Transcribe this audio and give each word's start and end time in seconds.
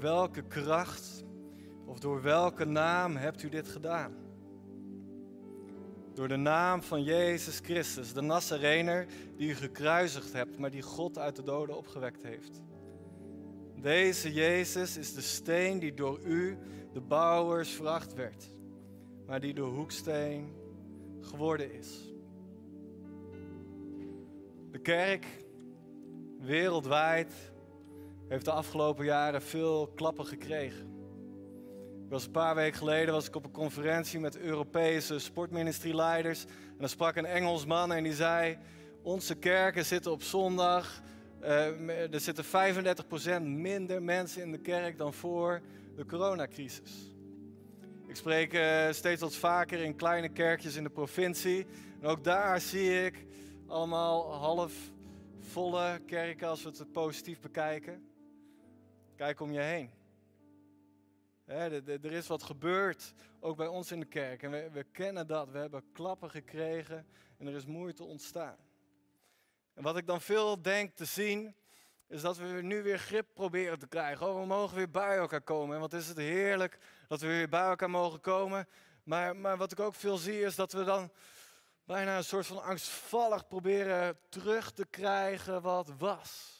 welke 0.00 0.42
kracht 0.42 1.24
of 1.86 1.98
door 1.98 2.22
welke 2.22 2.64
naam 2.64 3.16
hebt 3.16 3.42
u 3.42 3.48
dit 3.48 3.68
gedaan? 3.68 4.14
Door 6.14 6.28
de 6.28 6.36
naam 6.36 6.82
van 6.82 7.02
Jezus 7.02 7.58
Christus, 7.58 8.12
de 8.12 8.20
Nazarener 8.20 9.06
die 9.36 9.48
u 9.48 9.54
gekruisigd 9.54 10.32
hebt, 10.32 10.58
maar 10.58 10.70
die 10.70 10.82
God 10.82 11.18
uit 11.18 11.36
de 11.36 11.42
doden 11.42 11.76
opgewekt 11.76 12.22
heeft. 12.22 12.62
Deze 13.80 14.32
Jezus 14.32 14.96
is 14.96 15.14
de 15.14 15.20
steen 15.20 15.78
die 15.78 15.94
door 15.94 16.20
u, 16.24 16.58
de 16.92 17.00
bouwers, 17.00 17.70
veracht 17.70 18.14
werd, 18.14 18.50
maar 19.26 19.40
die 19.40 19.54
de 19.54 19.60
hoeksteen 19.60 20.52
geworden 21.20 21.72
is. 21.72 22.12
De 24.70 24.78
kerk 24.78 25.26
wereldwijd 26.40 27.49
heeft 28.30 28.44
de 28.44 28.50
afgelopen 28.50 29.04
jaren 29.04 29.42
veel 29.42 29.92
klappen 29.94 30.26
gekregen. 30.26 30.98
Was 32.08 32.24
een 32.24 32.30
paar 32.30 32.54
weken 32.54 32.78
geleden 32.78 33.14
was 33.14 33.26
ik 33.26 33.36
op 33.36 33.44
een 33.44 33.50
conferentie 33.50 34.20
met 34.20 34.38
Europese 34.38 35.18
sportministerieleiders. 35.18 36.44
En 36.44 36.76
dan 36.78 36.88
sprak 36.88 37.16
een 37.16 37.26
Engelsman 37.26 37.92
en 37.92 38.02
die 38.02 38.14
zei: 38.14 38.58
Onze 39.02 39.34
kerken 39.34 39.84
zitten 39.84 40.12
op 40.12 40.22
zondag. 40.22 41.02
Uh, 41.42 42.12
er 42.12 42.20
zitten 42.20 42.44
35% 42.44 43.42
minder 43.42 44.02
mensen 44.02 44.42
in 44.42 44.52
de 44.52 44.58
kerk 44.58 44.98
dan 44.98 45.14
voor 45.14 45.60
de 45.96 46.06
coronacrisis. 46.06 47.14
Ik 48.06 48.16
spreek 48.16 48.54
uh, 48.54 48.90
steeds 48.90 49.20
wat 49.20 49.34
vaker 49.34 49.78
in 49.78 49.96
kleine 49.96 50.28
kerkjes 50.28 50.76
in 50.76 50.82
de 50.82 50.90
provincie. 50.90 51.66
En 52.00 52.08
ook 52.08 52.24
daar 52.24 52.60
zie 52.60 53.04
ik 53.04 53.26
allemaal 53.66 54.32
half 54.32 54.72
volle 55.40 56.00
kerken 56.06 56.48
als 56.48 56.62
we 56.62 56.68
het 56.68 56.92
positief 56.92 57.40
bekijken. 57.40 58.09
Kijk 59.20 59.40
om 59.40 59.52
je 59.52 59.60
heen. 59.60 59.90
er 61.46 62.12
is 62.12 62.26
wat 62.26 62.42
gebeurd, 62.42 63.14
ook 63.40 63.56
bij 63.56 63.66
ons 63.66 63.92
in 63.92 64.00
de 64.00 64.06
kerk. 64.06 64.42
En 64.42 64.50
we, 64.50 64.70
we 64.72 64.84
kennen 64.84 65.26
dat. 65.26 65.50
We 65.50 65.58
hebben 65.58 65.92
klappen 65.92 66.30
gekregen 66.30 67.06
en 67.38 67.46
er 67.46 67.54
is 67.54 67.66
moeite 67.66 68.04
ontstaan. 68.04 68.56
En 69.74 69.82
wat 69.82 69.96
ik 69.96 70.06
dan 70.06 70.20
veel 70.20 70.62
denk 70.62 70.96
te 70.96 71.04
zien, 71.04 71.54
is 72.06 72.20
dat 72.20 72.36
we 72.36 72.44
nu 72.44 72.82
weer 72.82 72.98
grip 72.98 73.26
proberen 73.34 73.78
te 73.78 73.86
krijgen. 73.86 74.28
Oh, 74.28 74.40
we 74.40 74.46
mogen 74.46 74.76
weer 74.76 74.90
bij 74.90 75.16
elkaar 75.16 75.42
komen. 75.42 75.74
En 75.74 75.80
wat 75.80 75.92
is 75.92 76.08
het 76.08 76.16
heerlijk 76.16 76.78
dat 77.08 77.20
we 77.20 77.26
weer 77.26 77.48
bij 77.48 77.68
elkaar 77.68 77.90
mogen 77.90 78.20
komen. 78.20 78.68
Maar, 79.02 79.36
maar 79.36 79.56
wat 79.56 79.72
ik 79.72 79.80
ook 79.80 79.94
veel 79.94 80.16
zie, 80.16 80.40
is 80.40 80.54
dat 80.54 80.72
we 80.72 80.84
dan 80.84 81.10
bijna 81.84 82.16
een 82.16 82.24
soort 82.24 82.46
van 82.46 82.62
angstvallig 82.62 83.48
proberen 83.48 84.18
terug 84.28 84.72
te 84.72 84.86
krijgen 84.86 85.62
wat 85.62 85.92
was 85.98 86.59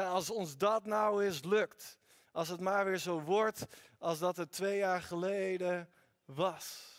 als 0.00 0.30
ons 0.30 0.56
dat 0.56 0.84
nou 0.84 1.24
eens 1.24 1.42
lukt. 1.42 1.98
Als 2.32 2.48
het 2.48 2.60
maar 2.60 2.84
weer 2.84 2.98
zo 2.98 3.20
wordt 3.20 3.66
als 3.98 4.18
dat 4.18 4.36
het 4.36 4.52
twee 4.52 4.78
jaar 4.78 5.02
geleden 5.02 5.88
was. 6.24 6.90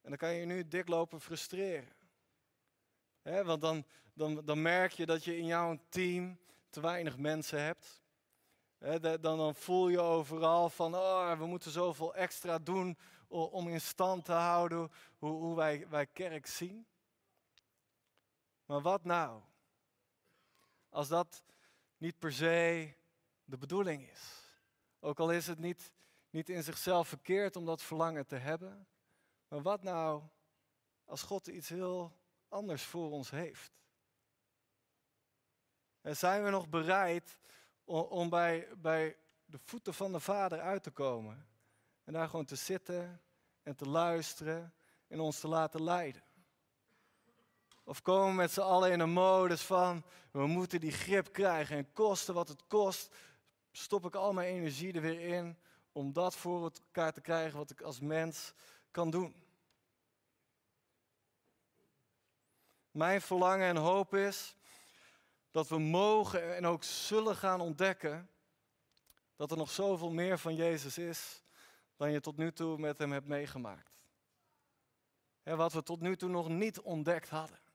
En 0.00 0.08
dan 0.08 0.16
kan 0.16 0.34
je 0.34 0.46
nu 0.46 0.68
dik 0.68 0.88
lopen 0.88 1.20
frustreren. 1.20 1.92
want 3.22 3.60
dan, 3.60 3.84
dan, 4.12 4.44
dan 4.44 4.62
merk 4.62 4.92
je 4.92 5.06
dat 5.06 5.24
je 5.24 5.36
in 5.36 5.46
jouw 5.46 5.78
team 5.88 6.38
te 6.70 6.80
weinig 6.80 7.18
mensen 7.18 7.62
hebt. 7.62 8.02
dan, 9.00 9.20
dan 9.20 9.54
voel 9.54 9.88
je 9.88 10.00
overal 10.00 10.70
van, 10.70 10.94
oh, 10.94 11.38
we 11.38 11.46
moeten 11.46 11.70
zoveel 11.70 12.14
extra 12.14 12.58
doen 12.58 12.98
om 13.28 13.68
in 13.68 13.80
stand 13.80 14.24
te 14.24 14.32
houden 14.32 14.90
hoe, 15.18 15.30
hoe 15.30 15.56
wij, 15.56 15.86
wij 15.88 16.06
kerk 16.06 16.46
zien. 16.46 16.86
Maar 18.64 18.80
wat 18.80 19.04
nou 19.04 19.42
als 20.88 21.08
dat 21.08 21.42
niet 21.96 22.18
per 22.18 22.32
se 22.32 22.92
de 23.44 23.56
bedoeling 23.56 24.10
is. 24.10 24.42
Ook 25.00 25.20
al 25.20 25.30
is 25.30 25.46
het 25.46 25.58
niet, 25.58 25.92
niet 26.30 26.48
in 26.48 26.62
zichzelf 26.62 27.08
verkeerd 27.08 27.56
om 27.56 27.64
dat 27.64 27.82
verlangen 27.82 28.26
te 28.26 28.36
hebben. 28.36 28.86
Maar 29.48 29.62
wat 29.62 29.82
nou 29.82 30.22
als 31.04 31.22
God 31.22 31.46
iets 31.46 31.68
heel 31.68 32.12
anders 32.48 32.82
voor 32.82 33.10
ons 33.10 33.30
heeft? 33.30 33.72
En 36.00 36.16
zijn 36.16 36.44
we 36.44 36.50
nog 36.50 36.68
bereid 36.68 37.38
om, 37.84 38.28
bij, 38.28 38.68
bij 38.76 39.16
de 39.44 39.58
voeten 39.58 39.94
van 39.94 40.12
de 40.12 40.20
Vader 40.20 40.60
uit 40.60 40.82
te 40.82 40.90
komen? 40.90 41.46
En 42.04 42.12
daar 42.12 42.28
gewoon 42.28 42.44
te 42.44 42.56
zitten 42.56 43.22
en 43.62 43.76
te 43.76 43.88
luisteren 43.88 44.74
en 45.06 45.20
ons 45.20 45.40
te 45.40 45.48
laten 45.48 45.82
leiden? 45.82 46.22
Of 47.88 48.02
komen 48.02 48.28
we 48.28 48.34
met 48.34 48.50
z'n 48.50 48.60
allen 48.60 48.92
in 48.92 49.00
een 49.00 49.10
modus 49.10 49.62
van, 49.62 50.04
we 50.30 50.46
moeten 50.46 50.80
die 50.80 50.92
grip 50.92 51.32
krijgen 51.32 51.76
en 51.76 51.92
kosten 51.92 52.34
wat 52.34 52.48
het 52.48 52.66
kost, 52.66 53.14
stop 53.70 54.06
ik 54.06 54.14
al 54.14 54.32
mijn 54.32 54.48
energie 54.48 54.92
er 54.92 55.00
weer 55.00 55.20
in 55.20 55.58
om 55.92 56.12
dat 56.12 56.36
voor 56.36 56.62
elkaar 56.62 57.12
te 57.12 57.20
krijgen 57.20 57.58
wat 57.58 57.70
ik 57.70 57.80
als 57.80 58.00
mens 58.00 58.52
kan 58.90 59.10
doen. 59.10 59.34
Mijn 62.90 63.20
verlangen 63.20 63.66
en 63.66 63.76
hoop 63.76 64.14
is 64.14 64.56
dat 65.50 65.68
we 65.68 65.78
mogen 65.78 66.56
en 66.56 66.66
ook 66.66 66.84
zullen 66.84 67.36
gaan 67.36 67.60
ontdekken 67.60 68.30
dat 69.36 69.50
er 69.50 69.56
nog 69.56 69.70
zoveel 69.70 70.10
meer 70.10 70.38
van 70.38 70.54
Jezus 70.54 70.98
is 70.98 71.42
dan 71.96 72.10
je 72.10 72.20
tot 72.20 72.36
nu 72.36 72.52
toe 72.52 72.78
met 72.78 72.98
hem 72.98 73.12
hebt 73.12 73.26
meegemaakt. 73.26 73.92
En 75.42 75.56
wat 75.56 75.72
we 75.72 75.82
tot 75.82 76.00
nu 76.00 76.16
toe 76.16 76.28
nog 76.28 76.48
niet 76.48 76.80
ontdekt 76.80 77.28
hadden. 77.28 77.66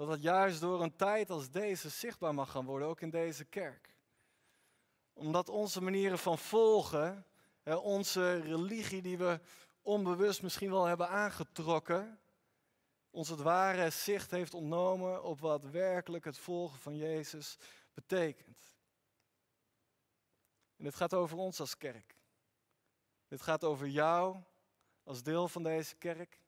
Dat 0.00 0.08
het 0.08 0.22
juist 0.22 0.60
door 0.60 0.82
een 0.82 0.96
tijd 0.96 1.30
als 1.30 1.50
deze 1.50 1.88
zichtbaar 1.88 2.34
mag 2.34 2.50
gaan 2.50 2.64
worden, 2.64 2.88
ook 2.88 3.00
in 3.00 3.10
deze 3.10 3.44
kerk. 3.44 3.94
Omdat 5.12 5.48
onze 5.48 5.82
manieren 5.82 6.18
van 6.18 6.38
volgen, 6.38 7.26
onze 7.64 8.40
religie 8.40 9.02
die 9.02 9.18
we 9.18 9.40
onbewust 9.82 10.42
misschien 10.42 10.70
wel 10.70 10.84
hebben 10.84 11.08
aangetrokken, 11.08 12.20
ons 13.10 13.28
het 13.28 13.40
ware 13.40 13.90
zicht 13.90 14.30
heeft 14.30 14.54
ontnomen 14.54 15.22
op 15.22 15.40
wat 15.40 15.64
werkelijk 15.64 16.24
het 16.24 16.38
volgen 16.38 16.78
van 16.78 16.96
Jezus 16.96 17.58
betekent. 17.94 18.76
En 20.76 20.84
dit 20.84 20.94
gaat 20.94 21.14
over 21.14 21.38
ons 21.38 21.60
als 21.60 21.76
kerk. 21.76 22.16
Dit 23.28 23.42
gaat 23.42 23.64
over 23.64 23.88
jou 23.88 24.42
als 25.04 25.22
deel 25.22 25.48
van 25.48 25.62
deze 25.62 25.96
kerk. 25.96 26.40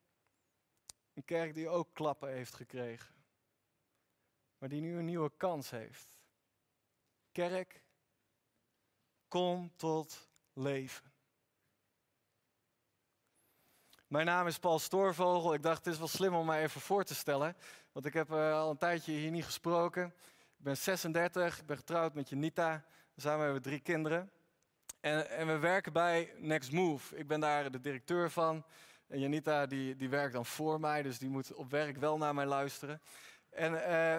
Een 1.15 1.25
kerk 1.25 1.55
die 1.55 1.69
ook 1.69 1.89
klappen 1.93 2.29
heeft 2.29 2.55
gekregen 2.55 3.21
maar 4.63 4.71
die 4.71 4.81
nu 4.81 4.99
een 4.99 5.05
nieuwe 5.05 5.31
kans 5.37 5.71
heeft. 5.71 6.19
Kerk, 7.33 7.83
kom 9.29 9.73
tot 9.77 10.29
leven. 10.53 11.13
Mijn 14.07 14.27
naam 14.27 14.47
is 14.47 14.59
Paul 14.59 14.79
Stoorvogel. 14.79 15.55
Ik 15.55 15.63
dacht, 15.63 15.85
het 15.85 15.93
is 15.93 15.99
wel 15.99 16.09
slim 16.09 16.35
om 16.35 16.47
mij 16.47 16.63
even 16.63 16.81
voor 16.81 17.05
te 17.05 17.15
stellen. 17.15 17.57
Want 17.93 18.07
ik 18.07 18.13
heb 18.13 18.31
uh, 18.31 18.53
al 18.53 18.71
een 18.71 18.77
tijdje 18.77 19.13
hier 19.13 19.31
niet 19.31 19.45
gesproken. 19.45 20.05
Ik 20.57 20.65
ben 20.65 20.77
36, 20.77 21.59
ik 21.59 21.67
ben 21.67 21.77
getrouwd 21.77 22.15
met 22.15 22.29
Janita. 22.29 22.85
Samen 23.17 23.45
hebben 23.45 23.63
we 23.63 23.69
drie 23.69 23.81
kinderen. 23.81 24.31
En, 25.01 25.31
en, 25.31 25.47
we 25.47 25.59
werken 25.59 25.93
bij 25.93 26.35
Next 26.37 26.73
Move. 26.73 27.17
Ik 27.17 27.27
ben 27.27 27.41
daar 27.41 27.71
de 27.71 27.81
directeur 27.81 28.31
van. 28.31 28.65
En 29.07 29.21
Janita 29.21 29.67
die, 29.67 29.97
die 29.97 30.09
werkt 30.09 30.33
dan 30.33 30.47
voor 30.47 30.81
mij, 30.81 31.03
dus 31.03 31.19
die 31.19 31.29
moet 31.29 31.55
op 31.55 31.71
werk 31.71 31.97
wel 31.97 32.19
naar 32.19 32.35
mij 32.35 32.47
luisteren. 32.47 33.01
En 33.51 33.73
uh, 33.73 34.19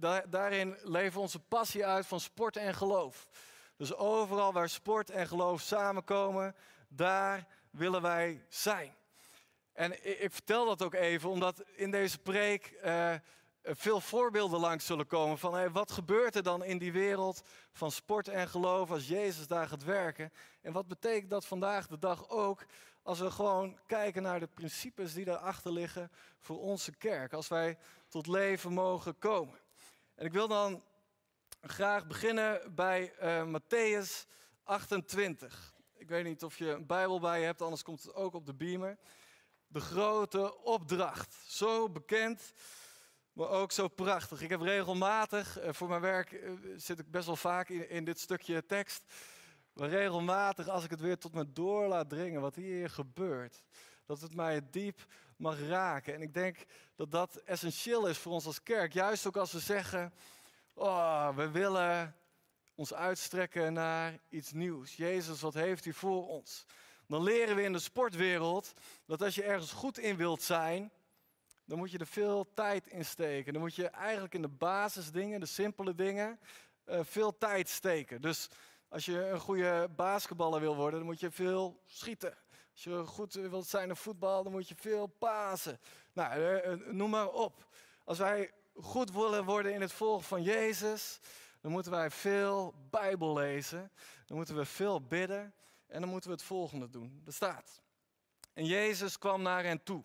uh, 0.00 0.18
daarin 0.28 0.76
leven 0.82 1.20
onze 1.20 1.38
passie 1.38 1.86
uit 1.86 2.06
van 2.06 2.20
sport 2.20 2.56
en 2.56 2.74
geloof. 2.74 3.28
Dus 3.76 3.94
overal 3.94 4.52
waar 4.52 4.68
sport 4.68 5.10
en 5.10 5.26
geloof 5.26 5.60
samenkomen, 5.60 6.54
daar 6.88 7.46
willen 7.70 8.02
wij 8.02 8.44
zijn. 8.48 8.94
En 9.72 10.22
ik, 10.22 10.32
vertel 10.32 10.66
dat 10.66 10.82
ook 10.82 10.94
even, 10.94 11.30
omdat 11.30 11.64
in 11.74 11.90
deze 11.90 12.18
preek 12.18 12.78
uh, 12.84 13.14
veel 13.62 14.00
voorbeelden 14.00 14.60
langs 14.60 14.86
zullen 14.86 15.06
komen 15.06 15.38
van 15.38 15.72
wat 15.72 15.90
gebeurt 15.90 16.34
er 16.34 16.42
dan 16.42 16.64
in 16.64 16.78
die 16.78 16.92
wereld 16.92 17.42
van 17.72 17.90
sport 17.90 18.28
en 18.28 18.48
geloof 18.48 18.90
als 18.90 19.08
Jezus 19.08 19.46
daar 19.46 19.68
gaat 19.68 19.84
werken. 19.84 20.32
En 20.60 20.72
wat 20.72 20.88
betekent 20.88 21.30
dat 21.30 21.46
vandaag 21.46 21.86
de 21.86 21.98
dag 21.98 22.28
ook 22.28 22.66
als 23.02 23.18
we 23.18 23.30
gewoon 23.30 23.78
kijken 23.86 24.22
naar 24.22 24.40
de 24.40 24.46
principes 24.46 25.14
die 25.14 25.24
daarachter 25.24 25.72
liggen 25.72 26.10
voor 26.38 26.60
onze 26.60 26.92
kerk. 26.92 27.32
Als 27.32 27.48
wij 27.48 27.78
tot 28.16 28.26
leven 28.26 28.72
mogen 28.72 29.18
komen. 29.18 29.58
En 30.14 30.26
ik 30.26 30.32
wil 30.32 30.48
dan 30.48 30.82
graag 31.60 32.06
beginnen 32.06 32.74
bij 32.74 33.12
uh, 33.22 33.58
Matthäus 33.58 34.28
28. 34.62 35.74
Ik 35.94 36.08
weet 36.08 36.24
niet 36.24 36.44
of 36.44 36.58
je 36.58 36.70
een 36.70 36.86
Bijbel 36.86 37.20
bij 37.20 37.38
je 37.38 37.44
hebt, 37.44 37.62
anders 37.62 37.82
komt 37.82 38.02
het 38.02 38.14
ook 38.14 38.34
op 38.34 38.46
de 38.46 38.54
beamer. 38.54 38.98
De 39.66 39.80
grote 39.80 40.62
opdracht. 40.62 41.34
Zo 41.46 41.90
bekend, 41.90 42.52
maar 43.32 43.48
ook 43.48 43.72
zo 43.72 43.88
prachtig. 43.88 44.40
Ik 44.40 44.50
heb 44.50 44.60
regelmatig, 44.60 45.62
uh, 45.62 45.72
voor 45.72 45.88
mijn 45.88 46.00
werk 46.00 46.32
uh, 46.32 46.50
zit 46.76 46.98
ik 46.98 47.10
best 47.10 47.26
wel 47.26 47.36
vaak 47.36 47.68
in, 47.68 47.90
in 47.90 48.04
dit 48.04 48.20
stukje 48.20 48.66
tekst. 48.66 49.02
Maar 49.72 49.88
regelmatig, 49.88 50.68
als 50.68 50.84
ik 50.84 50.90
het 50.90 51.00
weer 51.00 51.18
tot 51.18 51.34
me 51.34 51.52
door 51.52 51.86
laat 51.86 52.08
dringen, 52.08 52.40
wat 52.40 52.54
hier 52.54 52.90
gebeurt, 52.90 53.62
dat 54.06 54.20
het 54.20 54.34
mij 54.34 54.60
diep 54.70 55.06
mag 55.36 55.60
raken. 55.60 56.14
En 56.14 56.22
ik 56.22 56.34
denk 56.34 56.56
dat 56.94 57.10
dat 57.10 57.36
essentieel 57.36 58.06
is 58.06 58.18
voor 58.18 58.32
ons 58.32 58.46
als 58.46 58.62
kerk. 58.62 58.92
Juist 58.92 59.26
ook 59.26 59.36
als 59.36 59.52
we 59.52 59.58
zeggen, 59.58 60.12
oh, 60.74 61.36
we 61.36 61.50
willen 61.50 62.16
ons 62.74 62.94
uitstrekken 62.94 63.72
naar 63.72 64.18
iets 64.28 64.52
nieuws. 64.52 64.96
Jezus, 64.96 65.40
wat 65.40 65.54
heeft 65.54 65.84
u 65.84 65.92
voor 65.92 66.28
ons? 66.28 66.64
Dan 67.06 67.22
leren 67.22 67.56
we 67.56 67.62
in 67.62 67.72
de 67.72 67.78
sportwereld 67.78 68.72
dat 69.06 69.22
als 69.22 69.34
je 69.34 69.42
ergens 69.42 69.72
goed 69.72 69.98
in 69.98 70.16
wilt 70.16 70.42
zijn, 70.42 70.90
dan 71.64 71.78
moet 71.78 71.90
je 71.90 71.98
er 71.98 72.06
veel 72.06 72.52
tijd 72.54 72.86
in 72.86 73.04
steken. 73.04 73.52
Dan 73.52 73.62
moet 73.62 73.74
je 73.74 73.86
eigenlijk 73.88 74.34
in 74.34 74.42
de 74.42 74.48
basisdingen, 74.48 75.40
de 75.40 75.46
simpele 75.46 75.94
dingen, 75.94 76.40
uh, 76.86 77.00
veel 77.02 77.38
tijd 77.38 77.68
steken. 77.68 78.20
Dus 78.20 78.48
als 78.88 79.04
je 79.04 79.28
een 79.28 79.40
goede 79.40 79.88
basketballer 79.96 80.60
wil 80.60 80.76
worden, 80.76 80.98
dan 80.98 81.08
moet 81.08 81.20
je 81.20 81.30
veel 81.30 81.80
schieten. 81.86 82.36
Als 82.76 82.84
je 82.84 83.06
goed 83.06 83.34
wilt 83.34 83.66
zijn 83.66 83.88
in 83.88 83.96
voetbal, 83.96 84.42
dan 84.42 84.52
moet 84.52 84.68
je 84.68 84.74
veel 84.74 85.06
pasen. 85.06 85.78
Nou, 86.12 86.32
eh, 86.32 86.72
eh, 86.72 86.80
noem 86.80 87.10
maar 87.10 87.28
op. 87.28 87.66
Als 88.04 88.18
wij 88.18 88.52
goed 88.74 89.12
willen 89.12 89.44
worden 89.44 89.72
in 89.72 89.80
het 89.80 89.92
volgen 89.92 90.24
van 90.24 90.42
Jezus, 90.42 91.18
dan 91.60 91.70
moeten 91.70 91.92
wij 91.92 92.10
veel 92.10 92.74
Bijbel 92.90 93.32
lezen. 93.32 93.90
Dan 94.26 94.36
moeten 94.36 94.56
we 94.56 94.64
veel 94.64 95.00
bidden. 95.00 95.54
En 95.86 96.00
dan 96.00 96.08
moeten 96.10 96.30
we 96.30 96.36
het 96.36 96.44
volgende 96.44 96.90
doen. 96.90 97.22
Er 97.26 97.32
staat. 97.32 97.80
En 98.52 98.64
Jezus 98.64 99.18
kwam 99.18 99.42
naar 99.42 99.64
hen 99.64 99.82
toe, 99.82 100.04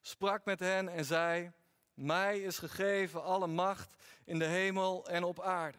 sprak 0.00 0.44
met 0.44 0.60
hen 0.60 0.88
en 0.88 1.04
zei: 1.04 1.52
Mij 1.94 2.40
is 2.40 2.58
gegeven 2.58 3.24
alle 3.24 3.46
macht 3.46 3.94
in 4.24 4.38
de 4.38 4.46
hemel 4.46 5.08
en 5.08 5.24
op 5.24 5.40
aarde. 5.40 5.78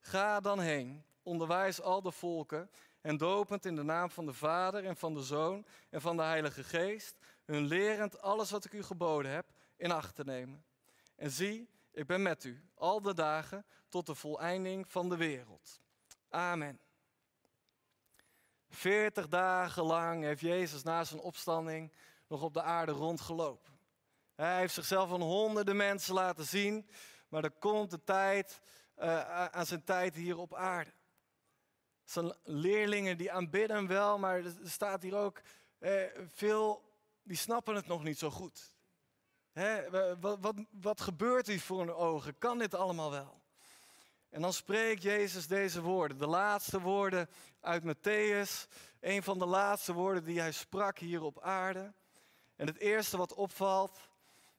Ga 0.00 0.40
dan 0.40 0.60
heen, 0.60 1.04
onderwijs 1.22 1.80
al 1.80 2.02
de 2.02 2.12
volken 2.12 2.70
en 3.02 3.16
dopend 3.16 3.66
in 3.66 3.76
de 3.76 3.82
naam 3.82 4.10
van 4.10 4.26
de 4.26 4.32
Vader 4.32 4.84
en 4.84 4.96
van 4.96 5.14
de 5.14 5.22
Zoon 5.22 5.66
en 5.90 6.00
van 6.00 6.16
de 6.16 6.22
Heilige 6.22 6.64
Geest, 6.64 7.16
hun 7.44 7.66
lerend 7.66 8.20
alles 8.20 8.50
wat 8.50 8.64
ik 8.64 8.72
u 8.72 8.82
geboden 8.82 9.30
heb 9.30 9.46
in 9.76 9.90
acht 9.90 10.14
te 10.14 10.24
nemen. 10.24 10.64
En 11.16 11.30
zie, 11.30 11.68
ik 11.90 12.06
ben 12.06 12.22
met 12.22 12.44
u 12.44 12.64
al 12.74 13.02
de 13.02 13.14
dagen 13.14 13.64
tot 13.88 14.06
de 14.06 14.14
voleinding 14.14 14.90
van 14.90 15.08
de 15.08 15.16
wereld. 15.16 15.80
Amen. 16.28 16.80
Veertig 18.68 19.28
dagen 19.28 19.82
lang 19.82 20.22
heeft 20.22 20.40
Jezus 20.40 20.82
na 20.82 21.04
zijn 21.04 21.20
opstanding 21.20 21.92
nog 22.26 22.42
op 22.42 22.54
de 22.54 22.62
aarde 22.62 22.92
rondgelopen. 22.92 23.72
Hij 24.34 24.58
heeft 24.58 24.74
zichzelf 24.74 25.12
aan 25.12 25.22
honderden 25.22 25.76
mensen 25.76 26.14
laten 26.14 26.44
zien, 26.44 26.90
maar 27.28 27.44
er 27.44 27.50
komt 27.50 27.90
de 27.90 28.04
tijd 28.04 28.60
uh, 28.98 29.46
aan 29.46 29.66
zijn 29.66 29.84
tijd 29.84 30.14
hier 30.14 30.38
op 30.38 30.54
aarde. 30.54 30.92
Zijn 32.04 32.34
leerlingen 32.44 33.16
die 33.16 33.32
aanbidden 33.32 33.86
wel, 33.86 34.18
maar 34.18 34.44
er 34.44 34.54
staat 34.64 35.02
hier 35.02 35.16
ook 35.16 35.40
eh, 35.78 36.02
veel, 36.26 36.82
die 37.22 37.36
snappen 37.36 37.74
het 37.74 37.86
nog 37.86 38.02
niet 38.02 38.18
zo 38.18 38.30
goed. 38.30 38.74
Hè, 39.52 39.90
wat, 40.20 40.38
wat, 40.40 40.54
wat 40.70 41.00
gebeurt 41.00 41.46
hier 41.46 41.60
voor 41.60 41.78
hun 41.78 41.94
ogen? 41.94 42.38
Kan 42.38 42.58
dit 42.58 42.74
allemaal 42.74 43.10
wel? 43.10 43.42
En 44.30 44.40
dan 44.40 44.52
spreekt 44.52 45.02
Jezus 45.02 45.46
deze 45.46 45.82
woorden, 45.82 46.18
de 46.18 46.26
laatste 46.26 46.80
woorden 46.80 47.28
uit 47.60 47.82
Matthäus, 47.82 48.68
een 49.00 49.22
van 49.22 49.38
de 49.38 49.46
laatste 49.46 49.92
woorden 49.92 50.24
die 50.24 50.40
hij 50.40 50.52
sprak 50.52 50.98
hier 50.98 51.22
op 51.22 51.40
aarde. 51.40 51.92
En 52.56 52.66
het 52.66 52.78
eerste 52.78 53.16
wat 53.16 53.34
opvalt 53.34 53.98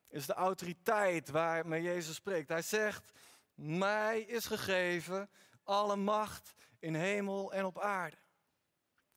is 0.08 0.26
de 0.26 0.32
autoriteit 0.32 1.30
waarmee 1.30 1.82
Jezus 1.82 2.14
spreekt. 2.14 2.48
Hij 2.48 2.62
zegt, 2.62 3.12
mij 3.54 4.20
is 4.20 4.46
gegeven 4.46 5.30
alle 5.64 5.96
macht 5.96 6.53
in 6.84 6.94
hemel 6.94 7.52
en 7.52 7.64
op 7.64 7.78
aarde. 7.78 8.16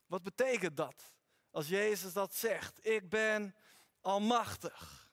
Wat 0.06 0.22
betekent 0.22 0.76
dat? 0.76 1.12
Als 1.50 1.68
Jezus 1.68 2.12
dat 2.12 2.34
zegt, 2.34 2.86
ik 2.86 3.08
ben 3.08 3.54
almachtig. 4.00 5.08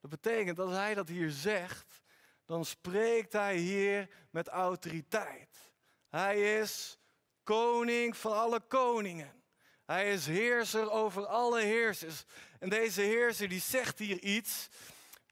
Dat 0.00 0.10
betekent 0.10 0.56
dat 0.56 0.66
als 0.66 0.76
hij 0.76 0.94
dat 0.94 1.08
hier 1.08 1.30
zegt, 1.30 2.02
dan 2.44 2.64
spreekt 2.64 3.32
hij 3.32 3.56
hier 3.56 4.08
met 4.30 4.48
autoriteit. 4.48 5.72
Hij 6.08 6.58
is 6.60 6.98
koning 7.42 8.16
van 8.16 8.32
alle 8.32 8.60
koningen. 8.60 9.42
Hij 9.84 10.12
is 10.12 10.26
heerser 10.26 10.90
over 10.90 11.26
alle 11.26 11.60
heersers. 11.60 12.24
En 12.58 12.68
deze 12.68 13.00
heerser 13.00 13.48
die 13.48 13.60
zegt 13.60 13.98
hier 13.98 14.18
iets. 14.20 14.68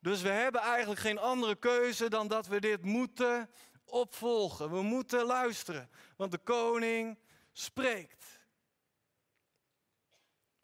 Dus 0.00 0.22
we 0.22 0.28
hebben 0.28 0.60
eigenlijk 0.60 1.00
geen 1.00 1.18
andere 1.18 1.56
keuze 1.56 2.10
dan 2.10 2.28
dat 2.28 2.46
we 2.46 2.60
dit 2.60 2.82
moeten 2.84 3.50
opvolgen. 3.92 4.70
We 4.70 4.82
moeten 4.82 5.24
luisteren, 5.24 5.90
want 6.16 6.30
de 6.30 6.38
koning 6.38 7.18
spreekt. 7.52 8.40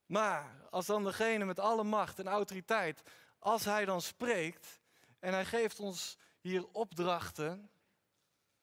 Maar 0.07 0.67
als 0.71 0.87
dan 0.87 1.05
degene 1.05 1.45
met 1.45 1.59
alle 1.59 1.85
macht 1.85 2.19
en 2.19 2.29
autoriteit, 2.29 3.03
als 3.39 3.65
hij 3.65 3.85
dan 3.85 4.03
spreekt 4.03 4.81
en 5.19 5.33
hij 5.33 5.45
geeft 5.45 5.81
ons 5.81 6.19
hier 6.41 6.69
opdrachten, 6.73 7.71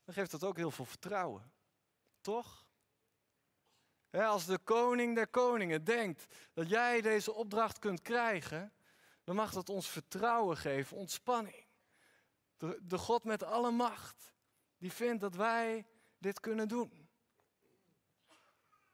dan 0.04 0.14
geeft 0.14 0.32
dat 0.32 0.44
ook 0.44 0.58
heel 0.58 0.72
veel 0.72 0.86
vertrouwen. 0.86 1.52
Toch? 2.22 2.64
als 4.12 4.46
de 4.46 4.58
koning 4.58 5.16
der 5.16 5.28
koningen 5.28 5.84
denkt 5.84 6.26
dat 6.54 6.70
jij 6.70 7.02
deze 7.02 7.34
opdracht 7.34 7.80
kunt 7.80 8.02
krijgen, 8.02 8.74
dan 9.24 9.36
mag 9.36 9.52
dat 9.52 9.70
ons 9.70 9.88
vertrouwen 9.88 10.58
geven, 10.58 10.98
ontspanning. 10.98 11.66
De, 12.58 12.80
de 12.82 12.98
God 12.98 13.24
met 13.24 13.44
alle 13.44 13.72
macht, 13.72 14.35
die 14.78 14.92
vindt 14.92 15.22
dat 15.22 15.36
wij 15.36 15.86
dit 16.18 16.40
kunnen 16.40 16.68
doen. 16.68 17.08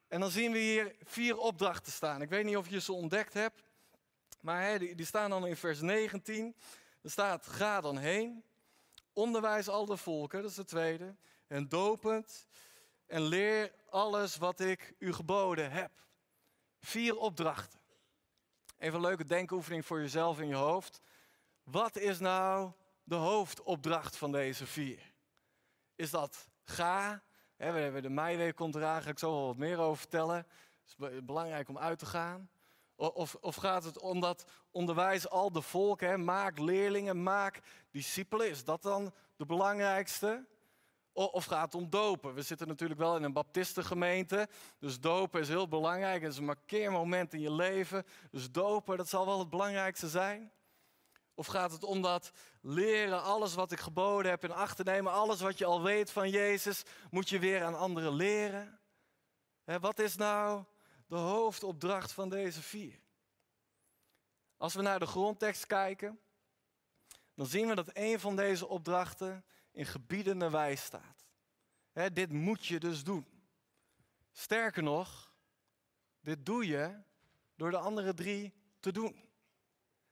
En 0.08 0.20
dan 0.20 0.30
zien 0.30 0.52
we 0.52 0.58
hier 0.58 0.96
vier 1.04 1.38
opdrachten 1.38 1.92
staan. 1.92 2.22
Ik 2.22 2.30
weet 2.30 2.46
niet 2.46 2.58
of 2.58 2.70
je 2.70 2.82
ze 2.82 2.94
ontdekt 2.94 3.34
hebt, 3.34 3.64
maar 4.40 4.80
die, 4.80 4.96
die 4.96 5.06
staan 5.06 5.30
dan 5.30 5.48
in 5.48 5.58
vers 5.58 5.82
19. 5.82 6.56
Er 7.02 7.12
staat, 7.12 7.48
ga 7.48 7.82
dan 7.82 7.98
heen, 7.98 8.44
onderwijs 9.14 9.68
al 9.68 9.86
de 9.86 9.98
volken, 9.98 10.42
dat 10.42 10.50
is 10.50 10.56
de 10.56 10.66
tweede, 10.66 11.16
en 11.48 11.68
dopend 11.68 12.48
en 13.08 13.22
leer 13.22 13.72
alles 13.90 14.38
wat 14.38 14.60
ik 14.60 14.94
u 14.98 15.14
geboden 15.14 15.72
heb. 15.72 15.92
Vier 16.80 17.18
opdrachten. 17.18 17.80
Even 18.78 18.96
een 18.96 19.06
leuke 19.06 19.26
denkoefening 19.26 19.86
voor 19.86 20.00
jezelf 20.00 20.40
in 20.40 20.48
je 20.48 20.56
hoofd. 20.56 21.02
Wat 21.64 21.96
is 21.96 22.20
nou 22.20 22.72
de 23.04 23.16
hoofdopdracht 23.16 24.18
van 24.18 24.32
deze 24.32 24.68
vier? 24.68 25.11
Is 26.02 26.12
dat 26.12 26.48
ga? 26.64 27.24
we 27.58 27.66
hebben 27.66 28.02
de 28.02 28.10
meiweek 28.10 28.56
komt 28.56 28.76
eraan, 28.76 29.02
ga 29.02 29.10
ik 29.10 29.20
zo 29.20 29.32
wel 29.32 29.46
wat 29.46 29.58
meer 29.58 29.78
over 29.78 29.98
vertellen. 29.98 30.36
Het 30.36 31.12
is 31.12 31.24
belangrijk 31.24 31.70
om 31.70 31.78
uit 31.78 32.00
te 32.00 32.06
gaan. 32.06 32.50
Of, 32.96 33.36
of 33.36 33.56
gaat 33.56 33.84
het 33.84 34.00
om 34.00 34.20
dat 34.20 34.46
onderwijs 34.72 35.30
al 35.30 35.52
de 35.52 35.62
volken, 35.62 36.24
maak 36.24 36.60
leerlingen, 36.60 37.24
maak 37.24 37.60
discipelen? 37.92 38.50
Is 38.50 38.64
dat 38.64 38.82
dan 38.82 39.14
de 39.36 39.46
belangrijkste? 39.46 40.46
Of 41.14 41.46
gaat 41.46 41.74
het 41.74 41.82
om 41.82 41.90
dopen? 41.90 42.34
We 42.34 42.42
zitten 42.42 42.68
natuurlijk 42.68 43.00
wel 43.00 43.16
in 43.16 43.24
een 43.24 43.34
baptistengemeente. 43.34 44.48
Dus 44.80 45.00
dopen 45.00 45.42
is 45.42 45.48
heel 45.48 45.68
belangrijk. 45.68 46.22
Het 46.22 46.32
is 46.32 46.38
een 46.38 46.46
markeermoment 46.46 47.34
in 47.34 47.42
je 47.42 47.52
leven. 47.52 48.06
Dus 48.32 48.52
dopen, 48.52 48.98
dat 48.98 49.10
zal 49.10 49.26
wel 49.26 49.40
het 49.40 49.50
belangrijkste 49.50 50.10
zijn. 50.10 50.52
Of 51.36 51.48
gaat 51.48 51.72
het 51.72 51.84
om 51.84 52.02
dat 52.02 52.32
leren, 52.62 53.24
alles 53.24 53.54
wat 53.54 53.72
ik 53.72 53.80
geboden 53.80 54.32
heb 54.32 54.44
in 54.44 54.52
acht 54.52 54.76
te 54.76 54.84
nemen, 54.84 55.12
alles 55.12 55.42
wat 55.42 55.58
je 55.58 55.66
al 55.66 55.82
weet 55.82 56.12
van 56.12 56.30
Jezus, 56.30 56.84
moet 57.10 57.30
je 57.30 57.40
weer 57.40 57.64
aan 57.64 57.78
anderen 57.78 58.14
leren? 58.14 58.80
wat 59.80 60.00
is 60.00 60.16
nou 60.16 60.64
de 61.08 61.16
hoofdopdracht 61.16 62.12
van 62.12 62.30
deze 62.30 62.62
vier? 62.62 63.00
Als 64.58 64.74
we 64.74 64.82
naar 64.82 65.00
de 65.00 65.06
grondtekst 65.06 65.66
kijken, 65.66 66.20
dan 67.36 67.46
zien 67.46 67.68
we 67.68 67.76
dat 67.76 67.90
een 67.94 68.20
van 68.20 68.36
deze 68.36 68.68
opdrachten 68.68 69.46
in 69.72 69.86
gebiedende 69.86 70.50
wijs 70.50 70.84
staat. 70.84 71.26
dit 72.14 72.32
moet 72.32 72.66
je 72.66 72.80
dus 72.80 73.04
doen. 73.04 73.28
Sterker 74.32 74.84
nog, 74.84 75.34
dit 76.20 76.46
doe 76.46 76.68
je 76.68 77.02
door 77.56 77.72
de 77.72 77.78
andere 77.78 78.14
drie 78.14 78.54
te 78.80 78.92
doen. 78.92 79.31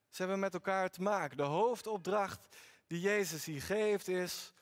Ze 0.10 0.22
hebben 0.22 0.40
met 0.40 0.54
elkaar 0.54 0.90
te 0.90 1.02
maken. 1.02 1.38
De 1.38 1.44
hoofdopdracht 1.44 2.48
die 2.88 3.00
Jezus 3.00 3.46
hier 3.46 3.62
geeft 3.62 4.08
is: 4.08 4.54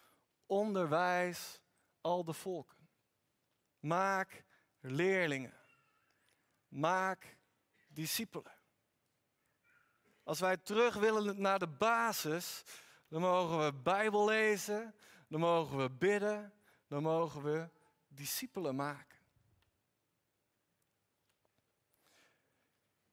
onderwijs 0.46 1.62
al 2.02 2.24
de 2.24 2.34
volken. 2.34 2.90
Maak 3.80 4.44
leerlingen. 4.80 5.58
Maak 6.68 7.38
discipelen. 7.88 8.56
Als 10.24 10.40
wij 10.40 10.58
terug 10.58 10.96
willen 10.96 11.42
naar 11.42 11.60
de 11.60 11.68
basis, 11.68 12.64
dan 13.08 13.22
mogen 13.22 13.66
we 13.66 13.74
Bijbel 13.74 14.26
lezen, 14.26 14.96
dan 15.28 15.40
mogen 15.40 15.78
we 15.78 15.90
bidden, 15.90 16.54
dan 16.88 17.04
mogen 17.04 17.44
we 17.44 17.70
discipelen 18.08 18.76
maken. 18.76 19.17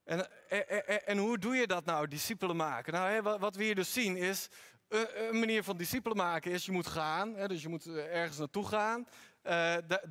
En, 0.04 0.28
en, 0.48 1.06
en, 1.06 1.18
hoe 1.18 1.38
doe 1.38 1.54
je 1.54 1.66
dat 1.66 1.84
nou, 1.84 2.08
discipelen 2.08 2.56
maken? 2.56 2.92
Nou, 2.92 3.10
hè, 3.10 3.38
wat 3.38 3.56
we 3.56 3.64
hier 3.64 3.74
dus 3.74 3.92
zien 3.92 4.16
is, 4.16 4.48
een 4.88 5.38
manier 5.38 5.64
van 5.64 5.76
discipelen 5.76 6.16
maken 6.16 6.50
is, 6.50 6.64
je 6.64 6.72
moet 6.72 6.86
gaan. 6.86 7.34
Hè, 7.34 7.48
dus 7.48 7.62
je 7.62 7.68
moet 7.68 7.86
eh, 7.86 8.16
ergens 8.16 8.38
naartoe 8.38 8.66
gaan. 8.66 9.08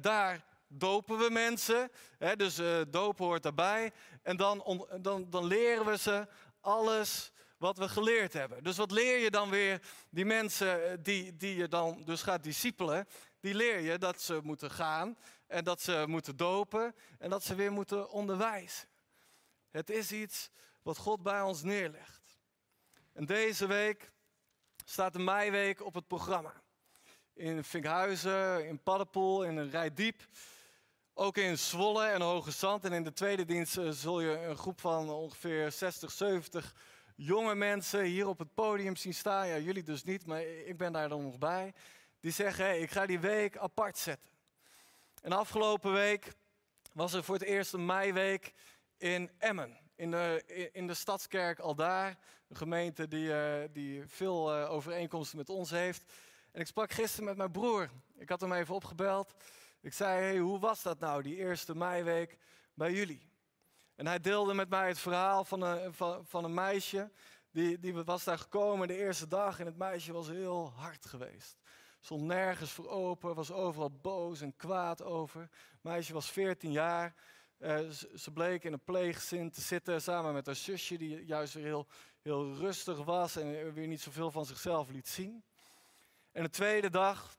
Daar 0.01 0.45
dopen 0.67 1.17
we 1.17 1.29
mensen. 1.29 1.91
Hè, 2.17 2.35
dus 2.35 2.59
uh, 2.59 2.81
dopen 2.89 3.25
hoort 3.25 3.43
daarbij. 3.43 3.91
En 4.21 4.37
dan, 4.37 4.87
dan, 5.01 5.29
dan 5.29 5.45
leren 5.45 5.85
we 5.85 5.97
ze 5.97 6.27
alles 6.61 7.31
wat 7.57 7.77
we 7.77 7.89
geleerd 7.89 8.33
hebben. 8.33 8.63
Dus 8.63 8.77
wat 8.77 8.91
leer 8.91 9.17
je 9.17 9.31
dan 9.31 9.49
weer 9.49 9.81
die 10.09 10.25
mensen 10.25 11.03
die, 11.03 11.37
die 11.37 11.55
je 11.55 11.67
dan 11.67 12.01
dus 12.05 12.21
gaat 12.21 12.43
discipelen? 12.43 13.07
die 13.43 13.55
leer 13.55 13.79
je 13.79 13.97
dat 13.97 14.21
ze 14.21 14.39
moeten 14.43 14.71
gaan 14.71 15.17
en 15.47 15.63
dat 15.63 15.81
ze 15.81 16.03
moeten 16.07 16.37
dopen 16.37 16.95
en 17.19 17.29
dat 17.29 17.43
ze 17.43 17.55
weer 17.55 17.71
moeten 17.71 18.09
onderwijzen. 18.09 18.87
Het 19.73 19.89
is 19.89 20.11
iets 20.11 20.49
wat 20.81 20.97
God 20.97 21.23
bij 21.23 21.41
ons 21.41 21.63
neerlegt. 21.63 22.21
En 23.13 23.25
deze 23.25 23.67
week 23.67 24.11
staat 24.85 25.13
de 25.13 25.19
Meiweek 25.19 25.85
op 25.85 25.93
het 25.93 26.07
programma. 26.07 26.53
In 27.33 27.63
Vinkhuizen, 27.63 28.67
in 28.67 28.83
Paddenpoel, 28.83 29.43
in 29.43 29.69
Rijdiep. 29.69 30.27
Ook 31.13 31.37
in 31.37 31.57
Zwolle 31.57 32.05
en 32.05 32.21
Hoge 32.21 32.51
Zand. 32.51 32.85
En 32.85 32.93
in 32.93 33.03
de 33.03 33.13
tweede 33.13 33.45
dienst 33.45 33.77
eh, 33.77 33.89
zul 33.89 34.21
je 34.21 34.37
een 34.37 34.57
groep 34.57 34.79
van 34.79 35.09
ongeveer 35.09 35.71
60, 35.71 36.11
70 36.11 36.75
jonge 37.15 37.55
mensen 37.55 38.03
hier 38.03 38.27
op 38.27 38.39
het 38.39 38.53
podium 38.53 38.95
zien 38.95 39.13
staan. 39.13 39.47
Ja, 39.47 39.57
jullie 39.57 39.83
dus 39.83 40.03
niet, 40.03 40.25
maar 40.25 40.41
ik 40.43 40.77
ben 40.77 40.93
daar 40.93 41.09
dan 41.09 41.23
nog 41.23 41.37
bij. 41.37 41.73
Die 42.19 42.31
zeggen, 42.31 42.81
ik 42.81 42.91
ga 42.91 43.05
die 43.05 43.19
week 43.19 43.57
apart 43.57 43.97
zetten. 43.97 44.29
En 45.21 45.31
afgelopen 45.31 45.93
week 45.93 46.33
was 46.91 47.13
er 47.13 47.23
voor 47.23 47.35
het 47.35 47.43
eerst 47.43 47.73
een 47.73 47.85
meiweek 47.85 48.53
in 49.03 49.31
Emmen. 49.37 49.77
In 49.95 50.11
de, 50.11 50.69
in 50.73 50.87
de 50.87 50.93
stadskerk 50.93 51.59
al 51.59 51.75
daar. 51.75 52.17
Een 52.47 52.55
gemeente 52.55 53.07
die, 53.07 53.27
uh, 53.27 53.53
die 53.71 54.03
veel 54.07 54.59
uh, 54.59 54.71
overeenkomsten 54.71 55.37
met 55.37 55.49
ons 55.49 55.69
heeft. 55.69 56.03
En 56.51 56.61
ik 56.61 56.67
sprak 56.67 56.91
gisteren 56.91 57.25
met 57.25 57.37
mijn 57.37 57.51
broer. 57.51 57.89
Ik 58.17 58.29
had 58.29 58.41
hem 58.41 58.53
even 58.53 58.75
opgebeld. 58.75 59.33
Ik 59.81 59.93
zei, 59.93 60.21
hey, 60.21 60.37
hoe 60.37 60.59
was 60.59 60.81
dat 60.81 60.99
nou, 60.99 61.23
die 61.23 61.35
eerste 61.35 61.75
meiweek 61.75 62.37
bij 62.73 62.91
jullie? 62.91 63.31
En 63.95 64.07
hij 64.07 64.19
deelde 64.19 64.53
met 64.53 64.69
mij 64.69 64.87
het 64.87 64.99
verhaal 64.99 65.43
van 65.43 65.61
een, 65.61 65.93
van, 65.93 66.25
van 66.25 66.43
een 66.43 66.53
meisje. 66.53 67.11
Die, 67.51 67.79
die 67.79 67.93
was 67.93 68.23
daar 68.23 68.39
gekomen 68.39 68.87
de 68.87 68.97
eerste 68.97 69.27
dag 69.27 69.59
en 69.59 69.65
het 69.65 69.77
meisje 69.77 70.13
was 70.13 70.27
heel 70.27 70.73
hard 70.75 71.05
geweest. 71.05 71.57
Stond 71.99 72.21
nergens 72.21 72.71
voor 72.71 72.89
open, 72.89 73.35
was 73.35 73.51
overal 73.51 73.91
boos 74.01 74.41
en 74.41 74.55
kwaad 74.55 75.03
over. 75.03 75.41
Het 75.41 75.83
meisje 75.83 76.13
was 76.13 76.31
14 76.31 76.71
jaar. 76.71 77.13
Uh, 77.63 77.89
ze 78.15 78.31
bleek 78.33 78.63
in 78.63 78.73
een 78.73 78.83
pleeggezin 78.83 79.51
te 79.51 79.61
zitten 79.61 80.01
samen 80.01 80.33
met 80.33 80.45
haar 80.45 80.55
zusje, 80.55 80.97
die 80.97 81.25
juist 81.25 81.53
weer 81.53 81.63
heel, 81.63 81.87
heel 82.21 82.55
rustig 82.55 83.03
was 83.03 83.35
en 83.35 83.73
weer 83.73 83.87
niet 83.87 84.01
zoveel 84.01 84.31
van 84.31 84.45
zichzelf 84.45 84.89
liet 84.89 85.07
zien. 85.07 85.43
En 86.31 86.43
de 86.43 86.49
tweede 86.49 86.89
dag 86.89 87.37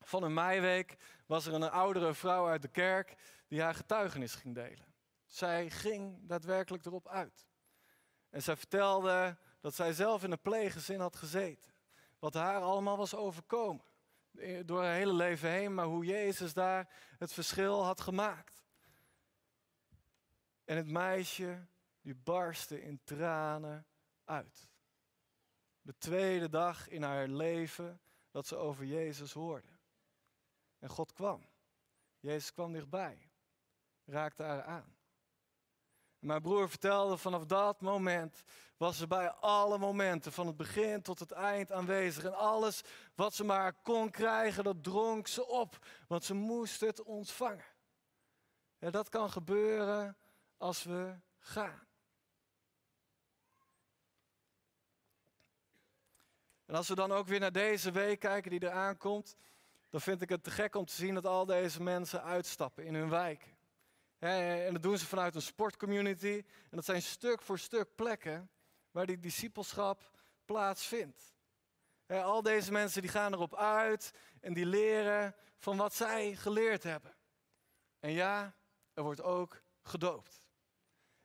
van 0.00 0.22
een 0.22 0.34
meiweek 0.34 0.96
was 1.26 1.46
er 1.46 1.54
een 1.54 1.70
oudere 1.70 2.14
vrouw 2.14 2.48
uit 2.48 2.62
de 2.62 2.68
kerk 2.68 3.14
die 3.48 3.62
haar 3.62 3.74
getuigenis 3.74 4.34
ging 4.34 4.54
delen. 4.54 4.94
Zij 5.26 5.70
ging 5.70 6.18
daadwerkelijk 6.26 6.84
erop 6.84 7.08
uit. 7.08 7.46
En 8.30 8.42
zij 8.42 8.56
vertelde 8.56 9.36
dat 9.60 9.74
zij 9.74 9.92
zelf 9.92 10.24
in 10.24 10.32
een 10.32 10.40
pleeggezin 10.42 11.00
had 11.00 11.16
gezeten. 11.16 11.72
Wat 12.18 12.34
haar 12.34 12.60
allemaal 12.60 12.96
was 12.96 13.14
overkomen. 13.14 13.84
Door 14.64 14.82
haar 14.82 14.94
hele 14.94 15.14
leven 15.14 15.50
heen, 15.50 15.74
maar 15.74 15.86
hoe 15.86 16.04
Jezus 16.04 16.52
daar 16.52 16.88
het 17.18 17.32
verschil 17.32 17.84
had 17.84 18.00
gemaakt. 18.00 18.60
En 20.70 20.76
het 20.76 20.90
meisje, 20.90 21.66
die 22.00 22.14
barstte 22.14 22.82
in 22.82 23.00
tranen 23.04 23.86
uit. 24.24 24.68
De 25.82 25.94
tweede 25.98 26.48
dag 26.48 26.88
in 26.88 27.02
haar 27.02 27.28
leven 27.28 28.00
dat 28.30 28.46
ze 28.46 28.56
over 28.56 28.84
Jezus 28.84 29.32
hoorde. 29.32 29.68
En 30.78 30.88
God 30.88 31.12
kwam. 31.12 31.46
Jezus 32.20 32.52
kwam 32.52 32.72
dichtbij. 32.72 33.30
Raakte 34.04 34.42
haar 34.42 34.62
aan. 34.62 34.96
Mijn 36.18 36.42
broer 36.42 36.68
vertelde 36.68 37.16
vanaf 37.16 37.44
dat 37.46 37.80
moment 37.80 38.42
was 38.76 38.96
ze 38.96 39.06
bij 39.06 39.30
alle 39.30 39.78
momenten, 39.78 40.32
van 40.32 40.46
het 40.46 40.56
begin 40.56 41.02
tot 41.02 41.18
het 41.18 41.32
eind 41.32 41.72
aanwezig. 41.72 42.24
En 42.24 42.34
alles 42.34 42.82
wat 43.14 43.34
ze 43.34 43.44
maar 43.44 43.72
kon 43.72 44.10
krijgen, 44.10 44.64
dat 44.64 44.82
dronk 44.82 45.26
ze 45.26 45.46
op, 45.46 45.86
want 46.08 46.24
ze 46.24 46.34
moest 46.34 46.80
het 46.80 47.02
ontvangen. 47.02 47.64
Ja, 48.78 48.90
dat 48.90 49.08
kan 49.08 49.30
gebeuren 49.30 50.16
als 50.60 50.82
we 50.82 51.14
gaan. 51.38 51.86
En 56.66 56.74
als 56.74 56.88
we 56.88 56.94
dan 56.94 57.12
ook 57.12 57.26
weer 57.26 57.40
naar 57.40 57.52
deze 57.52 57.90
week 57.90 58.20
kijken 58.20 58.50
die 58.50 58.62
eraan 58.62 58.96
komt, 58.96 59.36
dan 59.88 60.00
vind 60.00 60.22
ik 60.22 60.28
het 60.28 60.44
te 60.44 60.50
gek 60.50 60.74
om 60.74 60.84
te 60.84 60.92
zien 60.92 61.14
dat 61.14 61.26
al 61.26 61.46
deze 61.46 61.82
mensen 61.82 62.22
uitstappen 62.22 62.84
in 62.84 62.94
hun 62.94 63.08
wijk. 63.08 63.54
En 64.18 64.72
dat 64.72 64.82
doen 64.82 64.98
ze 64.98 65.06
vanuit 65.06 65.34
een 65.34 65.42
sportcommunity. 65.42 66.42
En 66.70 66.76
dat 66.76 66.84
zijn 66.84 67.02
stuk 67.02 67.42
voor 67.42 67.58
stuk 67.58 67.94
plekken 67.94 68.50
waar 68.90 69.06
die 69.06 69.18
discipelschap 69.18 70.10
plaatsvindt. 70.44 71.34
Al 72.06 72.42
deze 72.42 72.72
mensen 72.72 73.02
die 73.02 73.10
gaan 73.10 73.32
erop 73.32 73.54
uit 73.54 74.12
en 74.40 74.54
die 74.54 74.66
leren 74.66 75.34
van 75.58 75.76
wat 75.76 75.94
zij 75.94 76.36
geleerd 76.36 76.82
hebben. 76.82 77.16
En 78.00 78.10
ja, 78.10 78.54
er 78.94 79.02
wordt 79.02 79.22
ook 79.22 79.62
gedoopt. 79.82 80.49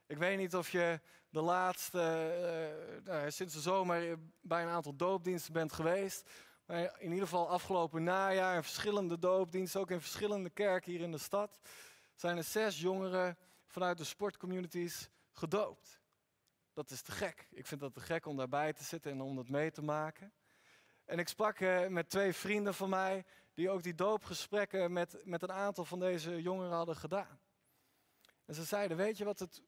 Ik 0.07 0.17
weet 0.17 0.37
niet 0.37 0.55
of 0.55 0.69
je 0.69 0.99
de 1.29 1.41
laatste, 1.41 1.99
uh, 1.99 3.05
nou, 3.05 3.31
sinds 3.31 3.53
de 3.53 3.59
zomer 3.59 4.17
bij 4.41 4.63
een 4.63 4.69
aantal 4.69 4.95
doopdiensten 4.95 5.53
bent 5.53 5.73
geweest. 5.73 6.29
Maar 6.65 6.95
in 6.99 7.09
ieder 7.09 7.27
geval 7.27 7.49
afgelopen 7.49 8.03
najaar 8.03 8.55
in 8.55 8.63
verschillende 8.63 9.19
doopdiensten, 9.19 9.79
ook 9.79 9.91
in 9.91 10.01
verschillende 10.01 10.49
kerken 10.49 10.91
hier 10.91 11.01
in 11.01 11.11
de 11.11 11.17
stad 11.17 11.59
zijn 12.15 12.37
er 12.37 12.43
zes 12.43 12.79
jongeren 12.79 13.37
vanuit 13.67 13.97
de 13.97 14.03
sportcommunities 14.03 15.09
gedoopt. 15.31 15.99
Dat 16.73 16.91
is 16.91 17.01
te 17.01 17.11
gek. 17.11 17.47
Ik 17.51 17.65
vind 17.65 17.81
dat 17.81 17.93
te 17.93 17.99
gek 17.99 18.25
om 18.25 18.37
daarbij 18.37 18.73
te 18.73 18.83
zitten 18.83 19.11
en 19.11 19.21
om 19.21 19.35
dat 19.35 19.49
mee 19.49 19.71
te 19.71 19.81
maken. 19.81 20.33
En 21.05 21.19
ik 21.19 21.27
sprak 21.27 21.59
eh, 21.59 21.87
met 21.87 22.09
twee 22.09 22.33
vrienden 22.33 22.73
van 22.73 22.89
mij 22.89 23.25
die 23.53 23.69
ook 23.69 23.83
die 23.83 23.95
doopgesprekken 23.95 24.93
met, 24.93 25.21
met 25.23 25.41
een 25.41 25.51
aantal 25.51 25.85
van 25.85 25.99
deze 25.99 26.41
jongeren 26.41 26.71
hadden 26.71 26.95
gedaan. 26.95 27.39
En 28.45 28.55
ze 28.55 28.63
zeiden, 28.63 28.97
weet 28.97 29.17
je 29.17 29.25
wat 29.25 29.39
het 29.39 29.61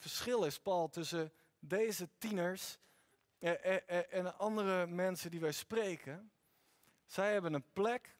verschil 0.00 0.44
is, 0.44 0.58
Paul, 0.58 0.88
tussen 0.88 1.32
deze 1.58 2.08
tieners 2.18 2.78
en, 3.38 4.38
andere 4.38 4.86
mensen 4.86 5.30
die 5.30 5.40
wij 5.40 5.52
spreken? 5.52 6.32
Zij 7.06 7.32
hebben 7.32 7.54
een 7.54 7.72
plek 7.72 8.16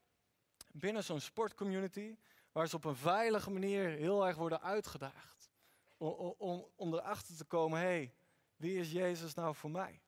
binnen 0.73 1.05
zo'n 1.05 1.21
sportcommunity 1.21 2.17
waar 2.53 2.69
ze 2.69 2.77
op 2.77 2.85
een 2.85 2.97
veilige 2.97 3.51
manier 3.51 3.89
heel 3.89 4.27
erg 4.27 4.37
worden 4.37 4.63
uitgedaagd. 4.63 5.51
Om, 5.97 6.35
om, 6.39 6.67
om 6.77 6.95
erachter 6.95 7.37
te 7.37 7.45
komen, 7.45 7.79
hé, 7.79 7.87
hey, 7.87 8.15
wie 8.57 8.79
is 8.79 8.93
Jezus 8.93 9.35
nou 9.35 9.55
voor 9.55 9.71
mij? 9.71 10.01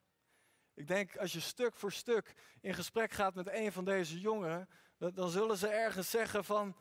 Ik 0.75 0.87
denk, 0.87 1.17
als 1.17 1.33
je 1.33 1.41
stuk 1.41 1.75
voor 1.75 1.93
stuk 1.93 2.35
in 2.61 2.75
gesprek 2.75 3.13
gaat 3.13 3.35
met 3.35 3.49
een 3.49 3.73
van 3.73 3.85
deze 3.85 4.21
jongeren, 4.21 4.69
dan, 4.97 5.15
dan 5.15 5.29
zullen 5.29 5.57
ze 5.57 5.69
ergens 5.69 6.11
zeggen 6.11 6.45
van, 6.45 6.77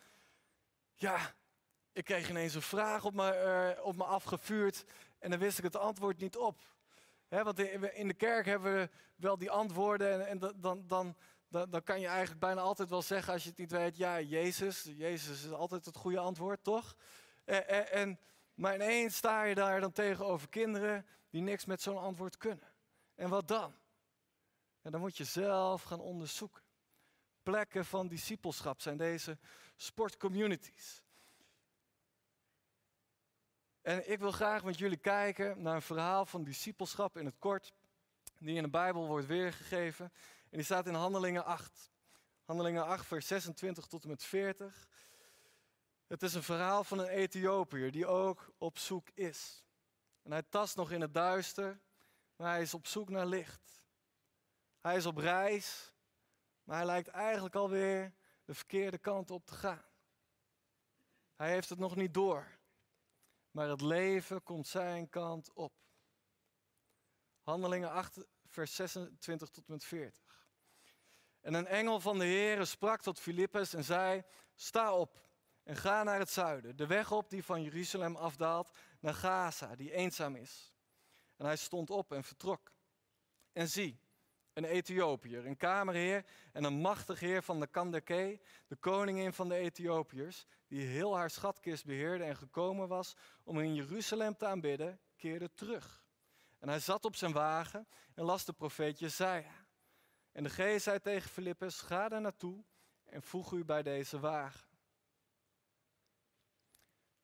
ja, 0.94 1.36
ik 1.94 2.06
kreeg 2.06 2.30
ineens 2.30 2.54
een 2.54 2.62
vraag 2.62 3.06
op 3.06 3.14
me, 3.14 3.74
uh, 3.78 3.86
op 3.86 3.96
me 3.96 4.04
afgevuurd 4.04 4.84
en 5.20 5.30
dan 5.30 5.40
wist 5.40 5.58
ik 5.58 5.64
het 5.64 5.76
antwoord 5.76 6.20
niet 6.20 6.38
op. 6.38 6.60
want 7.30 7.60
in 7.94 8.08
de 8.08 8.14
kerk 8.14 8.46
hebben 8.46 8.74
we 8.74 8.90
wel 9.16 9.38
die 9.38 9.52
antwoorden 9.52 10.14
en, 10.14 10.28
en 10.28 10.40
dan, 10.40 10.54
dan, 10.88 11.16
dan, 11.50 11.70
dan 11.70 11.84
kan 11.84 12.00
je 12.00 12.08
eigenlijk 12.08 12.40
bijna 12.40 12.62
altijd 12.62 12.90
wel 12.90 13.02
zeggen 13.02 13.34
als 13.34 13.44
je 13.44 13.50
het 13.50 13.58
niet 13.58 13.72
weet, 13.72 13.98
ja, 13.98 14.22
Jezus. 14.22 14.84
Jezus 14.84 15.46
is 15.46 15.52
altijd 15.52 15.86
het 15.86 15.96
goede 15.96 16.20
antwoord, 16.20 16.64
toch? 16.64 16.96
En, 17.46 17.68
en, 17.68 17.92
en, 17.92 18.20
maar 18.54 18.76
ineens 18.76 19.16
sta 19.16 19.44
je 19.44 19.56
daar 19.56 19.82
dan 19.82 19.92
tegenover 19.92 20.50
kinderen 20.50 21.06
die 21.30 21.42
niks 21.42 21.66
met 21.66 21.82
zo'n 21.82 21.98
antwoord 21.98 22.38
kunnen. 22.38 22.68
En 23.16 23.30
wat 23.30 23.48
dan? 23.48 23.74
En 24.82 24.92
dan 24.92 25.02
moet 25.02 25.18
je 25.18 25.24
zelf 25.24 25.84
gaan 25.84 26.00
onderzoeken. 26.00 26.62
Plekken 27.44 27.86
van 27.86 28.08
discipelschap 28.08 28.82
zijn 28.82 28.98
deze 28.98 29.38
sportcommunities. 29.76 31.01
En 33.82 34.12
ik 34.12 34.20
wil 34.20 34.32
graag 34.32 34.64
met 34.64 34.78
jullie 34.78 34.98
kijken 34.98 35.62
naar 35.62 35.76
een 35.76 35.82
verhaal 35.82 36.26
van 36.26 36.44
discipelschap 36.44 37.18
in 37.18 37.26
het 37.26 37.36
kort, 37.40 37.74
die 38.38 38.56
in 38.56 38.64
de 38.64 38.70
Bijbel 38.70 39.08
wordt 39.08 39.28
weergegeven. 39.28 40.06
En 40.50 40.58
die 40.58 40.64
staat 40.64 40.88
in 40.88 40.94
Handelingen 40.94 41.46
8. 41.46 41.92
Handelingen 42.46 42.86
8, 42.86 43.06
vers 43.06 43.28
26 43.28 43.86
tot 43.86 44.04
en 44.04 44.10
met 44.10 44.24
40. 44.24 44.88
Het 46.08 46.24
is 46.24 46.34
een 46.34 46.44
verhaal 46.44 46.84
van 46.84 47.00
een 47.00 47.08
Ethiopiër 47.08 47.92
die 47.92 48.08
ook 48.08 48.54
op 48.58 48.78
zoek 48.78 49.10
is. 49.10 49.66
En 50.24 50.32
hij 50.32 50.44
tast 50.50 50.76
nog 50.76 50.92
in 50.92 51.02
het 51.02 51.14
duister, 51.14 51.80
maar 52.36 52.52
hij 52.52 52.62
is 52.62 52.74
op 52.74 52.88
zoek 52.88 53.10
naar 53.10 53.26
licht. 53.26 53.84
Hij 54.82 54.96
is 54.96 55.06
op 55.06 55.18
reis, 55.18 55.94
maar 56.64 56.76
hij 56.76 56.86
lijkt 56.86 57.08
eigenlijk 57.08 57.56
alweer 57.56 58.14
de 58.46 58.54
verkeerde 58.54 58.98
kant 58.98 59.32
op 59.32 59.46
te 59.46 59.54
gaan. 59.54 59.86
Hij 61.36 61.52
heeft 61.52 61.70
het 61.70 61.80
nog 61.80 61.96
niet 61.96 62.14
door, 62.14 62.48
maar 63.52 63.70
het 63.70 63.82
leven 63.82 64.44
komt 64.44 64.68
zijn 64.68 65.10
kant 65.10 65.54
op. 65.54 65.74
Handelingen 67.42 67.92
8, 67.92 68.18
vers 68.46 68.76
26 68.76 69.50
tot 69.50 69.68
en 69.68 69.74
met 69.74 69.84
40. 69.84 70.22
En 71.42 71.54
een 71.54 71.68
engel 71.68 72.00
van 72.00 72.20
de 72.20 72.26
Heere 72.26 72.66
sprak 72.66 73.02
tot 73.02 73.20
Filippus 73.20 73.74
en 73.74 73.84
zei: 73.84 74.24
Sta 74.56 74.96
op 74.96 75.22
en 75.64 75.76
ga 75.76 76.04
naar 76.04 76.20
het 76.20 76.30
zuiden, 76.30 76.76
de 76.76 76.88
weg 76.88 77.12
op 77.12 77.30
die 77.30 77.44
van 77.44 77.64
Jeruzalem 77.64 78.16
afdaalt 78.16 78.72
naar 79.00 79.14
Gaza, 79.14 79.76
die 79.76 79.92
eenzaam 79.92 80.36
is. 80.36 80.74
En 81.36 81.46
hij 81.46 81.56
stond 81.56 81.90
op 81.90 82.12
en 82.12 82.24
vertrok. 82.24 82.72
En 83.52 83.70
zie, 83.70 84.00
een 84.54 84.66
Ethiopiër, 84.66 85.46
een 85.46 85.58
kamerheer 85.58 86.26
en 86.52 86.64
een 86.64 86.74
machtig 86.82 87.20
heer 87.20 87.44
van 87.44 87.60
de 87.60 87.68
Kandake, 87.68 88.40
de 88.68 88.76
koningin 88.76 89.34
van 89.34 89.50
de 89.50 89.56
Ethiopiërs, 89.56 90.46
die 90.72 90.88
heel 90.88 91.16
haar 91.16 91.30
schatkist 91.30 91.86
beheerde 91.86 92.24
en 92.24 92.36
gekomen 92.36 92.88
was 92.88 93.16
om 93.44 93.60
in 93.60 93.76
Jeruzalem 93.76 94.38
te 94.38 94.46
aanbidden, 94.46 95.00
keerde 95.16 95.54
terug. 95.54 96.06
En 96.60 96.70
hij 96.70 96.80
zat 96.80 97.06
op 97.06 97.16
zijn 97.16 97.32
wagen 97.32 97.88
en 98.14 98.24
las 98.24 98.46
de 98.46 98.54
profeet 98.54 99.00
Jezaja. 99.00 99.66
En 100.32 100.44
de 100.44 100.50
geest 100.50 100.84
zei 100.84 101.00
tegen 101.00 101.30
Filippus, 101.30 101.82
ga 101.82 102.10
daar 102.10 102.22
naartoe 102.22 102.64
en 103.04 103.24
voeg 103.24 103.52
u 103.52 103.66
bij 103.66 103.84
deze 103.84 104.20
wagen. 104.20 104.70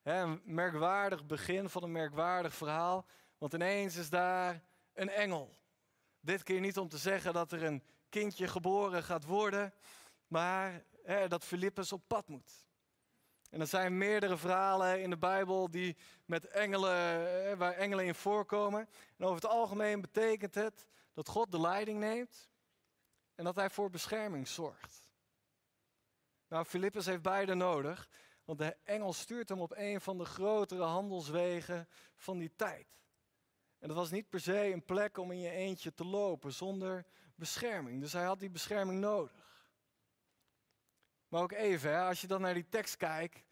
een 0.02 0.40
merkwaardig 0.44 1.26
begin 1.26 1.68
van 1.68 1.82
een 1.82 1.92
merkwaardig 1.92 2.54
verhaal, 2.54 3.06
want 3.38 3.54
ineens 3.54 3.96
is 3.96 4.10
daar 4.10 4.62
een 4.92 5.10
engel. 5.10 5.56
Dit 6.20 6.42
keer 6.42 6.60
niet 6.60 6.78
om 6.78 6.88
te 6.88 6.98
zeggen 6.98 7.32
dat 7.32 7.52
er 7.52 7.62
een 7.62 7.82
kindje 8.08 8.48
geboren 8.48 9.02
gaat 9.02 9.24
worden, 9.24 9.74
maar 10.26 10.84
dat 11.28 11.44
Filippus 11.44 11.92
op 11.92 12.02
pad 12.06 12.28
moet. 12.28 12.67
En 13.48 13.60
er 13.60 13.66
zijn 13.66 13.98
meerdere 13.98 14.36
verhalen 14.36 15.02
in 15.02 15.10
de 15.10 15.16
Bijbel 15.16 15.70
die 15.70 15.96
met 16.24 16.44
engelen, 16.46 17.58
waar 17.58 17.72
engelen 17.72 18.04
in 18.04 18.14
voorkomen. 18.14 18.88
En 19.16 19.24
over 19.24 19.34
het 19.34 19.50
algemeen 19.50 20.00
betekent 20.00 20.54
het 20.54 20.86
dat 21.12 21.28
God 21.28 21.52
de 21.52 21.60
leiding 21.60 21.98
neemt 21.98 22.48
en 23.34 23.44
dat 23.44 23.56
hij 23.56 23.70
voor 23.70 23.90
bescherming 23.90 24.48
zorgt. 24.48 25.06
Nou, 26.48 26.64
Filippus 26.64 27.06
heeft 27.06 27.22
beide 27.22 27.54
nodig, 27.54 28.08
want 28.44 28.58
de 28.58 28.76
engel 28.84 29.12
stuurt 29.12 29.48
hem 29.48 29.60
op 29.60 29.72
een 29.76 30.00
van 30.00 30.18
de 30.18 30.24
grotere 30.24 30.82
handelswegen 30.82 31.88
van 32.16 32.38
die 32.38 32.52
tijd. 32.56 32.86
En 33.78 33.88
dat 33.88 33.96
was 33.96 34.10
niet 34.10 34.28
per 34.28 34.40
se 34.40 34.72
een 34.72 34.84
plek 34.84 35.18
om 35.18 35.30
in 35.30 35.40
je 35.40 35.50
eentje 35.50 35.94
te 35.94 36.04
lopen 36.04 36.52
zonder 36.52 37.06
bescherming. 37.34 38.00
Dus 38.00 38.12
hij 38.12 38.24
had 38.24 38.40
die 38.40 38.50
bescherming 38.50 39.00
nodig. 39.00 39.47
Maar 41.28 41.42
ook 41.42 41.52
even, 41.52 41.90
hè, 41.90 42.00
als 42.00 42.20
je 42.20 42.26
dan 42.26 42.40
naar 42.40 42.54
die 42.54 42.68
tekst 42.68 42.96
kijkt. 42.96 43.42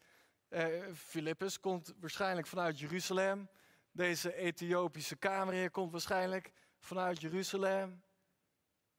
Eh, 0.47 1.49
komt 1.61 1.93
waarschijnlijk 1.99 2.47
vanuit 2.47 2.79
Jeruzalem. 2.79 3.49
Deze 3.91 4.33
Ethiopische 4.35 5.15
kamerheer 5.15 5.71
komt 5.71 5.91
waarschijnlijk 5.91 6.51
vanuit 6.79 7.21
Jeruzalem. 7.21 8.03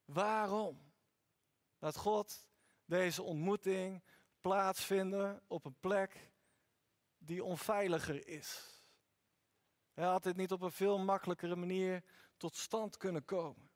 Waarom? 0.05 0.93
Laat 1.79 1.97
God 1.97 2.47
deze 2.85 3.23
ontmoeting 3.23 4.03
plaatsvinden 4.41 5.43
op 5.47 5.65
een 5.65 5.77
plek 5.81 6.31
die 7.19 7.45
onveiliger 7.45 8.27
is. 8.27 8.81
Hij 9.93 10.07
had 10.07 10.23
dit 10.23 10.37
niet 10.37 10.53
op 10.53 10.61
een 10.61 10.73
veel 10.73 10.99
makkelijkere 10.99 11.57
manier 11.57 12.03
tot 12.37 12.57
stand 12.57 12.97
kunnen 12.97 13.25
komen. 13.25 13.68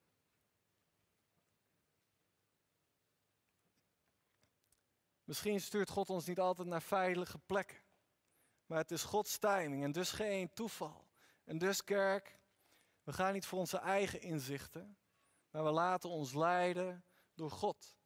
Misschien 5.33 5.61
stuurt 5.61 5.91
God 5.91 6.11
ons 6.11 6.27
niet 6.27 6.41
altijd 6.41 6.69
naar 6.69 6.83
veilige 6.83 7.39
plekken. 7.39 7.79
Maar 8.67 8.79
het 8.79 8.91
is 8.91 9.03
Gods 9.03 9.39
timing 9.39 9.85
en 9.85 9.93
dus 9.93 10.11
geen 10.11 10.53
toeval. 10.53 11.05
En 11.45 11.59
dus 11.59 11.85
kerk, 11.85 12.39
we 13.03 13.13
gaan 13.13 13.33
niet 13.33 13.47
voor 13.47 13.59
onze 13.59 13.79
eigen 13.79 14.21
inzichten, 14.21 14.97
maar 15.51 15.65
we 15.65 15.71
laten 15.71 16.11
ons 16.11 16.35
leiden 16.35 17.05
door 17.35 17.51
God. 17.51 17.97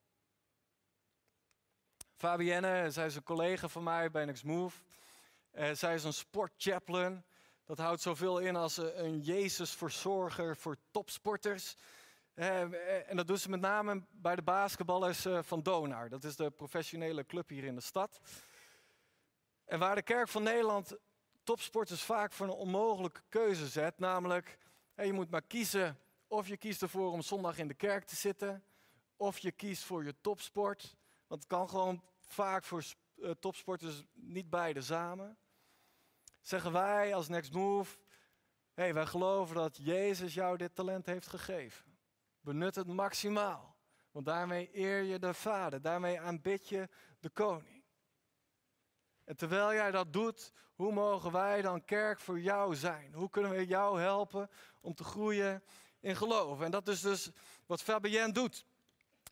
Fabienne, 2.14 2.90
zij 2.90 3.06
is 3.06 3.16
een 3.16 3.23
collega 3.23 3.68
van 3.68 3.83
mij 3.83 4.11
bij 4.11 4.25
Next 4.25 4.45
Move. 4.45 4.83
Uh, 5.52 5.73
zij 5.73 5.95
is 5.95 6.04
een 6.04 6.12
sportchaplain. 6.12 7.25
Dat 7.64 7.78
houdt 7.78 8.02
zoveel 8.02 8.38
in 8.38 8.56
als 8.56 8.76
een 8.76 9.21
Jezus-verzorger 9.21 10.56
voor 10.56 10.76
topsporters. 10.90 11.76
Uh, 12.37 13.11
en 13.11 13.16
dat 13.16 13.26
doet 13.26 13.40
ze 13.40 13.50
met 13.50 13.61
name 13.61 14.02
bij 14.11 14.37
de 14.37 14.43
basketballers 14.43 15.26
uh, 15.26 15.38
van 15.43 15.62
Donar. 15.62 16.09
Dat 16.09 16.25
is 16.25 16.37
de 16.37 16.50
professionele 16.50 17.26
club 17.26 17.49
hier 17.49 17.64
in 17.64 17.75
de 17.75 17.81
stad. 17.81 18.21
En 19.64 19.78
waar 19.78 19.95
de 19.95 20.02
Kerk 20.02 20.28
van 20.28 20.43
Nederland 20.43 20.97
topsporters 21.43 22.02
vaak 22.02 22.33
voor 22.33 22.46
een 22.46 22.53
onmogelijke 22.53 23.22
keuze 23.29 23.66
zet. 23.66 23.99
Namelijk, 23.99 24.59
je 24.94 25.12
moet 25.12 25.31
maar 25.31 25.42
kiezen 25.42 25.99
of 26.27 26.49
je 26.49 26.57
kiest 26.57 26.83
ervoor 26.83 27.12
om 27.12 27.22
zondag 27.22 27.59
in 27.59 27.68
de 27.68 27.75
kerk 27.75 28.05
te 28.05 28.16
zitten. 28.16 28.64
Of 29.16 29.38
je 29.38 29.53
kiest 29.53 29.85
voor 29.85 30.05
je 30.05 30.14
topsport. 30.20 30.96
Want 31.27 31.42
het 31.42 31.51
kan 31.51 31.68
gewoon 31.68 32.03
vaak 32.27 32.64
voor 32.64 32.85
uh, 33.16 33.31
topsporters 33.31 34.05
niet 34.12 34.51
beide 34.51 34.83
samen. 34.83 35.38
Zeggen 36.40 36.72
wij 36.72 37.14
als 37.14 37.29
Next 37.29 37.53
Move, 37.53 37.99
hey, 38.75 38.94
wij 38.94 39.07
geloven 39.07 39.57
dat 39.57 39.77
Jezus 39.77 40.35
jou 40.35 40.57
dit 40.57 40.75
talent 40.75 41.07
heeft 41.07 41.27
gegeven. 41.27 41.95
Benut 42.46 42.74
het 42.74 42.87
maximaal, 42.87 43.76
want 44.11 44.26
daarmee 44.26 44.70
eer 44.72 45.02
je 45.02 45.18
de 45.18 45.35
Vader, 45.35 45.82
daarmee 45.82 46.20
aanbid 46.20 46.68
je 46.68 46.88
de 47.20 47.28
Koning. 47.28 47.85
En 49.24 49.37
terwijl 49.37 49.72
jij 49.72 49.90
dat 49.90 50.12
doet, 50.12 50.52
hoe 50.74 50.92
mogen 50.92 51.32
wij 51.32 51.62
dan 51.62 51.85
kerk 51.85 52.20
voor 52.20 52.40
jou 52.40 52.74
zijn? 52.74 53.12
Hoe 53.14 53.30
kunnen 53.30 53.50
we 53.50 53.66
jou 53.66 54.00
helpen 54.00 54.50
om 54.80 54.94
te 54.94 55.04
groeien 55.04 55.62
in 56.00 56.16
geloof? 56.16 56.61
En 56.61 56.70
dat 56.70 56.88
is 56.88 57.00
dus 57.00 57.30
wat 57.66 57.82
Fabienne 57.82 58.32
doet. 58.32 58.66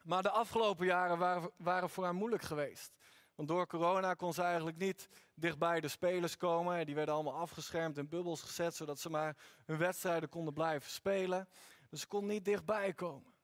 Maar 0.03 0.23
de 0.23 0.31
afgelopen 0.31 0.87
jaren 0.87 1.19
waren, 1.19 1.51
waren 1.57 1.91
voor 1.91 2.05
haar 2.05 2.15
moeilijk 2.15 2.43
geweest. 2.43 2.93
Want 3.35 3.49
door 3.49 3.67
corona 3.67 4.15
kon 4.15 4.33
ze 4.33 4.43
eigenlijk 4.43 4.77
niet 4.77 5.09
dichtbij 5.35 5.81
de 5.81 5.89
spelers 5.89 6.37
komen. 6.37 6.87
Die 6.87 6.95
werden 6.95 7.15
allemaal 7.15 7.39
afgeschermd 7.39 7.99
in 7.99 8.09
bubbels 8.09 8.43
gezet, 8.43 8.75
zodat 8.77 9.01
ze 9.01 9.11
maar 9.11 9.37
hun 9.65 9.79
wedstrijden 9.79 10.29
konden 10.29 10.55
blijven 10.55 10.91
spelen. 10.91 11.49
Dus 11.95 12.03
ze 12.03 12.09
kon 12.09 12.27
niet 12.27 12.45
dichtbij 12.45 12.93
komen. 12.93 13.35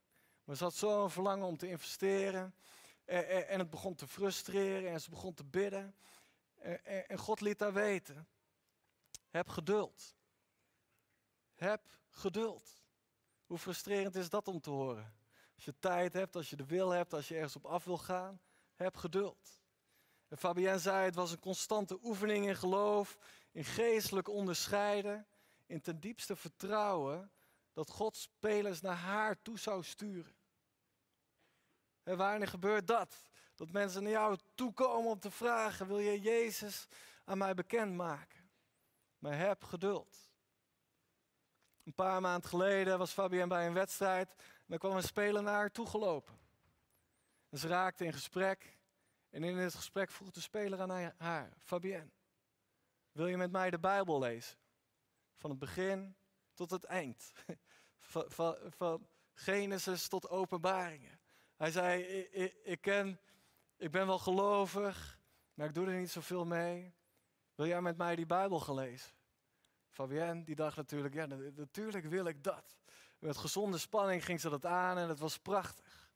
Maar 0.44 0.56
ze 0.56 0.64
had 0.64 0.74
zo'n 0.74 1.10
verlangen 1.10 1.46
om 1.46 1.56
te 1.56 1.68
investeren. 1.68 2.54
En 3.04 3.58
het 3.58 3.70
begon 3.70 3.94
te 3.94 4.06
frustreren 4.06 4.90
en 4.90 5.00
ze 5.00 5.10
begon 5.10 5.34
te 5.34 5.44
bidden. 5.44 5.94
En 6.82 7.18
God 7.18 7.40
liet 7.40 7.60
haar 7.60 7.72
weten. 7.72 8.28
Heb 9.28 9.48
geduld. 9.48 10.16
Heb 11.54 11.80
geduld. 12.10 12.82
Hoe 13.46 13.58
frustrerend 13.58 14.14
is 14.14 14.28
dat 14.28 14.48
om 14.48 14.60
te 14.60 14.70
horen? 14.70 15.14
Als 15.54 15.64
je 15.64 15.74
tijd 15.78 16.12
hebt, 16.12 16.36
als 16.36 16.50
je 16.50 16.56
de 16.56 16.66
wil 16.66 16.90
hebt, 16.90 17.14
als 17.14 17.28
je 17.28 17.34
ergens 17.34 17.56
op 17.56 17.66
af 17.66 17.84
wil 17.84 17.98
gaan, 17.98 18.40
heb 18.74 18.96
geduld. 18.96 19.60
En 20.28 20.38
Fabienne 20.38 20.78
zei, 20.78 21.04
het 21.04 21.14
was 21.14 21.32
een 21.32 21.40
constante 21.40 21.98
oefening 22.02 22.46
in 22.46 22.56
geloof, 22.56 23.18
in 23.52 23.64
geestelijk 23.64 24.28
onderscheiden, 24.28 25.26
in 25.66 25.80
ten 25.80 26.00
diepste 26.00 26.36
vertrouwen 26.36 27.30
dat 27.72 27.90
God 27.90 28.16
spelers 28.16 28.80
naar 28.80 28.96
haar 28.96 29.42
toe 29.42 29.58
zou 29.58 29.84
sturen. 29.84 30.34
En 32.02 32.16
wanneer 32.16 32.48
gebeurt 32.48 32.86
dat? 32.86 33.22
Dat 33.54 33.70
mensen 33.70 34.02
naar 34.02 34.12
jou 34.12 34.38
toe 34.54 34.72
komen 34.72 35.10
om 35.10 35.20
te 35.20 35.30
vragen, 35.30 35.86
wil 35.86 35.98
je 35.98 36.20
Jezus 36.20 36.86
aan 37.24 37.38
mij 37.38 37.54
bekendmaken? 37.54 38.50
Maar 39.18 39.38
heb 39.38 39.64
geduld. 39.64 40.18
Een 41.84 41.94
paar 41.94 42.20
maanden 42.20 42.50
geleden 42.50 42.98
was 42.98 43.12
Fabienne 43.12 43.46
bij 43.46 43.66
een 43.66 43.74
wedstrijd 43.74 44.34
dan 44.70 44.78
kwam 44.78 44.96
een 44.96 45.02
speler 45.02 45.42
naar 45.42 45.54
haar 45.54 45.70
toegelopen. 45.70 46.38
En 47.48 47.58
ze 47.58 47.68
raakte 47.68 48.04
in 48.04 48.12
gesprek. 48.12 48.78
En 49.30 49.44
in 49.44 49.56
het 49.56 49.74
gesprek 49.74 50.10
vroeg 50.10 50.30
de 50.30 50.40
speler 50.40 50.80
aan 50.80 51.12
haar, 51.16 51.52
Fabienne, 51.58 52.10
wil 53.12 53.26
je 53.26 53.36
met 53.36 53.50
mij 53.50 53.70
de 53.70 53.78
Bijbel 53.78 54.18
lezen? 54.18 54.58
Van 55.36 55.50
het 55.50 55.58
begin 55.58 56.16
tot 56.60 56.70
het 56.70 56.84
eind. 56.84 57.32
Van, 57.98 58.24
van, 58.28 58.56
van 58.68 59.06
Genesis 59.34 60.08
tot 60.08 60.28
openbaringen. 60.28 61.20
Hij 61.56 61.70
zei, 61.70 62.02
ik, 62.02 62.54
ik, 62.62 62.86
ik, 63.76 63.90
ben 63.90 64.06
wel 64.06 64.18
gelovig, 64.18 65.18
maar 65.54 65.66
ik 65.66 65.74
doe 65.74 65.86
er 65.86 65.98
niet 65.98 66.10
zoveel 66.10 66.44
mee. 66.44 66.94
Wil 67.54 67.66
jij 67.66 67.80
met 67.80 67.96
mij 67.96 68.16
die 68.16 68.26
Bijbel 68.26 68.60
gelezen? 68.60 69.10
Fabienne 69.88 70.44
die 70.44 70.54
dacht 70.54 70.76
natuurlijk, 70.76 71.14
ja 71.14 71.26
natuurlijk 71.26 72.06
wil 72.06 72.26
ik 72.26 72.44
dat. 72.44 72.78
Met 73.18 73.36
gezonde 73.36 73.78
spanning 73.78 74.24
ging 74.24 74.40
ze 74.40 74.48
dat 74.48 74.66
aan 74.66 74.98
en 74.98 75.08
het 75.08 75.18
was 75.18 75.38
prachtig. 75.38 76.10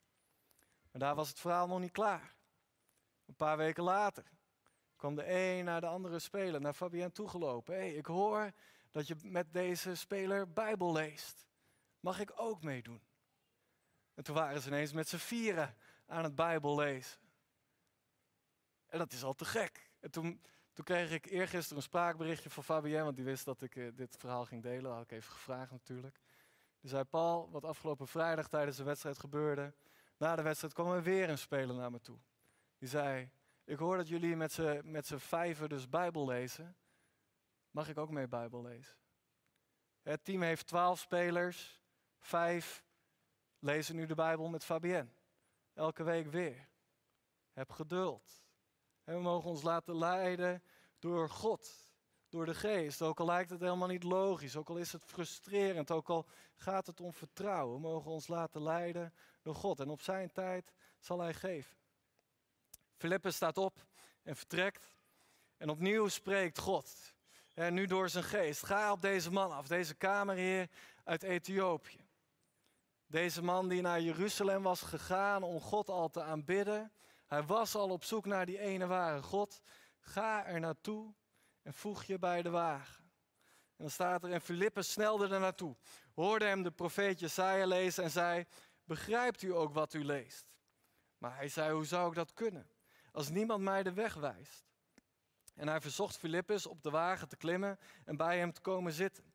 Maar 0.90 1.00
daar 1.00 1.14
was 1.14 1.28
het 1.28 1.40
verhaal 1.40 1.66
nog 1.66 1.80
niet 1.80 1.92
klaar. 1.92 2.34
Een 3.26 3.36
paar 3.36 3.56
weken 3.56 3.82
later 3.82 4.24
kwam 4.96 5.14
de 5.14 5.30
een 5.30 5.64
naar 5.64 5.80
de 5.80 5.86
andere 5.86 6.18
speler 6.18 6.60
naar 6.60 6.72
Fabienne 6.72 7.12
toegelopen. 7.12 7.74
Hé, 7.74 7.80
hey, 7.80 7.94
ik 7.94 8.06
hoor 8.06 8.52
dat 8.94 9.06
je 9.06 9.16
met 9.22 9.52
deze 9.52 9.94
speler 9.94 10.52
Bijbel 10.52 10.92
leest. 10.92 11.46
Mag 12.00 12.20
ik 12.20 12.32
ook 12.36 12.62
meedoen? 12.62 13.02
En 14.14 14.24
toen 14.24 14.34
waren 14.34 14.60
ze 14.60 14.68
ineens 14.68 14.92
met 14.92 15.08
z'n 15.08 15.16
vieren 15.16 15.76
aan 16.06 16.24
het 16.24 16.34
Bijbel 16.34 16.76
lezen. 16.76 17.18
En 18.86 18.98
dat 18.98 19.12
is 19.12 19.24
al 19.24 19.32
te 19.32 19.44
gek. 19.44 19.90
En 20.00 20.10
toen, 20.10 20.42
toen 20.72 20.84
kreeg 20.84 21.10
ik 21.10 21.26
eergisteren 21.26 21.76
een 21.76 21.82
spraakberichtje 21.82 22.50
van 22.50 22.64
Fabienne, 22.64 23.04
want 23.04 23.16
die 23.16 23.24
wist 23.24 23.44
dat 23.44 23.62
ik 23.62 23.74
uh, 23.74 23.90
dit 23.94 24.16
verhaal 24.18 24.44
ging 24.44 24.62
delen. 24.62 24.82
Dat 24.82 24.92
had 24.92 25.02
ik 25.02 25.10
even 25.10 25.32
gevraagd 25.32 25.70
natuurlijk. 25.70 26.20
Die 26.80 26.90
zei 26.90 27.04
Paul, 27.04 27.50
wat 27.50 27.64
afgelopen 27.64 28.08
vrijdag 28.08 28.48
tijdens 28.48 28.76
de 28.76 28.84
wedstrijd 28.84 29.18
gebeurde. 29.18 29.74
Na 30.16 30.36
de 30.36 30.42
wedstrijd 30.42 30.74
kwam 30.74 30.90
er 30.90 31.02
weer 31.02 31.28
een 31.28 31.38
speler 31.38 31.76
naar 31.76 31.90
me 31.90 32.00
toe. 32.00 32.18
Die 32.78 32.88
zei, 32.88 33.30
ik 33.64 33.78
hoor 33.78 33.96
dat 33.96 34.08
jullie 34.08 34.36
met 34.84 35.06
z'n 35.06 35.16
vijven 35.16 35.68
dus 35.68 35.88
Bijbel 35.88 36.26
lezen. 36.26 36.76
Mag 37.74 37.88
ik 37.88 37.98
ook 37.98 38.10
mee 38.10 38.28
Bijbel 38.28 38.62
lezen? 38.62 38.96
Het 40.02 40.24
team 40.24 40.42
heeft 40.42 40.66
twaalf 40.66 40.98
spelers. 40.98 41.80
Vijf 42.18 42.84
lezen 43.58 43.96
nu 43.96 44.06
de 44.06 44.14
Bijbel 44.14 44.48
met 44.48 44.64
Fabienne. 44.64 45.10
Elke 45.72 46.02
week 46.02 46.26
weer. 46.26 46.68
Heb 47.52 47.70
geduld. 47.70 48.42
We 49.04 49.18
mogen 49.18 49.50
ons 49.50 49.62
laten 49.62 49.98
leiden 49.98 50.62
door 50.98 51.30
God, 51.30 51.90
door 52.28 52.46
de 52.46 52.54
geest. 52.54 53.02
Ook 53.02 53.20
al 53.20 53.26
lijkt 53.26 53.50
het 53.50 53.60
helemaal 53.60 53.88
niet 53.88 54.02
logisch, 54.02 54.56
ook 54.56 54.68
al 54.68 54.76
is 54.76 54.92
het 54.92 55.04
frustrerend, 55.04 55.90
ook 55.90 56.08
al 56.08 56.26
gaat 56.54 56.86
het 56.86 57.00
om 57.00 57.12
vertrouwen. 57.12 57.74
We 57.74 57.80
mogen 57.80 58.10
ons 58.10 58.28
laten 58.28 58.62
leiden 58.62 59.14
door 59.42 59.54
God. 59.54 59.80
En 59.80 59.90
op 59.90 60.02
zijn 60.02 60.32
tijd 60.32 60.72
zal 60.98 61.20
hij 61.20 61.34
geven. 61.34 61.76
Filippus 62.96 63.36
staat 63.36 63.58
op 63.58 63.86
en 64.22 64.36
vertrekt. 64.36 64.96
En 65.56 65.68
opnieuw 65.68 66.08
spreekt 66.08 66.58
God. 66.58 67.14
En 67.54 67.74
nu 67.74 67.86
door 67.86 68.08
zijn 68.08 68.24
geest. 68.24 68.66
Ga 68.66 68.92
op 68.92 69.00
deze 69.00 69.30
man 69.30 69.52
af, 69.52 69.66
deze 69.66 69.94
kamerheer 69.94 70.68
uit 71.04 71.22
Ethiopië. 71.22 72.06
Deze 73.06 73.42
man 73.42 73.68
die 73.68 73.80
naar 73.80 74.00
Jeruzalem 74.00 74.62
was 74.62 74.80
gegaan 74.82 75.42
om 75.42 75.60
God 75.60 75.88
al 75.88 76.10
te 76.10 76.22
aanbidden. 76.22 76.92
Hij 77.26 77.42
was 77.42 77.74
al 77.74 77.90
op 77.90 78.04
zoek 78.04 78.26
naar 78.26 78.46
die 78.46 78.58
ene 78.58 78.86
ware 78.86 79.22
God. 79.22 79.60
Ga 79.98 80.46
er 80.46 80.60
naartoe 80.60 81.14
en 81.62 81.74
voeg 81.74 82.04
je 82.04 82.18
bij 82.18 82.42
de 82.42 82.50
wagen. 82.50 83.04
En 83.76 83.76
dan 83.76 83.90
staat 83.90 84.24
er, 84.24 84.32
en 84.32 84.40
Filippus 84.40 84.92
snelde 84.92 85.28
er 85.28 85.40
naartoe, 85.40 85.76
hoorde 86.14 86.44
hem 86.44 86.62
de 86.62 86.70
profeet 86.70 87.20
Jesaja 87.20 87.66
lezen 87.66 88.04
en 88.04 88.10
zei, 88.10 88.46
begrijpt 88.84 89.42
u 89.42 89.54
ook 89.54 89.72
wat 89.72 89.94
u 89.94 90.04
leest? 90.04 90.46
Maar 91.18 91.36
hij 91.36 91.48
zei, 91.48 91.72
hoe 91.72 91.86
zou 91.86 92.08
ik 92.08 92.14
dat 92.14 92.32
kunnen, 92.32 92.70
als 93.12 93.28
niemand 93.28 93.62
mij 93.62 93.82
de 93.82 93.92
weg 93.92 94.14
wijst? 94.14 94.64
En 95.54 95.68
hij 95.68 95.80
verzocht 95.80 96.16
Filippus 96.16 96.66
op 96.66 96.82
de 96.82 96.90
wagen 96.90 97.28
te 97.28 97.36
klimmen 97.36 97.78
en 98.04 98.16
bij 98.16 98.38
hem 98.38 98.52
te 98.52 98.60
komen 98.60 98.92
zitten. 98.92 99.32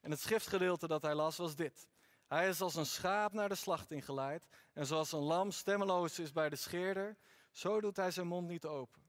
En 0.00 0.10
het 0.10 0.20
schriftgedeelte 0.20 0.86
dat 0.86 1.02
hij 1.02 1.14
las 1.14 1.36
was 1.36 1.56
dit. 1.56 1.88
Hij 2.26 2.48
is 2.48 2.60
als 2.60 2.74
een 2.74 2.86
schaap 2.86 3.32
naar 3.32 3.48
de 3.48 3.54
slachting 3.54 4.04
geleid. 4.04 4.46
En 4.72 4.86
zoals 4.86 5.12
een 5.12 5.20
lam 5.20 5.50
stemmeloos 5.50 6.18
is 6.18 6.32
bij 6.32 6.48
de 6.48 6.56
scheerder, 6.56 7.16
zo 7.50 7.80
doet 7.80 7.96
hij 7.96 8.10
zijn 8.10 8.26
mond 8.26 8.48
niet 8.48 8.66
open. 8.66 9.02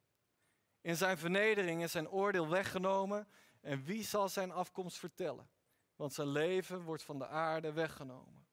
In 0.81 0.97
zijn 0.97 1.17
vernedering 1.17 1.83
is 1.83 1.91
zijn 1.91 2.09
oordeel 2.09 2.49
weggenomen. 2.49 3.27
En 3.61 3.83
wie 3.83 4.03
zal 4.03 4.29
zijn 4.29 4.51
afkomst 4.51 4.97
vertellen? 4.97 5.49
Want 5.95 6.13
zijn 6.13 6.27
leven 6.27 6.81
wordt 6.81 7.03
van 7.03 7.19
de 7.19 7.27
aarde 7.27 7.71
weggenomen. 7.71 8.47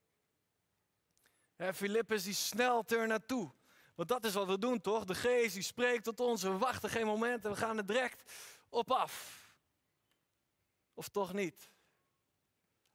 En 1.56 1.74
Filippus 1.74 2.22
die 2.22 2.34
snelt 2.34 2.92
er 2.92 3.06
naartoe. 3.06 3.52
Want 4.00 4.12
dat 4.12 4.24
is 4.24 4.34
wat 4.34 4.46
we 4.46 4.58
doen, 4.58 4.80
toch? 4.80 5.04
De 5.04 5.14
geest 5.14 5.54
die 5.54 5.62
spreekt 5.62 6.04
tot 6.04 6.20
ons. 6.20 6.42
We 6.42 6.58
wachten 6.58 6.90
geen 6.90 7.06
moment 7.06 7.44
en 7.44 7.50
we 7.50 7.56
gaan 7.56 7.76
er 7.76 7.86
direct 7.86 8.32
op 8.68 8.90
af. 8.90 9.46
Of 10.94 11.08
toch 11.08 11.32
niet? 11.32 11.70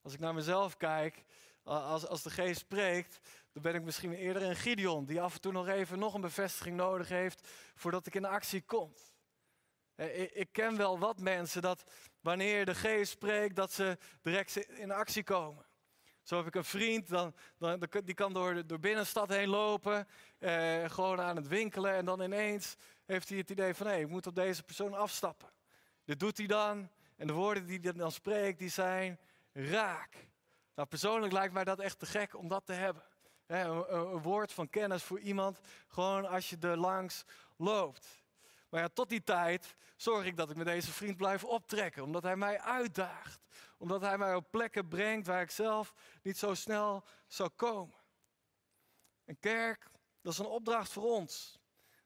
Als 0.01 0.13
ik 0.13 0.19
naar 0.19 0.33
mezelf 0.33 0.77
kijk, 0.77 1.23
als, 1.63 2.07
als 2.07 2.23
de 2.23 2.29
geest 2.29 2.59
spreekt, 2.59 3.19
dan 3.53 3.61
ben 3.61 3.75
ik 3.75 3.83
misschien 3.83 4.13
eerder 4.13 4.43
een 4.43 4.55
Gideon 4.55 5.05
die 5.05 5.21
af 5.21 5.33
en 5.33 5.41
toe 5.41 5.51
nog 5.51 5.67
even 5.67 5.99
nog 5.99 6.13
een 6.13 6.21
bevestiging 6.21 6.75
nodig 6.75 7.09
heeft 7.09 7.47
voordat 7.75 8.07
ik 8.07 8.15
in 8.15 8.25
actie 8.25 8.61
kom. 8.61 8.93
Ik, 9.95 10.31
ik 10.31 10.51
ken 10.51 10.77
wel 10.77 10.99
wat 10.99 11.19
mensen 11.19 11.61
dat 11.61 11.83
wanneer 12.21 12.65
de 12.65 12.75
geest 12.75 13.11
spreekt, 13.11 13.55
dat 13.55 13.71
ze 13.71 13.97
direct 14.21 14.55
in 14.55 14.91
actie 14.91 15.23
komen. 15.23 15.65
Zo 16.25 16.37
heb 16.37 16.47
ik 16.47 16.55
een 16.55 16.63
vriend, 16.63 17.09
dan, 17.09 17.35
dan, 17.57 17.87
die 18.03 18.13
kan 18.13 18.33
door 18.33 18.65
de 18.65 18.79
binnenstad 18.79 19.29
heen 19.29 19.47
lopen, 19.47 20.07
eh, 20.39 20.89
gewoon 20.89 21.21
aan 21.21 21.35
het 21.35 21.47
winkelen. 21.47 21.93
En 21.93 22.05
dan 22.05 22.21
ineens 22.21 22.75
heeft 23.05 23.29
hij 23.29 23.37
het 23.37 23.49
idee 23.49 23.73
van, 23.73 23.87
hé, 23.87 23.95
ik 23.95 24.07
moet 24.07 24.27
op 24.27 24.35
deze 24.35 24.63
persoon 24.63 24.93
afstappen. 24.93 25.49
Dit 26.05 26.19
doet 26.19 26.37
hij 26.37 26.47
dan. 26.47 26.89
En 27.15 27.27
de 27.27 27.33
woorden 27.33 27.65
die 27.65 27.79
hij 27.81 27.91
dan 27.91 28.11
spreekt, 28.11 28.59
die 28.59 28.69
zijn 28.69 29.19
raak. 29.53 30.27
Nou, 30.75 30.87
persoonlijk 30.87 31.33
lijkt 31.33 31.53
mij 31.53 31.63
dat 31.63 31.79
echt 31.79 31.99
te 31.99 32.05
gek 32.05 32.37
om 32.37 32.47
dat 32.47 32.65
te 32.65 32.73
hebben. 32.73 33.03
een, 33.45 33.95
een, 33.95 34.21
woord 34.21 34.53
van 34.53 34.69
kennis 34.69 35.03
voor 35.03 35.19
iemand, 35.19 35.59
gewoon 35.87 36.25
als 36.25 36.49
je 36.49 36.57
er 36.59 36.77
langs 36.77 37.25
loopt. 37.57 38.24
Maar 38.75 38.83
ja, 38.83 38.89
tot 38.93 39.09
die 39.09 39.23
tijd 39.23 39.75
zorg 39.95 40.25
ik 40.25 40.37
dat 40.37 40.49
ik 40.49 40.55
met 40.55 40.65
deze 40.65 40.91
vriend 40.91 41.17
blijf 41.17 41.43
optrekken, 41.43 42.03
omdat 42.03 42.23
hij 42.23 42.35
mij 42.35 42.59
uitdaagt. 42.59 43.39
Omdat 43.77 44.01
hij 44.01 44.17
mij 44.17 44.35
op 44.35 44.51
plekken 44.51 44.87
brengt 44.87 45.27
waar 45.27 45.41
ik 45.41 45.51
zelf 45.51 45.93
niet 46.21 46.37
zo 46.37 46.53
snel 46.53 47.03
zou 47.27 47.49
komen. 47.49 47.95
Een 49.25 49.39
kerk, 49.39 49.87
dat 50.21 50.33
is 50.33 50.39
een 50.39 50.45
opdracht 50.45 50.91
voor 50.91 51.03
ons. 51.03 51.59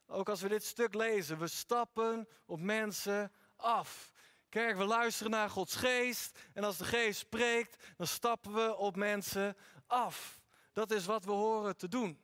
Ook 0.08 0.30
als 0.30 0.42
we 0.42 0.48
dit 0.48 0.64
stuk 0.64 0.94
lezen, 0.94 1.40
we 1.40 1.48
stappen 1.48 2.28
op 2.46 2.60
mensen 2.60 3.32
af. 3.56 4.12
Kerk, 4.50 4.78
we 4.78 4.86
luisteren 4.86 5.32
naar 5.32 5.50
Gods 5.50 5.76
geest. 5.76 6.40
En 6.54 6.64
als 6.64 6.78
de 6.78 6.86
geest 6.86 7.20
spreekt, 7.20 7.84
dan 7.98 8.08
stappen 8.08 8.54
we 8.54 8.76
op 8.76 8.96
mensen 8.96 9.58
af. 9.88 10.42
Dat 10.74 10.92
is 10.92 11.06
wat 11.06 11.26
we 11.26 11.32
horen 11.32 11.78
te 11.78 11.88
doen. 11.88 12.22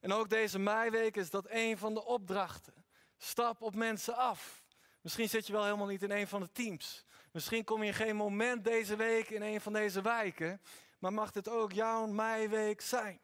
En 0.00 0.12
ook 0.12 0.28
deze 0.28 0.58
meiweek 0.58 1.16
is 1.16 1.30
dat 1.30 1.46
een 1.48 1.78
van 1.78 1.94
de 1.94 2.04
opdrachten. 2.04 2.85
Stap 3.16 3.62
op 3.62 3.74
mensen 3.74 4.16
af. 4.16 4.64
Misschien 5.00 5.28
zit 5.28 5.46
je 5.46 5.52
wel 5.52 5.64
helemaal 5.64 5.86
niet 5.86 6.02
in 6.02 6.10
een 6.10 6.28
van 6.28 6.40
de 6.40 6.52
teams. 6.52 7.04
Misschien 7.32 7.64
kom 7.64 7.82
je 7.82 7.92
geen 7.92 8.16
moment 8.16 8.64
deze 8.64 8.96
week 8.96 9.30
in 9.30 9.42
een 9.42 9.60
van 9.60 9.72
deze 9.72 10.02
wijken. 10.02 10.60
Maar 10.98 11.12
mag 11.12 11.30
dit 11.30 11.48
ook 11.48 11.72
jouw 11.72 12.06
meiweek 12.06 12.80
zijn? 12.80 13.20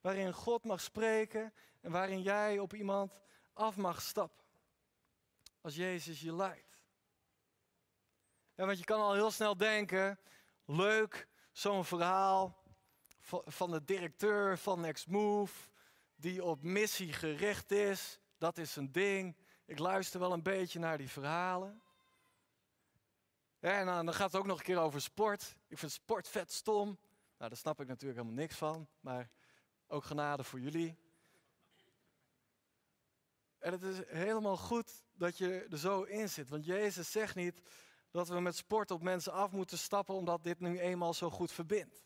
Waarin 0.00 0.32
God 0.32 0.64
mag 0.64 0.80
spreken 0.80 1.54
en 1.80 1.90
waarin 1.90 2.22
jij 2.22 2.58
op 2.58 2.74
iemand 2.74 3.12
af 3.52 3.76
mag 3.76 4.02
stappen. 4.02 4.44
Als 5.60 5.76
Jezus 5.76 6.20
je 6.20 6.34
leidt. 6.34 6.84
Ja, 8.54 8.66
want 8.66 8.78
je 8.78 8.84
kan 8.84 9.00
al 9.00 9.14
heel 9.14 9.30
snel 9.30 9.56
denken, 9.56 10.18
leuk, 10.64 11.28
zo'n 11.52 11.84
verhaal 11.84 12.62
van 13.44 13.70
de 13.70 13.84
directeur 13.84 14.58
van 14.58 14.80
Next 14.80 15.06
Move, 15.06 15.70
die 16.16 16.44
op 16.44 16.62
missie 16.62 17.12
gericht 17.12 17.70
is. 17.70 18.20
Dat 18.38 18.58
is 18.58 18.76
een 18.76 18.92
ding. 18.92 19.36
Ik 19.64 19.78
luister 19.78 20.20
wel 20.20 20.32
een 20.32 20.42
beetje 20.42 20.78
naar 20.78 20.98
die 20.98 21.08
verhalen. 21.08 21.82
En 23.60 23.86
dan 23.86 24.14
gaat 24.14 24.32
het 24.32 24.40
ook 24.40 24.46
nog 24.46 24.58
een 24.58 24.64
keer 24.64 24.78
over 24.78 25.00
sport. 25.00 25.56
Ik 25.66 25.78
vind 25.78 25.92
sport 25.92 26.28
vet 26.28 26.52
stom. 26.52 26.86
Nou, 26.86 27.50
daar 27.50 27.56
snap 27.56 27.80
ik 27.80 27.88
natuurlijk 27.88 28.20
helemaal 28.20 28.40
niks 28.40 28.56
van. 28.56 28.88
Maar 29.00 29.30
ook 29.86 30.04
genade 30.04 30.44
voor 30.44 30.60
jullie. 30.60 30.98
En 33.58 33.72
het 33.72 33.82
is 33.82 34.00
helemaal 34.06 34.56
goed 34.56 35.04
dat 35.12 35.38
je 35.38 35.66
er 35.70 35.78
zo 35.78 36.02
in 36.02 36.28
zit. 36.28 36.48
Want 36.48 36.64
Jezus 36.64 37.10
zegt 37.10 37.34
niet, 37.34 37.62
dat 38.10 38.28
we 38.28 38.40
met 38.40 38.56
sport 38.56 38.90
op 38.90 39.02
mensen 39.02 39.32
af 39.32 39.52
moeten 39.52 39.78
stappen 39.78 40.14
omdat 40.14 40.44
dit 40.44 40.60
nu 40.60 40.78
eenmaal 40.78 41.14
zo 41.14 41.30
goed 41.30 41.52
verbindt. 41.52 42.02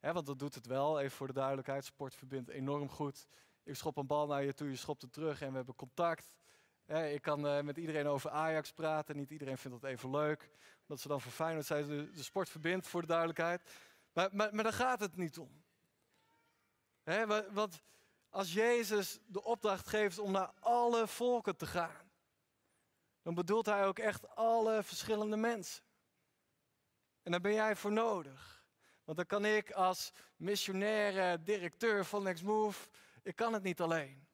want 0.00 0.26
dat 0.26 0.38
doet 0.38 0.54
het 0.54 0.66
wel, 0.66 1.00
even 1.00 1.16
voor 1.16 1.26
de 1.26 1.32
duidelijkheid. 1.32 1.84
Sport 1.84 2.14
verbindt 2.14 2.48
enorm 2.48 2.88
goed. 2.88 3.26
Ik 3.68 3.74
schop 3.74 3.96
een 3.96 4.06
bal 4.06 4.26
naar 4.26 4.44
je 4.44 4.54
toe, 4.54 4.70
je 4.70 4.76
schopt 4.76 5.02
het 5.02 5.12
terug 5.12 5.40
en 5.40 5.50
we 5.50 5.56
hebben 5.56 5.74
contact. 5.74 6.36
ik 6.86 7.22
kan 7.22 7.46
uh, 7.46 7.60
met 7.60 7.76
iedereen 7.76 8.06
over 8.06 8.30
Ajax 8.30 8.72
praten. 8.72 9.16
Niet 9.16 9.30
iedereen 9.30 9.58
vindt 9.58 9.80
dat 9.80 9.90
even 9.90 10.10
leuk. 10.10 10.50
Dat 10.86 11.00
ze 11.00 11.08
dan 11.08 11.20
voor 11.20 11.32
Feyenoord 11.32 11.66
zijn. 11.66 11.86
De, 11.86 12.10
de 12.10 12.22
sport 12.22 12.48
verbindt, 12.48 12.86
voor 12.86 13.00
de 13.00 13.06
duidelijkheid. 13.06 13.70
Maar, 14.12 14.28
maar, 14.32 14.54
maar 14.54 14.64
daar 14.64 14.72
gaat 14.72 15.00
het 15.00 15.16
niet 15.16 15.38
om. 15.38 15.64
want 17.52 17.82
als 18.28 18.52
Jezus 18.52 19.18
de 19.26 19.44
opdracht 19.44 19.88
geeft 19.88 20.18
om 20.18 20.32
naar 20.32 20.52
alle 20.60 21.06
volken 21.06 21.56
te 21.56 21.66
gaan 21.66 22.08
dan 23.28 23.36
bedoelt 23.36 23.66
hij 23.66 23.86
ook 23.86 23.98
echt 23.98 24.34
alle 24.36 24.82
verschillende 24.82 25.36
mensen. 25.36 25.84
En 27.22 27.30
daar 27.30 27.40
ben 27.40 27.52
jij 27.52 27.76
voor 27.76 27.92
nodig. 27.92 28.64
Want 29.04 29.16
dan 29.16 29.26
kan 29.26 29.44
ik 29.44 29.70
als 29.70 30.12
missionaire 30.36 31.42
directeur 31.42 32.04
van 32.04 32.22
Next 32.22 32.42
Move, 32.42 32.88
ik 33.28 33.36
kan 33.36 33.52
het 33.52 33.62
niet 33.62 33.80
alleen. 33.80 34.26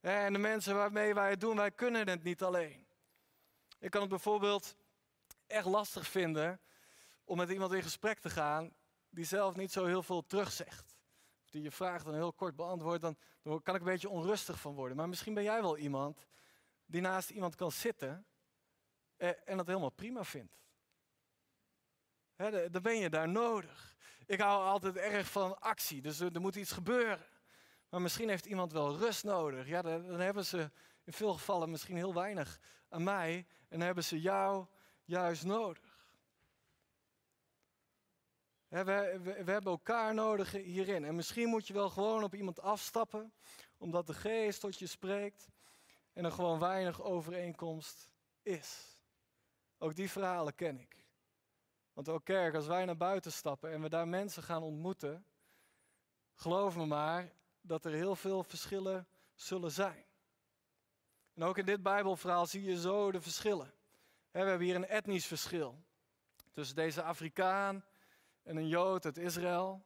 En 0.00 0.32
de 0.32 0.38
mensen 0.38 0.74
waarmee 0.74 1.14
wij 1.14 1.30
het 1.30 1.40
doen, 1.40 1.56
wij 1.56 1.70
kunnen 1.70 2.08
het 2.08 2.22
niet 2.22 2.42
alleen. 2.42 2.86
Ik 3.78 3.90
kan 3.90 4.00
het 4.00 4.10
bijvoorbeeld 4.10 4.76
echt 5.46 5.66
lastig 5.66 6.06
vinden 6.06 6.60
om 7.24 7.36
met 7.36 7.50
iemand 7.50 7.72
in 7.72 7.82
gesprek 7.82 8.18
te 8.18 8.30
gaan 8.30 8.74
die 9.08 9.24
zelf 9.24 9.56
niet 9.56 9.72
zo 9.72 9.84
heel 9.84 10.02
veel 10.02 10.26
terugzegt. 10.26 10.96
Of 11.44 11.50
die 11.50 11.62
je 11.62 11.70
vraag 11.70 12.02
dan 12.02 12.14
heel 12.14 12.32
kort 12.32 12.56
beantwoordt, 12.56 13.00
dan, 13.00 13.16
kan 13.42 13.74
ik 13.74 13.80
een 13.80 13.86
beetje 13.86 14.08
onrustig 14.08 14.60
van 14.60 14.74
worden. 14.74 14.96
Maar 14.96 15.08
misschien 15.08 15.34
ben 15.34 15.42
jij 15.42 15.60
wel 15.60 15.78
iemand 15.78 16.26
die 16.86 17.00
naast 17.00 17.30
iemand 17.30 17.54
kan 17.54 17.72
zitten 17.72 18.26
eh, 19.16 19.30
en 19.44 19.56
dat 19.56 19.66
helemaal 19.66 19.90
prima 19.90 20.24
vindt. 20.24 20.62
Dan 22.70 22.82
ben 22.82 22.96
je 22.96 23.10
daar 23.10 23.28
nodig. 23.28 23.96
Ik 24.26 24.40
hou 24.40 24.64
altijd 24.64 24.96
erg 24.96 25.30
van 25.30 25.60
actie, 25.60 26.02
dus 26.02 26.20
er, 26.20 26.40
moet 26.40 26.56
iets 26.56 26.72
gebeuren. 26.72 27.26
Maar 27.90 28.02
misschien 28.02 28.28
heeft 28.28 28.46
iemand 28.46 28.72
wel 28.72 28.96
rust 28.96 29.24
nodig. 29.24 29.66
Ja, 29.66 29.82
dan, 29.82 30.20
hebben 30.20 30.44
ze 30.44 30.70
in 31.04 31.12
veel 31.12 31.32
gevallen 31.32 31.70
misschien 31.70 31.96
heel 31.96 32.14
weinig 32.14 32.60
aan 32.88 33.02
mij. 33.02 33.46
En 33.68 33.78
dan 33.78 33.80
hebben 33.80 34.04
ze 34.04 34.20
jou 34.20 34.66
juist 35.04 35.44
nodig. 35.44 36.08
we, 38.68 38.84
we, 38.84 39.18
we, 39.22 39.50
hebben 39.50 39.72
elkaar 39.72 40.14
nodig 40.14 40.52
hierin. 40.52 41.04
En 41.04 41.14
misschien 41.14 41.48
moet 41.48 41.66
je 41.66 41.72
wel 41.72 41.90
gewoon 41.90 42.22
op 42.22 42.34
iemand 42.34 42.60
afstappen, 42.60 43.32
omdat 43.76 44.06
de 44.06 44.14
geest 44.14 44.60
tot 44.60 44.78
je 44.78 44.86
spreekt 44.86 45.48
en 46.12 46.24
er 46.24 46.32
gewoon 46.32 46.58
weinig 46.58 47.02
overeenkomst 47.02 48.10
is. 48.42 48.98
Ook 49.78 49.94
die 49.94 50.10
verhalen 50.10 50.54
ken 50.54 50.80
ik. 50.80 50.96
Want 51.92 52.08
ook 52.08 52.24
kerk, 52.24 52.54
als 52.54 52.66
wij 52.66 52.84
naar 52.84 52.96
buiten 52.96 53.32
stappen 53.32 53.72
en 53.72 53.82
we 53.82 53.88
daar 53.88 54.08
mensen 54.08 54.42
gaan 54.42 54.62
ontmoeten, 54.62 55.26
geloof 56.34 56.76
me 56.76 56.86
maar 56.86 57.32
dat 57.70 57.84
er 57.84 57.92
heel 57.92 58.16
veel 58.16 58.42
verschillen 58.42 59.08
zullen 59.34 59.70
zijn. 59.70 60.04
En 61.34 61.42
ook 61.42 61.58
in 61.58 61.64
dit 61.64 61.82
Bijbelverhaal 61.82 62.46
zie 62.46 62.62
je 62.62 62.80
zo 62.80 63.12
de 63.12 63.20
verschillen. 63.20 63.74
We 64.30 64.38
hebben 64.38 64.60
hier 64.60 64.74
een 64.74 64.86
etnisch 64.86 65.26
verschil 65.26 65.84
tussen 66.52 66.76
deze 66.76 67.02
Afrikaan 67.02 67.84
en 68.42 68.56
een 68.56 68.68
Jood 68.68 69.04
uit 69.04 69.16
Israël. 69.16 69.84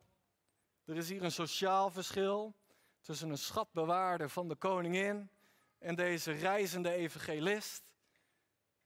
Er 0.85 0.97
is 0.97 1.09
hier 1.09 1.23
een 1.23 1.33
sociaal 1.33 1.91
verschil 1.91 2.55
tussen 3.01 3.31
een 3.31 3.39
schatbewaarder 3.39 4.29
van 4.29 4.49
de 4.49 4.57
koningin 4.57 5.31
en 5.79 5.95
deze 5.95 6.33
reizende 6.33 6.91
evangelist. 6.91 7.83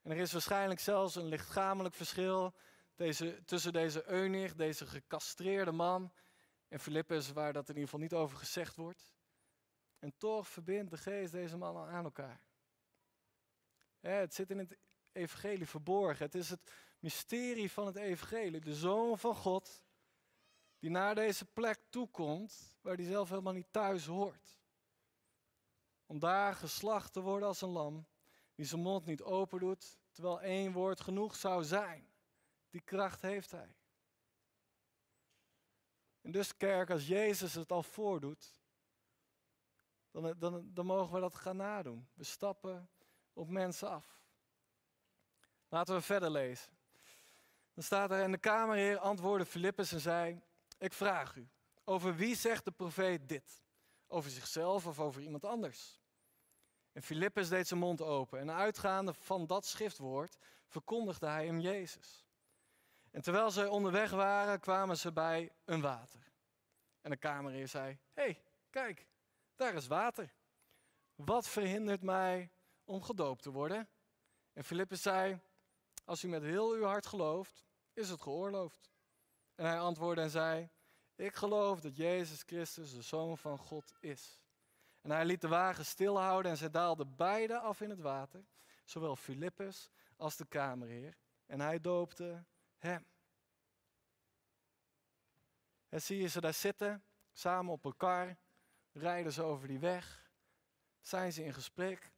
En 0.02 0.10
er 0.10 0.16
is 0.16 0.32
waarschijnlijk 0.32 0.80
zelfs 0.80 1.14
een 1.14 1.28
lichamelijk 1.28 1.94
verschil 1.94 2.54
deze, 2.94 3.44
tussen 3.44 3.72
deze 3.72 4.10
eunig, 4.10 4.54
deze 4.54 4.86
gecastreerde 4.86 5.72
man, 5.72 6.12
en 6.68 6.80
Filippus, 6.80 7.32
waar 7.32 7.52
dat 7.52 7.68
in 7.68 7.74
ieder 7.74 7.84
geval 7.84 8.00
niet 8.00 8.14
over 8.14 8.38
gezegd 8.38 8.76
wordt. 8.76 9.12
En 9.98 10.16
toch 10.16 10.48
verbindt 10.48 10.90
de 10.90 10.96
geest 10.96 11.32
deze 11.32 11.56
mannen 11.56 11.88
aan 11.88 12.04
elkaar. 12.04 12.42
het 14.00 14.34
zit 14.34 14.50
in 14.50 14.58
het 14.58 14.78
evangelie 15.12 15.68
verborgen. 15.68 16.24
Het 16.24 16.34
is 16.34 16.50
het 16.50 16.72
mysterie 16.98 17.72
van 17.72 17.86
het 17.86 17.96
evangelie. 17.96 18.60
De 18.60 18.74
Zoon 18.74 19.18
van 19.18 19.34
God, 19.34 19.82
die 20.78 20.90
naar 20.90 21.14
deze 21.14 21.44
plek 21.44 21.80
toekomt, 21.88 22.78
waar 22.80 22.96
hij 22.96 23.04
zelf 23.04 23.28
helemaal 23.28 23.52
niet 23.52 23.72
thuis 23.72 24.06
hoort. 24.06 24.58
Om 26.06 26.18
daar 26.18 26.54
geslacht 26.54 27.12
te 27.12 27.20
worden 27.20 27.48
als 27.48 27.60
een 27.60 27.68
lam, 27.68 28.06
die 28.54 28.66
zijn 28.66 28.80
mond 28.80 29.04
niet 29.04 29.22
open 29.22 29.58
doet, 29.58 29.98
terwijl 30.10 30.40
één 30.40 30.72
woord 30.72 31.00
genoeg 31.00 31.36
zou 31.36 31.64
zijn. 31.64 32.08
Die 32.70 32.80
kracht 32.80 33.22
heeft 33.22 33.50
hij. 33.50 33.77
En 36.20 36.30
dus 36.30 36.56
kerk, 36.56 36.90
als 36.90 37.06
Jezus 37.06 37.54
het 37.54 37.72
al 37.72 37.82
voordoet, 37.82 38.54
dan, 40.10 40.34
dan, 40.38 40.70
dan 40.72 40.86
mogen 40.86 41.14
we 41.14 41.20
dat 41.20 41.34
gaan 41.34 41.56
nadoen. 41.56 42.08
We 42.14 42.24
stappen 42.24 42.88
op 43.32 43.48
mensen 43.48 43.88
af. 43.88 44.22
Laten 45.68 45.94
we 45.94 46.00
verder 46.00 46.30
lezen. 46.30 46.72
Dan 47.74 47.84
staat 47.84 48.10
er 48.10 48.22
in 48.22 48.32
de 48.32 48.38
kamerheer 48.38 48.98
antwoordde 48.98 49.46
Filippus 49.46 49.92
en 49.92 50.00
zei, 50.00 50.40
ik 50.78 50.92
vraag 50.92 51.36
u, 51.36 51.48
over 51.84 52.16
wie 52.16 52.36
zegt 52.36 52.64
de 52.64 52.70
profeet 52.70 53.28
dit? 53.28 53.62
Over 54.06 54.30
zichzelf 54.30 54.86
of 54.86 55.00
over 55.00 55.22
iemand 55.22 55.44
anders? 55.44 56.00
En 56.92 57.02
Filippus 57.02 57.48
deed 57.48 57.68
zijn 57.68 57.80
mond 57.80 58.02
open 58.02 58.38
en 58.38 58.50
uitgaande 58.50 59.14
van 59.14 59.46
dat 59.46 59.66
schriftwoord 59.66 60.38
verkondigde 60.66 61.26
hij 61.26 61.46
hem 61.46 61.60
Jezus. 61.60 62.27
En 63.18 63.24
terwijl 63.24 63.50
zij 63.50 63.66
onderweg 63.66 64.10
waren, 64.10 64.60
kwamen 64.60 64.96
ze 64.98 65.12
bij 65.12 65.52
een 65.64 65.80
water. 65.80 66.32
En 67.00 67.10
de 67.10 67.16
kamerheer 67.16 67.68
zei: 67.68 67.98
Hé, 68.12 68.22
hey, 68.22 68.42
kijk, 68.70 69.06
daar 69.54 69.74
is 69.74 69.86
water. 69.86 70.34
Wat 71.14 71.48
verhindert 71.48 72.02
mij 72.02 72.50
om 72.84 73.02
gedoopt 73.02 73.42
te 73.42 73.50
worden? 73.50 73.88
En 74.52 74.64
Filippus 74.64 75.02
zei: 75.02 75.40
Als 76.04 76.24
u 76.24 76.28
met 76.28 76.42
heel 76.42 76.72
uw 76.72 76.84
hart 76.84 77.06
gelooft, 77.06 77.66
is 77.92 78.08
het 78.08 78.20
geoorloofd. 78.20 78.90
En 79.54 79.66
hij 79.66 79.78
antwoordde 79.78 80.22
en 80.22 80.30
zei: 80.30 80.70
Ik 81.16 81.34
geloof 81.34 81.80
dat 81.80 81.96
Jezus 81.96 82.42
Christus 82.42 82.94
de 82.94 83.02
Zoon 83.02 83.38
van 83.38 83.58
God 83.58 83.94
is. 84.00 84.40
En 85.00 85.10
hij 85.10 85.24
liet 85.24 85.40
de 85.40 85.48
wagen 85.48 85.84
stilhouden 85.84 86.50
en 86.50 86.56
zij 86.56 86.70
daalden 86.70 87.16
beide 87.16 87.58
af 87.58 87.80
in 87.80 87.90
het 87.90 88.00
water, 88.00 88.44
zowel 88.84 89.16
Filippus 89.16 89.90
als 90.16 90.36
de 90.36 90.46
kamerheer. 90.46 91.16
En 91.46 91.60
hij 91.60 91.80
doopte 91.80 92.44
hem. 92.78 93.06
En 95.88 96.02
zie 96.02 96.20
je 96.20 96.28
ze 96.28 96.40
daar 96.40 96.54
zitten, 96.54 97.02
samen 97.32 97.72
op 97.72 97.84
elkaar, 97.84 98.36
rijden 98.92 99.32
ze 99.32 99.42
over 99.42 99.68
die 99.68 99.78
weg, 99.78 100.30
zijn 101.00 101.32
ze 101.32 101.44
in 101.44 101.54
gesprek. 101.54 102.10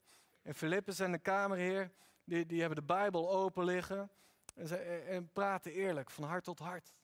En 0.42 0.54
Filippus 0.54 0.98
en 0.98 1.12
de 1.12 1.18
kamerheer, 1.18 1.92
die, 2.24 2.46
die 2.46 2.60
hebben 2.60 2.78
de 2.78 2.84
Bijbel 2.84 3.30
open 3.30 3.64
liggen 3.64 4.10
en, 4.54 4.66
ze, 4.66 4.76
en 4.76 5.32
praten 5.32 5.72
eerlijk, 5.72 6.10
van 6.10 6.24
hart 6.24 6.44
tot 6.44 6.58
hart. 6.58 6.94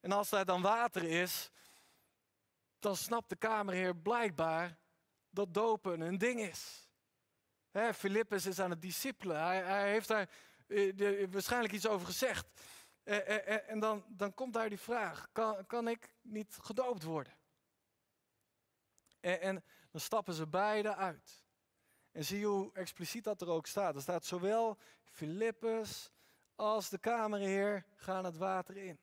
En 0.00 0.12
als 0.12 0.28
daar 0.28 0.44
dan 0.44 0.62
water 0.62 1.02
is, 1.02 1.50
dan 2.78 2.96
snapt 2.96 3.28
de 3.28 3.36
kamerheer 3.36 3.96
blijkbaar 3.96 4.78
dat 5.30 5.54
dopen 5.54 6.00
een 6.00 6.18
ding 6.18 6.40
is. 6.40 6.88
Filippus 7.94 8.46
is 8.46 8.60
aan 8.60 8.70
het 8.70 8.82
discipelen. 8.82 9.42
Hij, 9.42 9.62
hij 9.62 9.90
heeft 9.90 10.08
daar 10.08 10.28
uh, 10.68 11.26
waarschijnlijk 11.30 11.74
iets 11.74 11.86
over 11.86 12.06
gezegd. 12.06 12.46
Uh, 13.04 13.16
uh, 13.16 13.70
en 13.70 13.80
dan, 13.80 14.04
dan 14.08 14.34
komt 14.34 14.52
daar 14.52 14.68
die 14.68 14.78
vraag: 14.78 15.28
kan, 15.32 15.66
kan 15.66 15.88
ik 15.88 16.10
niet 16.20 16.58
gedoopt 16.60 17.02
worden? 17.02 17.32
En, 19.20 19.40
en 19.40 19.64
dan 19.90 20.00
stappen 20.00 20.34
ze 20.34 20.46
beide 20.46 20.94
uit. 20.94 21.46
En 22.12 22.24
zie 22.24 22.46
hoe 22.46 22.72
expliciet 22.72 23.24
dat 23.24 23.40
er 23.40 23.48
ook 23.48 23.66
staat. 23.66 23.94
Er 23.94 24.00
staat 24.00 24.24
zowel 24.24 24.78
Filippus 25.02 26.10
als 26.54 26.88
de 26.88 26.98
kamerheer 26.98 27.86
gaan 27.96 28.24
het 28.24 28.36
water 28.36 28.76
in. 28.76 29.00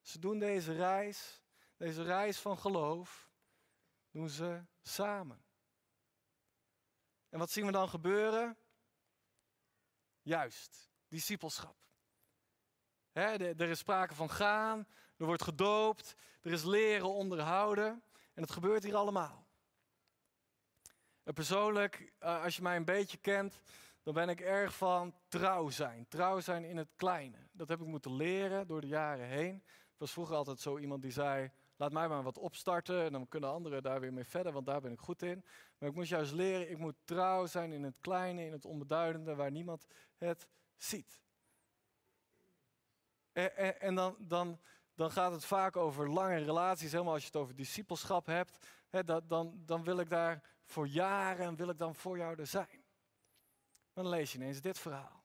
Ze 0.00 0.18
doen 0.18 0.38
deze 0.38 0.72
reis, 0.72 1.42
deze 1.76 2.02
reis 2.02 2.38
van 2.38 2.58
geloof, 2.58 3.30
doen 4.10 4.28
ze 4.28 4.64
samen. 4.80 5.42
En 7.28 7.38
wat 7.38 7.50
zien 7.50 7.66
we 7.66 7.72
dan 7.72 7.88
gebeuren? 7.88 8.56
Juist, 10.28 10.90
discipelschap. 11.08 11.76
er 13.12 13.60
is 13.60 13.78
sprake 13.78 14.14
van 14.14 14.30
gaan, 14.30 14.86
er 15.16 15.26
wordt 15.26 15.42
gedoopt, 15.42 16.16
er 16.40 16.52
is 16.52 16.64
leren 16.64 17.14
onderhouden 17.14 18.02
en 18.34 18.42
het 18.42 18.50
gebeurt 18.50 18.82
hier 18.82 18.96
allemaal. 18.96 19.46
En 21.22 21.34
persoonlijk, 21.34 22.12
eh, 22.18 22.42
als 22.42 22.56
je 22.56 22.62
mij 22.62 22.76
een 22.76 22.84
beetje 22.84 23.18
kent, 23.18 23.60
dan 24.02 24.14
ben 24.14 24.28
ik 24.28 24.40
erg 24.40 24.76
van 24.76 25.14
trouw 25.28 25.68
zijn. 25.68 26.08
Trouw 26.08 26.40
zijn 26.40 26.64
in 26.64 26.76
het 26.76 26.92
kleine. 26.96 27.48
Dat 27.52 27.68
heb 27.68 27.80
ik 27.80 27.86
moeten 27.86 28.14
leren 28.14 28.66
door 28.66 28.80
de 28.80 28.86
jaren 28.86 29.26
heen. 29.26 29.54
Ik 29.66 29.98
was 29.98 30.12
vroeger 30.12 30.36
altijd 30.36 30.60
zo 30.60 30.78
iemand 30.78 31.02
die 31.02 31.12
zei, 31.12 31.50
laat 31.76 31.92
mij 31.92 32.08
maar 32.08 32.22
wat 32.22 32.38
opstarten 32.38 33.04
en 33.04 33.12
dan 33.12 33.28
kunnen 33.28 33.50
anderen 33.50 33.82
daar 33.82 34.00
weer 34.00 34.12
mee 34.12 34.24
verder, 34.24 34.52
want 34.52 34.66
daar 34.66 34.80
ben 34.80 34.92
ik 34.92 35.00
goed 35.00 35.22
in. 35.22 35.44
Maar 35.78 35.88
ik 35.88 35.94
moest 35.94 36.08
juist 36.08 36.32
leren, 36.32 36.70
ik 36.70 36.78
moet 36.78 36.94
trouw 37.04 37.46
zijn 37.46 37.72
in 37.72 37.82
het 37.82 37.96
kleine, 38.00 38.44
in 38.44 38.52
het 38.52 38.64
onbeduidende, 38.64 39.34
waar 39.34 39.50
niemand 39.50 39.86
het 40.18 40.48
ziet. 40.76 41.20
En, 43.32 43.80
en, 43.80 43.94
dan, 43.94 44.16
dan, 44.18 44.60
dan 44.94 45.10
gaat 45.10 45.32
het 45.32 45.44
vaak 45.44 45.76
over 45.76 46.10
lange 46.10 46.36
relaties, 46.36 46.92
helemaal 46.92 47.12
als 47.12 47.22
je 47.22 47.28
het 47.28 47.36
over 47.36 47.54
discipelschap 47.54 48.26
hebt. 48.26 48.66
Hè, 48.88 49.04
dan, 49.04 49.52
dan 49.64 49.84
wil 49.84 49.98
ik 49.98 50.08
daar 50.08 50.42
voor 50.64 50.88
jaren, 50.88 51.56
wil 51.56 51.68
ik 51.68 51.78
dan 51.78 51.94
voor 51.94 52.18
jou 52.18 52.38
er 52.38 52.46
zijn. 52.46 52.84
Dan 53.92 54.08
lees 54.08 54.32
je 54.32 54.38
ineens 54.38 54.60
dit 54.60 54.78
verhaal. 54.78 55.24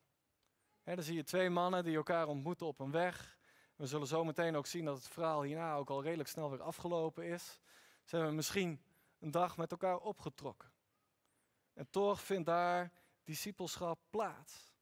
Hè, 0.82 0.94
dan 0.94 1.04
zie 1.04 1.14
je 1.14 1.24
twee 1.24 1.50
mannen 1.50 1.84
die 1.84 1.96
elkaar 1.96 2.26
ontmoeten 2.26 2.66
op 2.66 2.80
een 2.80 2.90
weg. 2.90 3.38
We 3.76 3.86
zullen 3.86 4.06
zo 4.06 4.24
meteen 4.24 4.56
ook 4.56 4.66
zien 4.66 4.84
dat 4.84 4.96
het 4.96 5.08
verhaal 5.08 5.42
hierna 5.42 5.74
ook 5.74 5.90
al 5.90 6.02
redelijk 6.02 6.28
snel 6.28 6.50
weer 6.50 6.62
afgelopen 6.62 7.24
is. 7.24 7.60
Ze 8.04 8.16
hebben 8.16 8.34
misschien 8.34 8.82
een 9.18 9.30
dag 9.30 9.56
met 9.56 9.70
elkaar 9.70 9.98
opgetrokken. 9.98 10.72
En 11.72 11.90
toch 11.90 12.20
vindt 12.20 12.46
daar 12.46 12.92
discipelschap 13.24 13.98
plaats. 14.10 14.73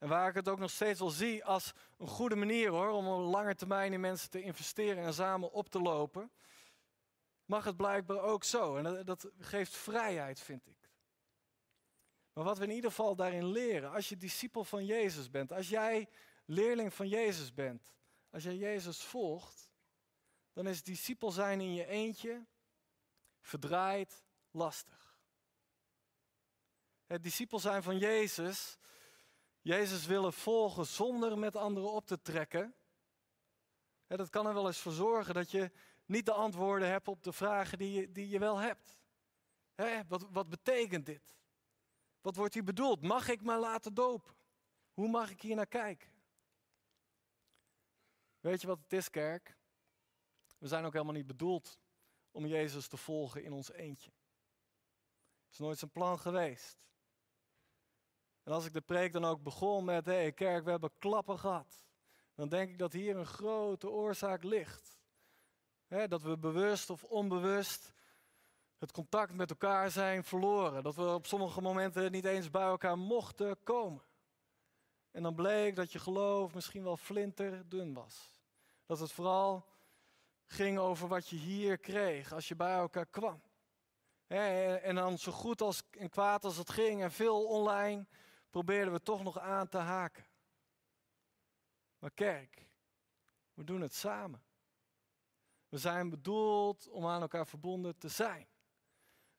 En 0.00 0.08
waar 0.08 0.28
ik 0.28 0.34
het 0.34 0.48
ook 0.48 0.58
nog 0.58 0.70
steeds 0.70 0.98
wel 0.98 1.10
zie 1.10 1.44
als 1.44 1.72
een 1.98 2.08
goede 2.08 2.36
manier 2.36 2.70
hoor, 2.70 2.88
om 2.88 3.08
op 3.08 3.32
lange 3.32 3.54
termijn 3.54 3.92
in 3.92 4.00
mensen 4.00 4.30
te 4.30 4.42
investeren 4.42 5.04
en 5.04 5.14
samen 5.14 5.52
op 5.52 5.68
te 5.68 5.80
lopen, 5.80 6.30
mag 7.44 7.64
het 7.64 7.76
blijkbaar 7.76 8.20
ook 8.20 8.44
zo. 8.44 8.76
En 8.76 8.84
dat, 8.84 9.06
dat 9.06 9.30
geeft 9.38 9.76
vrijheid, 9.76 10.40
vind 10.40 10.66
ik. 10.66 10.90
Maar 12.32 12.44
wat 12.44 12.58
we 12.58 12.64
in 12.64 12.70
ieder 12.70 12.90
geval 12.90 13.16
daarin 13.16 13.46
leren, 13.46 13.92
als 13.92 14.08
je 14.08 14.16
discipel 14.16 14.64
van 14.64 14.86
Jezus 14.86 15.30
bent, 15.30 15.52
als 15.52 15.68
jij 15.68 16.08
leerling 16.44 16.94
van 16.94 17.08
Jezus 17.08 17.54
bent, 17.54 17.92
als 18.30 18.42
jij 18.42 18.56
Jezus 18.56 19.02
volgt, 19.02 19.70
dan 20.52 20.66
is 20.66 20.82
discipel 20.82 21.30
zijn 21.30 21.60
in 21.60 21.74
je 21.74 21.86
eentje 21.86 22.46
verdraaid 23.40 24.24
lastig. 24.50 25.18
Het 27.06 27.22
discipel 27.22 27.58
zijn 27.58 27.82
van 27.82 27.98
Jezus, 27.98 28.78
Jezus 29.62 30.06
willen 30.06 30.32
volgen 30.32 30.86
zonder 30.86 31.38
met 31.38 31.56
anderen 31.56 31.92
op 31.92 32.06
te 32.06 32.22
trekken, 32.22 32.74
dat 34.06 34.30
kan 34.30 34.46
er 34.46 34.54
wel 34.54 34.66
eens 34.66 34.80
voor 34.80 34.92
zorgen 34.92 35.34
dat 35.34 35.50
je 35.50 35.70
niet 36.04 36.26
de 36.26 36.32
antwoorden 36.32 36.88
hebt 36.88 37.08
op 37.08 37.22
de 37.22 37.32
vragen 37.32 37.78
die 37.78 38.00
je, 38.00 38.12
die 38.12 38.28
je 38.28 38.38
wel 38.38 38.58
hebt. 38.58 38.98
wat, 40.08 40.26
wat 40.30 40.48
betekent 40.48 41.06
dit? 41.06 41.34
Wat 42.20 42.36
wordt 42.36 42.54
hier 42.54 42.64
bedoeld? 42.64 43.02
Mag 43.02 43.28
ik 43.28 43.42
mij 43.42 43.58
laten 43.58 43.94
dopen? 43.94 44.34
Hoe 44.92 45.08
mag 45.08 45.30
ik 45.30 45.40
hier 45.40 45.56
naar 45.56 45.66
kijken? 45.66 46.10
Weet 48.40 48.60
je 48.60 48.66
wat 48.66 48.78
het 48.82 48.92
is, 48.92 49.10
kerk? 49.10 49.56
We 50.58 50.68
zijn 50.68 50.84
ook 50.84 50.92
helemaal 50.92 51.14
niet 51.14 51.26
bedoeld 51.26 51.78
om 52.30 52.46
Jezus 52.46 52.88
te 52.88 52.96
volgen 52.96 53.44
in 53.44 53.52
ons 53.52 53.72
eentje. 53.72 54.10
Het 55.44 55.52
is 55.52 55.58
nooit 55.58 55.78
zijn 55.78 55.90
plan 55.90 56.18
geweest. 56.18 56.78
En 58.42 58.52
als 58.52 58.64
ik 58.64 58.72
de 58.72 58.80
preek 58.80 59.12
dan 59.12 59.24
ook 59.24 59.42
begon 59.42 59.84
met, 59.84 60.06
hé 60.06 60.12
hey, 60.12 60.32
kerk, 60.32 60.64
we 60.64 60.70
hebben 60.70 60.92
klappen 60.98 61.38
gehad. 61.38 61.84
Dan 62.34 62.48
denk 62.48 62.70
ik 62.70 62.78
dat 62.78 62.92
hier 62.92 63.16
een 63.16 63.26
grote 63.26 63.90
oorzaak 63.90 64.42
ligt. 64.42 64.98
Dat 66.08 66.22
we 66.22 66.38
bewust 66.38 66.90
of 66.90 67.04
onbewust 67.04 67.92
het 68.78 68.92
contact 68.92 69.32
met 69.32 69.50
elkaar 69.50 69.90
zijn 69.90 70.24
verloren. 70.24 70.82
Dat 70.82 70.94
we 70.94 71.06
op 71.06 71.26
sommige 71.26 71.60
momenten 71.60 72.12
niet 72.12 72.24
eens 72.24 72.50
bij 72.50 72.62
elkaar 72.62 72.98
mochten 72.98 73.62
komen. 73.62 74.02
En 75.10 75.22
dan 75.22 75.34
bleek 75.34 75.76
dat 75.76 75.92
je 75.92 75.98
geloof 75.98 76.54
misschien 76.54 76.82
wel 76.82 76.96
flinterdun 76.96 77.94
was. 77.94 78.30
Dat 78.86 78.98
het 78.98 79.12
vooral 79.12 79.64
ging 80.46 80.78
over 80.78 81.08
wat 81.08 81.28
je 81.28 81.36
hier 81.36 81.78
kreeg 81.78 82.32
als 82.32 82.48
je 82.48 82.56
bij 82.56 82.74
elkaar 82.74 83.06
kwam. 83.06 83.42
En 84.26 84.94
dan 84.94 85.18
zo 85.18 85.32
goed 85.32 85.60
als 85.60 85.82
en 85.90 86.08
kwaad 86.08 86.44
als 86.44 86.56
het 86.56 86.70
ging 86.70 87.02
en 87.02 87.12
veel 87.12 87.44
online 87.44 88.06
probeerden 88.50 88.92
we 88.92 89.02
toch 89.02 89.22
nog 89.22 89.38
aan 89.38 89.68
te 89.68 89.78
haken. 89.78 90.26
Maar 91.98 92.10
kerk, 92.10 92.66
we 93.54 93.64
doen 93.64 93.80
het 93.80 93.94
samen. 93.94 94.42
We 95.68 95.78
zijn 95.78 96.10
bedoeld 96.10 96.88
om 96.88 97.06
aan 97.06 97.20
elkaar 97.20 97.46
verbonden 97.46 97.98
te 97.98 98.08
zijn. 98.08 98.48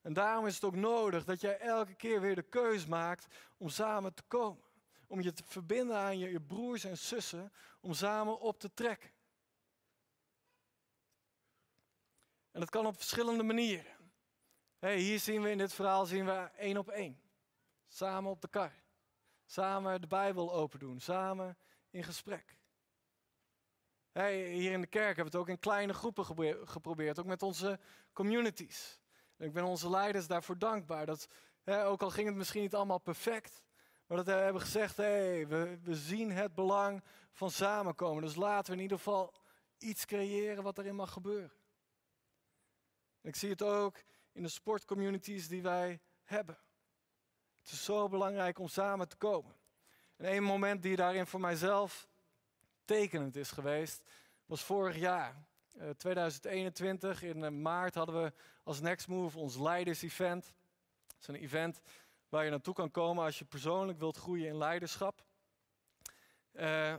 En 0.01 0.13
daarom 0.13 0.45
is 0.45 0.55
het 0.55 0.63
ook 0.63 0.75
nodig 0.75 1.25
dat 1.25 1.41
jij 1.41 1.59
elke 1.59 1.95
keer 1.95 2.21
weer 2.21 2.35
de 2.35 2.41
keus 2.43 2.85
maakt 2.85 3.27
om 3.57 3.69
samen 3.69 4.13
te 4.13 4.23
komen. 4.23 4.63
Om 5.07 5.21
je 5.21 5.33
te 5.33 5.43
verbinden 5.45 5.97
aan 5.97 6.17
je, 6.17 6.31
je 6.31 6.41
broers 6.41 6.83
en 6.83 6.97
zussen, 6.97 7.51
om 7.79 7.93
samen 7.93 8.39
op 8.39 8.59
te 8.59 8.73
trekken. 8.73 9.11
En 12.51 12.59
dat 12.59 12.69
kan 12.69 12.85
op 12.85 12.95
verschillende 12.95 13.43
manieren. 13.43 13.95
Hey, 14.79 14.97
hier 14.97 15.19
zien 15.19 15.41
we 15.41 15.49
in 15.49 15.57
dit 15.57 15.73
verhaal 15.73 16.05
zien 16.05 16.25
we 16.25 16.49
één 16.57 16.77
op 16.77 16.89
één. 16.89 17.21
Samen 17.87 18.31
op 18.31 18.41
de 18.41 18.47
kar. 18.47 18.80
Samen 19.51 20.01
de 20.01 20.07
Bijbel 20.07 20.53
open 20.53 20.79
doen. 20.79 20.99
Samen 20.99 21.57
in 21.89 22.03
gesprek. 22.03 22.57
Hier 24.13 24.71
in 24.71 24.81
de 24.81 24.87
kerk 24.87 25.15
hebben 25.15 25.15
we 25.15 25.31
het 25.31 25.35
ook 25.35 25.49
in 25.49 25.59
kleine 25.59 25.93
groepen 25.93 26.25
geprobeerd. 26.67 27.19
Ook 27.19 27.25
met 27.25 27.43
onze 27.43 27.79
communities. 28.13 28.99
ik 29.37 29.53
ben 29.53 29.63
onze 29.63 29.89
leiders 29.89 30.27
daarvoor 30.27 30.57
dankbaar. 30.57 31.05
Dat, 31.05 31.27
ook 31.65 32.01
al 32.01 32.09
ging 32.09 32.27
het 32.27 32.35
misschien 32.35 32.61
niet 32.61 32.75
allemaal 32.75 32.99
perfect. 32.99 33.63
Maar 34.05 34.17
dat 34.17 34.25
we 34.25 34.31
hebben 34.31 34.61
gezegd, 34.61 34.97
hey, 34.97 35.47
we, 35.47 35.79
we 35.83 35.95
zien 35.95 36.31
het 36.31 36.55
belang 36.55 37.03
van 37.31 37.51
samenkomen. 37.51 38.23
Dus 38.23 38.35
laten 38.35 38.71
we 38.71 38.77
in 38.77 38.83
ieder 38.83 38.97
geval 38.97 39.33
iets 39.77 40.05
creëren 40.05 40.63
wat 40.63 40.77
erin 40.77 40.95
mag 40.95 41.13
gebeuren. 41.13 41.57
ik 43.21 43.35
zie 43.35 43.49
het 43.49 43.61
ook 43.61 44.03
in 44.31 44.43
de 44.43 44.49
sportcommunities 44.49 45.47
die 45.47 45.61
wij 45.61 46.01
hebben. 46.23 46.57
Het 47.71 47.79
is 47.79 47.85
zo 47.85 48.07
belangrijk 48.07 48.59
om 48.59 48.67
samen 48.67 49.07
te 49.07 49.15
komen. 49.15 49.55
En 50.17 50.25
één 50.25 50.43
moment 50.43 50.81
die 50.83 50.95
daarin 50.95 51.27
voor 51.27 51.39
mijzelf 51.39 52.07
tekenend 52.85 53.35
is 53.35 53.51
geweest, 53.51 54.03
was 54.45 54.63
vorig 54.63 54.97
jaar. 54.97 55.35
2021, 55.97 57.23
eh, 57.23 57.29
in 57.29 57.43
eh, 57.43 57.51
maart 57.51 57.95
hadden 57.95 58.23
we 58.23 58.33
als 58.63 58.79
Next 58.79 59.07
Move 59.07 59.37
ons 59.37 59.57
Leiders-event. 59.57 60.53
Dat 61.07 61.17
is 61.19 61.27
een 61.27 61.35
event 61.35 61.81
waar 62.29 62.43
je 62.43 62.49
naartoe 62.49 62.73
kan 62.73 62.91
komen 62.91 63.23
als 63.23 63.39
je 63.39 63.45
persoonlijk 63.45 63.99
wilt 63.99 64.17
groeien 64.17 64.47
in 64.47 64.57
leiderschap. 64.57 65.25
Uh, 66.53 66.95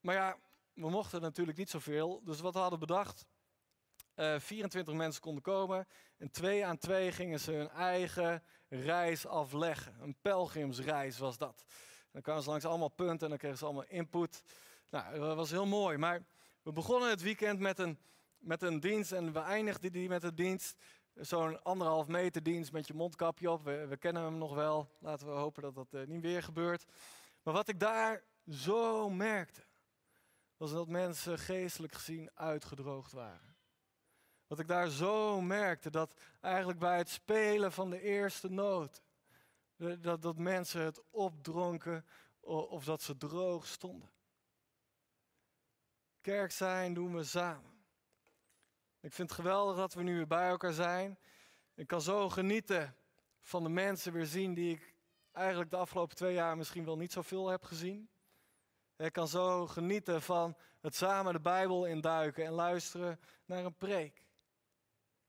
maar 0.00 0.14
ja, 0.14 0.36
we 0.72 0.90
mochten 0.90 1.20
natuurlijk 1.20 1.58
niet 1.58 1.70
zoveel. 1.70 2.22
Dus 2.24 2.40
wat 2.40 2.52
we 2.52 2.60
hadden 2.60 2.78
bedacht, 2.78 3.26
24 4.38 4.94
mensen 4.94 5.22
konden 5.22 5.42
komen. 5.42 5.86
En 6.20 6.30
twee 6.30 6.66
aan 6.66 6.78
twee 6.78 7.12
gingen 7.12 7.40
ze 7.40 7.52
hun 7.52 7.68
eigen 7.68 8.42
reis 8.68 9.26
afleggen. 9.26 9.94
Een 10.00 10.16
pelgrimsreis 10.22 11.18
was 11.18 11.38
dat. 11.38 11.64
dan 12.12 12.22
kwamen 12.22 12.42
ze 12.42 12.48
langs 12.48 12.64
allemaal 12.64 12.88
punten 12.88 13.22
en 13.22 13.28
dan 13.28 13.38
kregen 13.38 13.58
ze 13.58 13.64
allemaal 13.64 13.84
input. 13.88 14.42
Nou, 14.90 15.18
dat 15.18 15.36
was 15.36 15.50
heel 15.50 15.66
mooi. 15.66 15.96
Maar 15.96 16.22
we 16.62 16.72
begonnen 16.72 17.10
het 17.10 17.22
weekend 17.22 17.60
met 17.60 17.78
een, 17.78 17.98
met 18.38 18.62
een 18.62 18.80
dienst 18.80 19.12
en 19.12 19.32
we 19.32 19.38
eindigden 19.38 19.92
die 19.92 20.08
met 20.08 20.22
een 20.22 20.34
dienst. 20.34 20.76
Zo'n 21.14 21.62
anderhalf 21.62 22.06
meter 22.06 22.42
dienst 22.42 22.72
met 22.72 22.86
je 22.86 22.94
mondkapje 22.94 23.50
op. 23.50 23.64
We, 23.64 23.96
kennen 23.98 24.22
hem 24.22 24.38
nog 24.38 24.54
wel. 24.54 24.90
Laten 24.98 25.26
we 25.26 25.32
hopen 25.32 25.62
dat 25.62 25.74
dat 25.74 25.88
uh, 25.90 26.06
niet 26.06 26.22
weer 26.22 26.42
gebeurt. 26.42 26.84
Maar 27.42 27.54
wat 27.54 27.68
ik 27.68 27.80
daar 27.80 28.22
zo 28.50 29.10
merkte, 29.10 29.62
was 30.56 30.72
dat 30.72 30.88
mensen 30.88 31.38
geestelijk 31.38 31.94
gezien 31.94 32.30
uitgedroogd 32.34 33.12
waren. 33.12 33.49
Wat 34.50 34.58
ik 34.58 34.68
daar 34.68 34.88
zo 34.88 35.40
merkte, 35.40 35.90
dat 35.90 36.14
eigenlijk 36.40 36.78
bij 36.78 36.96
het 36.96 37.08
spelen 37.08 37.72
van 37.72 37.90
de 37.90 38.00
eerste 38.00 38.50
noot, 38.50 39.02
dat, 39.76 40.22
dat 40.22 40.36
mensen 40.36 40.82
het 40.82 41.02
opdronken 41.10 42.06
of 42.40 42.84
dat 42.84 43.02
ze 43.02 43.16
droog 43.16 43.66
stonden. 43.66 44.10
Kerk 46.20 46.50
zijn 46.50 46.94
doen 46.94 47.16
we 47.16 47.24
samen. 47.24 47.84
Ik 49.00 49.12
vind 49.12 49.28
het 49.30 49.38
geweldig 49.38 49.76
dat 49.76 49.94
we 49.94 50.02
nu 50.02 50.16
weer 50.16 50.26
bij 50.26 50.48
elkaar 50.48 50.72
zijn. 50.72 51.18
Ik 51.74 51.86
kan 51.86 52.00
zo 52.00 52.28
genieten 52.28 52.96
van 53.40 53.62
de 53.62 53.68
mensen 53.68 54.12
weer 54.12 54.26
zien 54.26 54.54
die 54.54 54.74
ik 54.74 54.94
eigenlijk 55.32 55.70
de 55.70 55.76
afgelopen 55.76 56.16
twee 56.16 56.34
jaar 56.34 56.56
misschien 56.56 56.84
wel 56.84 56.96
niet 56.96 57.12
zoveel 57.12 57.48
heb 57.48 57.64
gezien. 57.64 58.08
Ik 58.96 59.12
kan 59.12 59.28
zo 59.28 59.66
genieten 59.66 60.22
van 60.22 60.56
het 60.80 60.94
samen 60.94 61.32
de 61.32 61.40
Bijbel 61.40 61.86
induiken 61.86 62.44
en 62.44 62.52
luisteren 62.52 63.20
naar 63.44 63.64
een 63.64 63.76
preek 63.76 64.28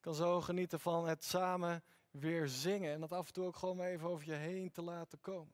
kan 0.01 0.15
zo 0.15 0.41
genieten 0.41 0.79
van 0.79 1.07
het 1.07 1.23
samen 1.23 1.83
weer 2.11 2.47
zingen. 2.47 2.93
En 2.93 2.99
dat 2.99 3.11
af 3.11 3.27
en 3.27 3.33
toe 3.33 3.45
ook 3.45 3.55
gewoon 3.55 3.81
even 3.81 4.07
over 4.07 4.25
je 4.25 4.33
heen 4.33 4.71
te 4.71 4.81
laten 4.81 5.19
komen. 5.19 5.53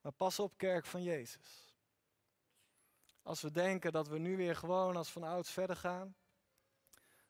Maar 0.00 0.12
pas 0.12 0.38
op, 0.38 0.56
kerk 0.56 0.86
van 0.86 1.02
Jezus. 1.02 1.76
Als 3.22 3.40
we 3.40 3.50
denken 3.50 3.92
dat 3.92 4.08
we 4.08 4.18
nu 4.18 4.36
weer 4.36 4.56
gewoon 4.56 4.96
als 4.96 5.10
van 5.10 5.22
ouds 5.22 5.50
verder 5.50 5.76
gaan, 5.76 6.16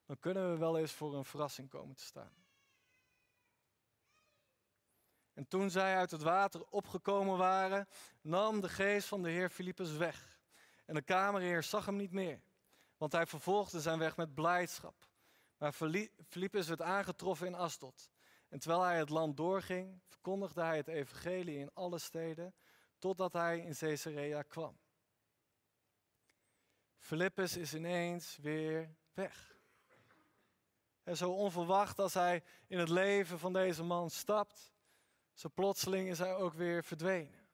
dan 0.07 0.19
kunnen 0.19 0.51
we 0.53 0.59
wel 0.59 0.79
eens 0.79 0.93
voor 0.93 1.15
een 1.15 1.25
verrassing 1.25 1.69
komen 1.69 1.97
te 1.97 2.05
staan. 2.05 2.35
En 5.33 5.49
toen 5.49 5.71
zij 5.71 5.97
uit 5.97 6.11
het 6.11 6.23
water 6.23 6.65
opgekomen 6.71 7.37
waren, 7.37 7.89
nam 8.21 8.61
de 8.61 8.69
geest 8.69 9.09
van 9.09 9.23
de 9.23 9.31
Heer 9.31 9.51
Filippus 9.51 9.97
weg. 9.97 10.41
En 10.85 10.95
de 10.95 11.03
kamerheer 11.03 11.63
zag 11.63 11.87
hem 11.87 11.97
niet 11.97 12.13
meer, 12.13 12.43
want 12.97 13.13
hij 13.13 13.27
vervolgde 13.27 13.81
zijn 13.81 13.99
weg 13.99 14.17
met 14.17 14.35
blijdschap. 14.35 15.11
Maar 15.63 15.73
Filippus 16.29 16.69
werd 16.69 16.83
aangetroffen 16.83 17.47
in 17.47 17.55
Astot. 17.55 18.11
En 18.49 18.59
terwijl 18.59 18.83
hij 18.83 18.99
het 18.99 19.09
land 19.09 19.37
doorging, 19.37 20.01
verkondigde 20.07 20.61
hij 20.63 20.77
het 20.77 20.89
evangelie 20.89 21.59
in 21.59 21.71
alle 21.75 21.99
steden, 21.99 22.55
totdat 22.99 23.33
hij 23.33 23.59
in 23.61 23.75
Caesarea 23.75 24.43
kwam. 24.43 24.79
Filippus 26.99 27.57
is 27.57 27.75
ineens 27.75 28.37
weer 28.37 28.97
weg. 29.15 29.57
En 31.03 31.17
zo 31.17 31.33
onverwacht 31.33 31.99
als 31.99 32.15
hij 32.15 32.43
in 32.67 32.79
het 32.79 32.89
leven 32.89 33.39
van 33.39 33.53
deze 33.53 33.83
man 33.83 34.11
stapt, 34.11 34.73
zo 35.33 35.49
plotseling 35.55 36.09
is 36.09 36.19
hij 36.19 36.35
ook 36.35 36.55
weer 36.55 36.85
verdwenen. 36.85 37.49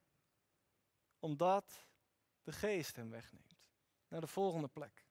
Omdat 1.18 1.86
de 2.42 2.52
geest 2.52 2.96
hem 2.96 3.10
wegneemt 3.10 3.56
naar 4.08 4.20
de 4.20 4.26
volgende 4.26 4.68
plek. 4.68 5.07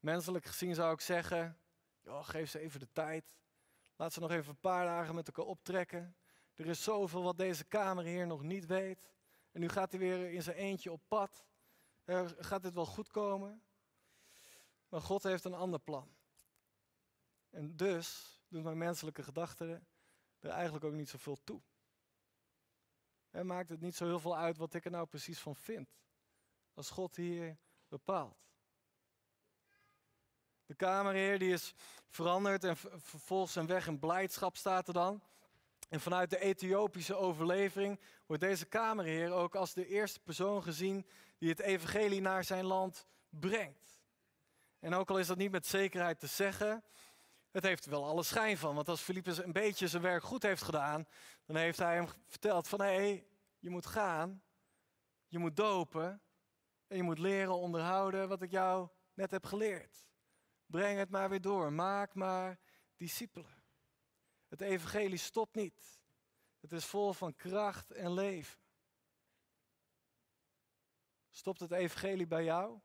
Menselijk 0.00 0.44
gezien 0.44 0.74
zou 0.74 0.92
ik 0.92 1.00
zeggen, 1.00 1.58
joh, 2.02 2.28
geef 2.28 2.50
ze 2.50 2.58
even 2.58 2.80
de 2.80 2.92
tijd. 2.92 3.36
Laat 3.96 4.12
ze 4.12 4.20
nog 4.20 4.30
even 4.30 4.50
een 4.50 4.60
paar 4.60 4.84
dagen 4.84 5.14
met 5.14 5.26
elkaar 5.26 5.44
optrekken. 5.44 6.16
Er 6.54 6.66
is 6.66 6.82
zoveel 6.82 7.22
wat 7.22 7.36
deze 7.36 7.64
kamer 7.64 8.04
hier 8.04 8.26
nog 8.26 8.42
niet 8.42 8.66
weet. 8.66 9.10
En 9.52 9.60
nu 9.60 9.68
gaat 9.68 9.90
hij 9.90 10.00
weer 10.00 10.30
in 10.30 10.42
zijn 10.42 10.56
eentje 10.56 10.92
op 10.92 11.00
pad. 11.08 11.44
gaat 12.38 12.62
dit 12.62 12.74
wel 12.74 12.86
goed 12.86 13.08
komen? 13.08 13.62
Maar 14.88 15.00
God 15.00 15.22
heeft 15.22 15.44
een 15.44 15.54
ander 15.54 15.80
plan. 15.80 16.16
En 17.50 17.76
dus 17.76 18.38
doet 18.48 18.62
mijn 18.62 18.78
menselijke 18.78 19.22
gedachten 19.22 19.86
er 20.38 20.50
eigenlijk 20.50 20.84
ook 20.84 20.92
niet 20.92 21.08
zoveel 21.08 21.38
toe. 21.44 21.60
En 23.30 23.46
maakt 23.46 23.68
het 23.68 23.80
niet 23.80 23.94
zo 23.94 24.04
heel 24.04 24.20
veel 24.20 24.36
uit 24.36 24.56
wat 24.56 24.74
ik 24.74 24.84
er 24.84 24.90
nou 24.90 25.06
precies 25.06 25.38
van 25.38 25.56
vind. 25.56 25.88
Als 26.74 26.90
God 26.90 27.16
hier 27.16 27.58
bepaalt. 27.88 28.47
De 30.68 30.74
kamerheer 30.74 31.38
die 31.38 31.52
is 31.52 31.74
veranderd 32.08 32.64
en 32.64 32.76
vervolgens 32.76 33.52
zijn 33.52 33.66
weg 33.66 33.86
in 33.86 33.98
blijdschap 33.98 34.56
staat 34.56 34.88
er 34.88 34.94
dan. 34.94 35.22
En 35.88 36.00
vanuit 36.00 36.30
de 36.30 36.38
Ethiopische 36.38 37.16
overlevering 37.16 38.00
wordt 38.26 38.42
deze 38.42 38.66
kamerheer 38.66 39.32
ook 39.32 39.54
als 39.54 39.74
de 39.74 39.86
eerste 39.86 40.20
persoon 40.20 40.62
gezien 40.62 41.06
die 41.38 41.48
het 41.48 41.60
evangelie 41.60 42.20
naar 42.20 42.44
zijn 42.44 42.64
land 42.64 43.06
brengt. 43.28 44.00
En 44.78 44.94
ook 44.94 45.10
al 45.10 45.18
is 45.18 45.26
dat 45.26 45.36
niet 45.36 45.50
met 45.50 45.66
zekerheid 45.66 46.18
te 46.18 46.26
zeggen, 46.26 46.84
het 47.50 47.62
heeft 47.62 47.86
wel 47.86 48.04
alle 48.04 48.22
schijn 48.22 48.58
van. 48.58 48.74
Want 48.74 48.88
als 48.88 49.00
Filippus 49.00 49.38
een 49.38 49.52
beetje 49.52 49.88
zijn 49.88 50.02
werk 50.02 50.22
goed 50.22 50.42
heeft 50.42 50.62
gedaan, 50.62 51.06
dan 51.44 51.56
heeft 51.56 51.78
hij 51.78 51.94
hem 51.94 52.08
verteld 52.26 52.68
van 52.68 52.80
hé, 52.80 52.86
hey, 52.86 53.26
je 53.58 53.70
moet 53.70 53.86
gaan, 53.86 54.42
je 55.26 55.38
moet 55.38 55.56
dopen 55.56 56.22
en 56.86 56.96
je 56.96 57.02
moet 57.02 57.18
leren 57.18 57.54
onderhouden 57.54 58.28
wat 58.28 58.42
ik 58.42 58.50
jou 58.50 58.88
net 59.14 59.30
heb 59.30 59.44
geleerd. 59.44 60.07
Breng 60.68 60.98
het 60.98 61.10
maar 61.10 61.28
weer 61.28 61.40
door. 61.40 61.72
Maak 61.72 62.14
maar 62.14 62.58
discipelen. 62.96 63.62
Het 64.48 64.60
evangelie 64.60 65.18
stopt 65.18 65.54
niet. 65.54 66.00
Het 66.60 66.72
is 66.72 66.84
vol 66.84 67.12
van 67.12 67.34
kracht 67.34 67.90
en 67.90 68.12
leven. 68.12 68.60
Stopt 71.30 71.60
het 71.60 71.72
evangelie 71.72 72.26
bij 72.26 72.44
jou? 72.44 72.80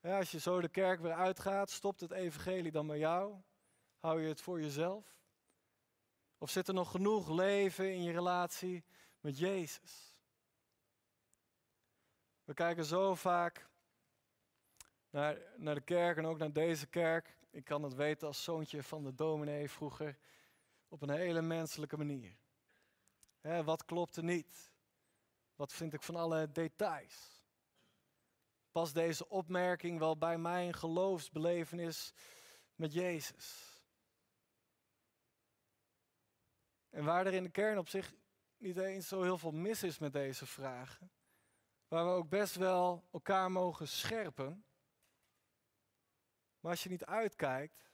Ja, 0.00 0.18
als 0.18 0.30
je 0.30 0.40
zo 0.40 0.60
de 0.60 0.68
kerk 0.68 1.00
weer 1.00 1.14
uitgaat, 1.14 1.70
stopt 1.70 2.00
het 2.00 2.10
evangelie 2.10 2.70
dan 2.70 2.86
bij 2.86 2.98
jou? 2.98 3.42
Hou 3.98 4.22
je 4.22 4.28
het 4.28 4.40
voor 4.40 4.60
jezelf? 4.60 5.20
Of 6.38 6.50
zit 6.50 6.68
er 6.68 6.74
nog 6.74 6.90
genoeg 6.90 7.28
leven 7.28 7.92
in 7.92 8.02
je 8.02 8.12
relatie 8.12 8.84
met 9.20 9.38
Jezus? 9.38 10.16
We 12.44 12.54
kijken 12.54 12.84
zo 12.84 13.14
vaak 13.14 13.70
naar, 15.12 15.38
naar 15.56 15.74
de 15.74 15.80
kerk 15.80 16.16
en 16.16 16.26
ook 16.26 16.38
naar 16.38 16.52
deze 16.52 16.86
kerk. 16.86 17.36
Ik 17.50 17.64
kan 17.64 17.82
het 17.82 17.94
weten 17.94 18.26
als 18.26 18.44
zoontje 18.44 18.82
van 18.82 19.02
de 19.02 19.14
dominee 19.14 19.70
vroeger. 19.70 20.18
Op 20.88 21.02
een 21.02 21.10
hele 21.10 21.42
menselijke 21.42 21.96
manier. 21.96 22.36
Hè, 23.40 23.64
wat 23.64 23.84
klopt 23.84 24.16
er 24.16 24.24
niet? 24.24 24.70
Wat 25.56 25.72
vind 25.72 25.92
ik 25.92 26.02
van 26.02 26.16
alle 26.16 26.52
details? 26.52 27.44
Past 28.70 28.94
deze 28.94 29.28
opmerking 29.28 29.98
wel 29.98 30.16
bij 30.16 30.38
mijn 30.38 30.74
geloofsbelevenis 30.74 32.12
met 32.74 32.92
Jezus? 32.92 33.80
En 36.90 37.04
waar 37.04 37.26
er 37.26 37.34
in 37.34 37.42
de 37.42 37.50
kern 37.50 37.78
op 37.78 37.88
zich 37.88 38.12
niet 38.56 38.76
eens 38.76 39.08
zo 39.08 39.22
heel 39.22 39.38
veel 39.38 39.52
mis 39.52 39.82
is 39.82 39.98
met 39.98 40.12
deze 40.12 40.46
vragen, 40.46 41.10
waar 41.88 42.04
we 42.04 42.10
ook 42.10 42.28
best 42.28 42.54
wel 42.54 43.04
elkaar 43.12 43.50
mogen 43.50 43.88
scherpen. 43.88 44.64
Maar 46.62 46.70
als 46.70 46.82
je 46.82 46.88
niet 46.88 47.04
uitkijkt, 47.04 47.90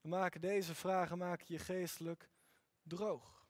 dan 0.00 0.10
maken 0.10 0.40
deze 0.40 0.74
vragen 0.74 1.18
maken 1.18 1.46
je 1.48 1.58
geestelijk 1.58 2.28
droog. 2.82 3.46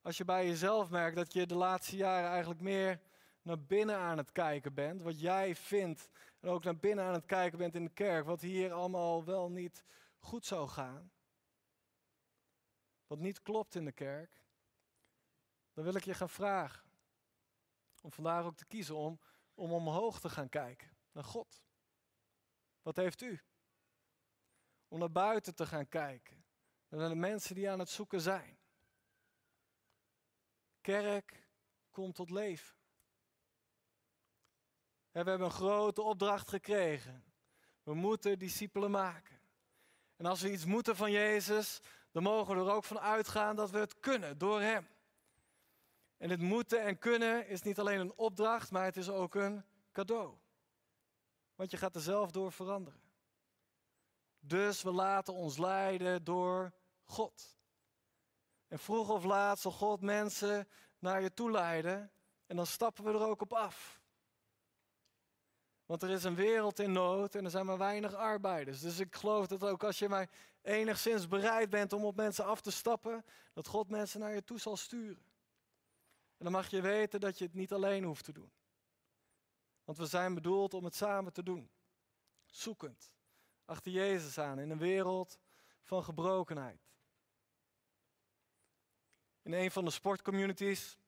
Als 0.00 0.16
je 0.16 0.24
bij 0.24 0.46
jezelf 0.46 0.90
merkt 0.90 1.16
dat 1.16 1.32
je 1.32 1.46
de 1.46 1.54
laatste 1.54 1.96
jaren 1.96 2.30
eigenlijk 2.30 2.60
meer 2.60 3.00
naar 3.42 3.60
binnen 3.60 3.96
aan 3.96 4.18
het 4.18 4.32
kijken 4.32 4.74
bent, 4.74 5.02
wat 5.02 5.20
jij 5.20 5.56
vindt, 5.56 6.08
en 6.40 6.48
ook 6.48 6.64
naar 6.64 6.76
binnen 6.76 7.04
aan 7.04 7.12
het 7.12 7.26
kijken 7.26 7.58
bent 7.58 7.74
in 7.74 7.84
de 7.84 7.90
kerk, 7.90 8.24
wat 8.24 8.40
hier 8.40 8.72
allemaal 8.72 9.24
wel 9.24 9.50
niet 9.50 9.84
goed 10.18 10.46
zou 10.46 10.68
gaan, 10.68 11.12
wat 13.06 13.18
niet 13.18 13.42
klopt 13.42 13.74
in 13.74 13.84
de 13.84 13.92
kerk, 13.92 14.44
dan 15.72 15.84
wil 15.84 15.94
ik 15.94 16.04
je 16.04 16.14
gaan 16.14 16.30
vragen 16.30 16.90
om 18.02 18.12
vandaag 18.12 18.44
ook 18.44 18.56
te 18.56 18.66
kiezen 18.66 18.96
om, 18.96 19.20
om 19.54 19.72
omhoog 19.72 20.20
te 20.20 20.28
gaan 20.28 20.48
kijken 20.48 20.96
naar 21.12 21.24
God. 21.24 21.62
Wat 22.82 22.96
heeft 22.96 23.20
u? 23.20 23.40
Om 24.88 24.98
naar 24.98 25.12
buiten 25.12 25.54
te 25.54 25.66
gaan 25.66 25.88
kijken, 25.88 26.44
naar 26.88 27.08
de 27.08 27.14
mensen 27.14 27.54
die 27.54 27.70
aan 27.70 27.78
het 27.78 27.88
zoeken 27.88 28.20
zijn. 28.20 28.58
Kerk 30.80 31.48
komt 31.90 32.14
tot 32.14 32.30
leven. 32.30 32.76
we 35.10 35.18
hebben 35.18 35.40
een 35.40 35.50
grote 35.50 36.02
opdracht 36.02 36.48
gekregen. 36.48 37.24
We 37.82 37.94
moeten 37.94 38.38
discipelen 38.38 38.90
maken. 38.90 39.40
En 40.16 40.26
als 40.26 40.40
we 40.40 40.52
iets 40.52 40.64
moeten 40.64 40.96
van 40.96 41.10
Jezus, 41.10 41.80
dan 42.10 42.22
mogen 42.22 42.54
we 42.54 42.60
er 42.60 42.74
ook 42.74 42.84
van 42.84 43.00
uitgaan 43.00 43.56
dat 43.56 43.70
we 43.70 43.78
het 43.78 44.00
kunnen 44.00 44.38
door 44.38 44.60
Hem. 44.60 44.88
En 46.16 46.30
het 46.30 46.40
moeten 46.40 46.82
en 46.82 46.98
kunnen 46.98 47.48
is 47.48 47.62
niet 47.62 47.78
alleen 47.78 48.00
een 48.00 48.16
opdracht, 48.16 48.70
maar 48.70 48.84
het 48.84 48.96
is 48.96 49.08
ook 49.08 49.34
een 49.34 49.64
cadeau. 49.92 50.39
Want 51.60 51.72
je 51.72 51.78
gaat 51.78 51.94
er 51.94 52.00
zelf 52.00 52.30
door 52.30 52.52
veranderen. 52.52 53.00
Dus 54.38 54.82
we 54.82 54.90
laten 54.90 55.34
ons 55.34 55.58
leiden 55.58 56.24
door 56.24 56.72
God. 57.04 57.58
En 58.68 58.78
vroeg 58.78 59.08
of 59.08 59.24
laat 59.24 59.58
zal 59.58 59.72
God 59.72 60.00
mensen 60.00 60.68
naar 60.98 61.22
je 61.22 61.34
toe 61.34 61.50
leiden 61.50 62.12
en 62.46 62.56
dan 62.56 62.66
stappen 62.66 63.04
we 63.04 63.10
er 63.10 63.26
ook 63.26 63.40
op 63.40 63.52
af. 63.52 64.00
Want 65.86 66.02
er 66.02 66.10
is 66.10 66.24
een 66.24 66.34
wereld 66.34 66.78
in 66.78 66.92
nood 66.92 67.34
en 67.34 67.44
er 67.44 67.50
zijn 67.50 67.66
maar 67.66 67.78
weinig 67.78 68.14
arbeiders. 68.14 68.80
Dus 68.80 68.98
ik 68.98 69.14
geloof 69.14 69.46
dat 69.46 69.64
ook 69.64 69.84
als 69.84 69.98
je 69.98 70.08
maar 70.08 70.30
enigszins 70.62 71.28
bereid 71.28 71.70
bent 71.70 71.92
om 71.92 72.04
op 72.04 72.16
mensen 72.16 72.44
af 72.44 72.60
te 72.60 72.70
stappen, 72.70 73.24
dat 73.52 73.66
God 73.66 73.88
mensen 73.88 74.20
naar 74.20 74.34
je 74.34 74.44
toe 74.44 74.58
zal 74.58 74.76
sturen. 74.76 75.24
En 76.36 76.44
dan 76.44 76.52
mag 76.52 76.70
je 76.70 76.80
weten 76.80 77.20
dat 77.20 77.38
je 77.38 77.44
het 77.44 77.54
niet 77.54 77.72
alleen 77.72 78.04
hoeft 78.04 78.24
te 78.24 78.32
doen. 78.32 78.50
Want 79.90 80.02
we 80.02 80.08
zijn 80.08 80.34
bedoeld 80.34 80.74
om 80.74 80.84
het 80.84 80.94
samen 80.94 81.32
te 81.32 81.42
doen. 81.42 81.70
Zoekend. 82.46 83.12
Achter 83.64 83.92
Jezus 83.92 84.38
aan 84.38 84.58
in 84.58 84.70
een 84.70 84.78
wereld 84.78 85.38
van 85.82 86.04
gebrokenheid. 86.04 86.90
In 89.42 89.52
een 89.52 89.70
van 89.70 89.84
de 89.84 89.90
sportcommunities 89.90 90.98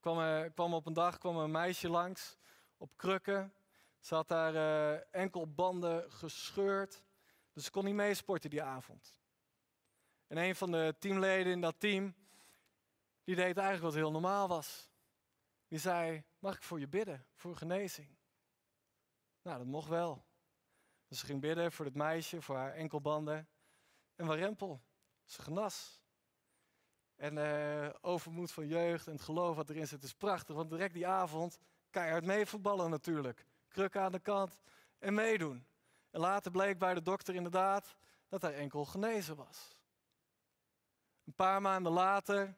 kwam, 0.00 0.52
kwam 0.52 0.74
op 0.74 0.86
een 0.86 0.92
dag 0.92 1.18
kwam 1.18 1.36
een 1.36 1.50
meisje 1.50 1.88
langs 1.88 2.36
op 2.76 2.96
krukken. 2.96 3.54
Ze 4.00 4.14
had 4.14 4.28
daar 4.28 4.54
uh, 4.54 5.00
enkelbanden 5.10 6.12
gescheurd. 6.12 7.04
Dus 7.52 7.64
ze 7.64 7.70
kon 7.70 7.84
niet 7.84 7.94
meesporten 7.94 8.50
die 8.50 8.62
avond. 8.62 9.14
En 10.26 10.36
een 10.36 10.56
van 10.56 10.70
de 10.70 10.94
teamleden 10.98 11.52
in 11.52 11.60
dat 11.60 11.80
team, 11.80 12.14
die 13.24 13.36
deed 13.36 13.56
eigenlijk 13.56 13.82
wat 13.82 13.94
heel 13.94 14.10
normaal 14.10 14.48
was. 14.48 14.88
Die 15.68 15.78
zei, 15.78 16.24
mag 16.44 16.56
ik 16.56 16.62
voor 16.62 16.80
je 16.80 16.88
bidden, 16.88 17.26
voor 17.34 17.56
genezing? 17.56 18.08
Nou, 19.42 19.58
dat 19.58 19.66
mocht 19.66 19.88
wel. 19.88 20.24
Dus 21.08 21.18
ze 21.18 21.26
ging 21.26 21.40
bidden 21.40 21.72
voor 21.72 21.84
het 21.84 21.94
meisje, 21.94 22.42
voor 22.42 22.56
haar 22.56 22.72
enkelbanden. 22.72 23.48
En 24.14 24.26
warempel, 24.26 24.82
ze 25.24 25.42
genas. 25.42 26.02
En 27.16 27.36
uh, 27.36 27.88
overmoed 28.00 28.52
van 28.52 28.66
jeugd 28.66 29.06
en 29.06 29.12
het 29.12 29.22
geloof 29.22 29.56
wat 29.56 29.70
erin 29.70 29.86
zit 29.86 30.02
is 30.02 30.14
prachtig. 30.14 30.54
Want 30.54 30.70
direct 30.70 30.94
die 30.94 31.06
avond 31.06 31.58
keihard 31.90 32.24
mee 32.24 32.46
voetballen 32.46 32.90
natuurlijk. 32.90 33.46
Kruk 33.68 33.96
aan 33.96 34.12
de 34.12 34.20
kant 34.20 34.60
en 34.98 35.14
meedoen. 35.14 35.66
En 36.10 36.20
later 36.20 36.50
bleek 36.50 36.78
bij 36.78 36.94
de 36.94 37.02
dokter 37.02 37.34
inderdaad 37.34 37.96
dat 38.28 38.42
hij 38.42 38.54
enkel 38.54 38.84
genezen 38.84 39.36
was. 39.36 39.80
Een 41.24 41.34
paar 41.34 41.60
maanden 41.60 41.92
later 41.92 42.56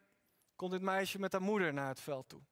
komt 0.56 0.70
dit 0.70 0.82
meisje 0.82 1.18
met 1.18 1.32
haar 1.32 1.42
moeder 1.42 1.72
naar 1.72 1.88
het 1.88 2.00
veld 2.00 2.28
toe. 2.28 2.42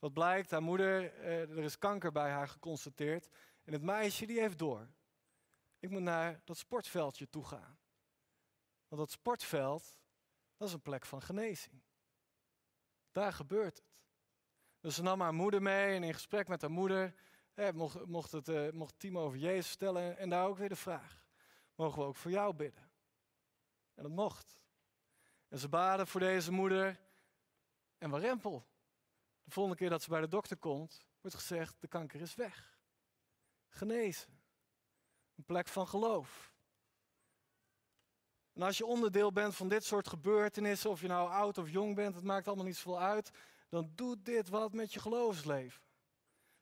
Wat 0.00 0.12
blijkt, 0.12 0.50
haar 0.50 0.62
moeder, 0.62 1.14
eh, 1.14 1.40
er 1.40 1.64
is 1.64 1.78
kanker 1.78 2.12
bij 2.12 2.30
haar 2.30 2.48
geconstateerd. 2.48 3.28
En 3.64 3.72
het 3.72 3.82
meisje 3.82 4.26
die 4.26 4.40
heeft 4.40 4.58
door. 4.58 4.88
Ik 5.78 5.90
moet 5.90 6.02
naar 6.02 6.40
dat 6.44 6.56
sportveldje 6.56 7.28
toe 7.28 7.44
gaan. 7.44 7.78
Want 8.88 9.00
dat 9.00 9.10
sportveld, 9.10 9.98
dat 10.56 10.68
is 10.68 10.74
een 10.74 10.82
plek 10.82 11.06
van 11.06 11.22
genezing. 11.22 11.82
Daar 13.12 13.32
gebeurt 13.32 13.76
het. 13.76 13.88
Dus 14.80 14.94
ze 14.94 15.02
nam 15.02 15.20
haar 15.20 15.34
moeder 15.34 15.62
mee 15.62 15.94
en 15.94 16.02
in 16.02 16.14
gesprek 16.14 16.48
met 16.48 16.60
haar 16.60 16.70
moeder 16.70 17.14
mocht, 17.72 18.06
mocht, 18.06 18.32
het, 18.32 18.48
uh, 18.48 18.70
mocht 18.70 18.98
team 18.98 19.18
over 19.18 19.38
Jezus 19.38 19.68
vertellen 19.68 20.18
en 20.18 20.28
daar 20.28 20.46
ook 20.46 20.56
weer 20.56 20.68
de 20.68 20.76
vraag. 20.76 21.24
Mogen 21.74 21.98
we 21.98 22.04
ook 22.04 22.16
voor 22.16 22.30
jou 22.30 22.54
bidden? 22.54 22.90
En 23.94 24.02
dat 24.02 24.12
mocht. 24.12 24.60
En 25.48 25.58
ze 25.58 25.68
baden 25.68 26.06
voor 26.06 26.20
deze 26.20 26.52
moeder 26.52 27.00
en 27.98 28.10
warempel. 28.10 28.66
De 29.50 29.56
volgende 29.56 29.78
keer 29.78 29.90
dat 29.90 30.02
ze 30.02 30.08
bij 30.08 30.20
de 30.20 30.28
dokter 30.28 30.56
komt, 30.56 31.04
wordt 31.20 31.36
gezegd, 31.36 31.80
de 31.80 31.88
kanker 31.88 32.20
is 32.20 32.34
weg. 32.34 32.78
Genezen. 33.68 34.40
Een 35.36 35.44
plek 35.44 35.68
van 35.68 35.88
geloof. 35.88 36.52
En 38.52 38.62
als 38.62 38.78
je 38.78 38.86
onderdeel 38.86 39.32
bent 39.32 39.54
van 39.56 39.68
dit 39.68 39.84
soort 39.84 40.08
gebeurtenissen, 40.08 40.90
of 40.90 41.00
je 41.00 41.06
nou 41.06 41.30
oud 41.30 41.58
of 41.58 41.70
jong 41.70 41.94
bent, 41.94 42.14
het 42.14 42.24
maakt 42.24 42.46
allemaal 42.46 42.64
niet 42.64 42.76
zoveel 42.76 43.00
uit, 43.00 43.30
dan 43.68 43.92
doet 43.94 44.24
dit 44.24 44.48
wat 44.48 44.72
met 44.72 44.92
je 44.92 45.00
geloofsleven. 45.00 45.82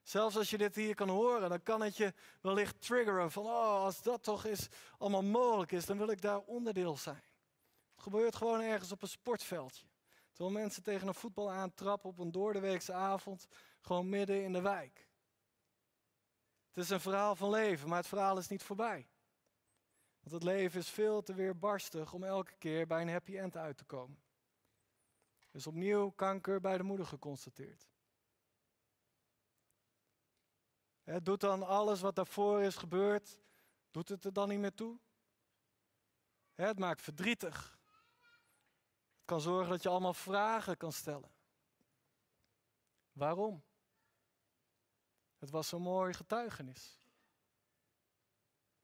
Zelfs 0.03 0.37
als 0.37 0.51
je 0.51 0.59
dit 0.59 0.75
hier 0.75 0.95
kan 0.95 1.09
horen, 1.09 1.49
dan 1.49 1.63
kan 1.63 1.83
het 1.83 1.97
je 1.97 2.15
wellicht 2.41 2.81
triggeren 2.81 3.31
van, 3.31 3.45
oh, 3.45 3.83
als 3.83 4.03
dat 4.03 4.23
toch 4.23 4.45
is, 4.45 4.69
allemaal 4.99 5.23
mogelijk 5.23 5.73
is, 5.73 5.87
dan 5.87 5.99
wil 5.99 6.11
ik 6.11 6.21
daar 6.21 6.41
onderdeel 6.41 6.97
zijn. 6.97 7.23
Het 7.95 8.03
gebeurt 8.03 8.37
gewoon 8.37 8.61
ergens 8.61 8.93
op 8.93 9.03
een 9.03 9.09
sportveldje. 9.09 9.87
Terwijl 10.39 10.59
mensen 10.59 10.83
tegen 10.83 11.09
een 11.09 11.15
voetbal 11.15 11.51
aantrappen 11.51 12.11
op 12.11 12.19
een 12.19 12.33
doordeweekse 12.33 12.93
avond, 12.93 13.49
gewoon 13.81 14.09
midden 14.09 14.43
in 14.45 14.53
de 14.53 14.61
wijk. 14.61 15.09
Het 16.69 16.85
is 16.85 16.91
een 16.91 17.01
verhaal 17.01 17.37
van 17.37 17.51
leven, 17.51 17.89
maar 17.89 17.99
het 17.99 18.07
verhaal 18.07 18.39
is 18.39 18.49
niet 18.49 18.63
voorbij. 18.63 19.09
Want 20.21 20.35
het 20.35 20.43
leven 20.43 20.81
is 20.81 20.89
veel 20.89 21.23
te 21.23 21.35
weerbarstig 21.35 22.13
om 22.13 22.25
elke 22.25 22.55
keer 22.59 22.87
bij 22.87 23.03
een 23.03 23.09
happy 23.09 23.39
end 23.39 23.57
uit 23.57 23.77
te 23.77 23.85
komen. 23.85 24.23
Dus 25.51 25.67
opnieuw 25.67 26.11
kanker 26.11 26.61
bij 26.61 26.77
de 26.77 26.83
moeder 26.83 27.07
geconstateerd. 27.07 27.89
doet 31.23 31.41
dan 31.41 31.63
alles 31.63 32.01
wat 32.01 32.17
daarvoor 32.17 32.63
is 32.63 32.77
gebeurd, 32.77 33.41
doet 33.91 34.09
het 34.09 34.25
er 34.25 34.33
dan 34.33 34.49
niet 34.49 34.59
meer 34.59 34.75
toe? 34.75 34.99
het 36.55 36.79
maakt 36.79 37.03
verdrietig. 37.03 37.78
Kan 39.29 39.41
zorgen 39.41 39.71
dat 39.71 39.83
je 39.83 39.89
allemaal 39.89 40.15
vragen 40.15 40.77
kan 40.77 40.93
stellen. 40.93 41.31
Waarom? 43.13 43.63
Het 45.39 45.51
was 45.51 45.69
zo'n 45.69 45.83
mooi 45.83 46.13
getuigenis. 46.13 46.99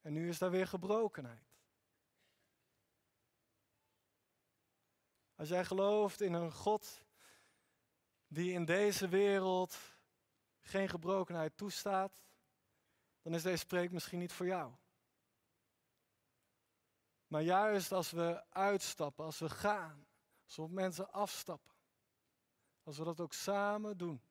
En 0.00 0.12
nu 0.12 0.28
is 0.28 0.38
daar 0.38 0.50
weer 0.50 0.66
gebrokenheid. 0.66 1.56
Als 5.34 5.48
jij 5.48 5.64
gelooft 5.64 6.20
in 6.20 6.32
een 6.32 6.52
God 6.52 7.04
die 8.26 8.52
in 8.52 8.64
deze 8.64 9.08
wereld 9.08 9.78
geen 10.60 10.88
gebrokenheid 10.88 11.56
toestaat, 11.56 12.24
dan 13.22 13.34
is 13.34 13.42
deze 13.42 13.66
preek 13.66 13.92
misschien 13.92 14.18
niet 14.18 14.32
voor 14.32 14.46
jou. 14.46 14.72
Maar 17.26 17.42
juist 17.42 17.92
als 17.92 18.10
we 18.10 18.44
uitstappen, 18.50 19.24
als 19.24 19.38
we 19.38 19.48
gaan, 19.48 20.06
als 20.46 20.70
mensen 20.70 21.12
afstappen, 21.12 21.72
als 22.82 22.98
we 22.98 23.04
dat 23.04 23.20
ook 23.20 23.32
samen 23.32 23.96
doen, 23.96 24.22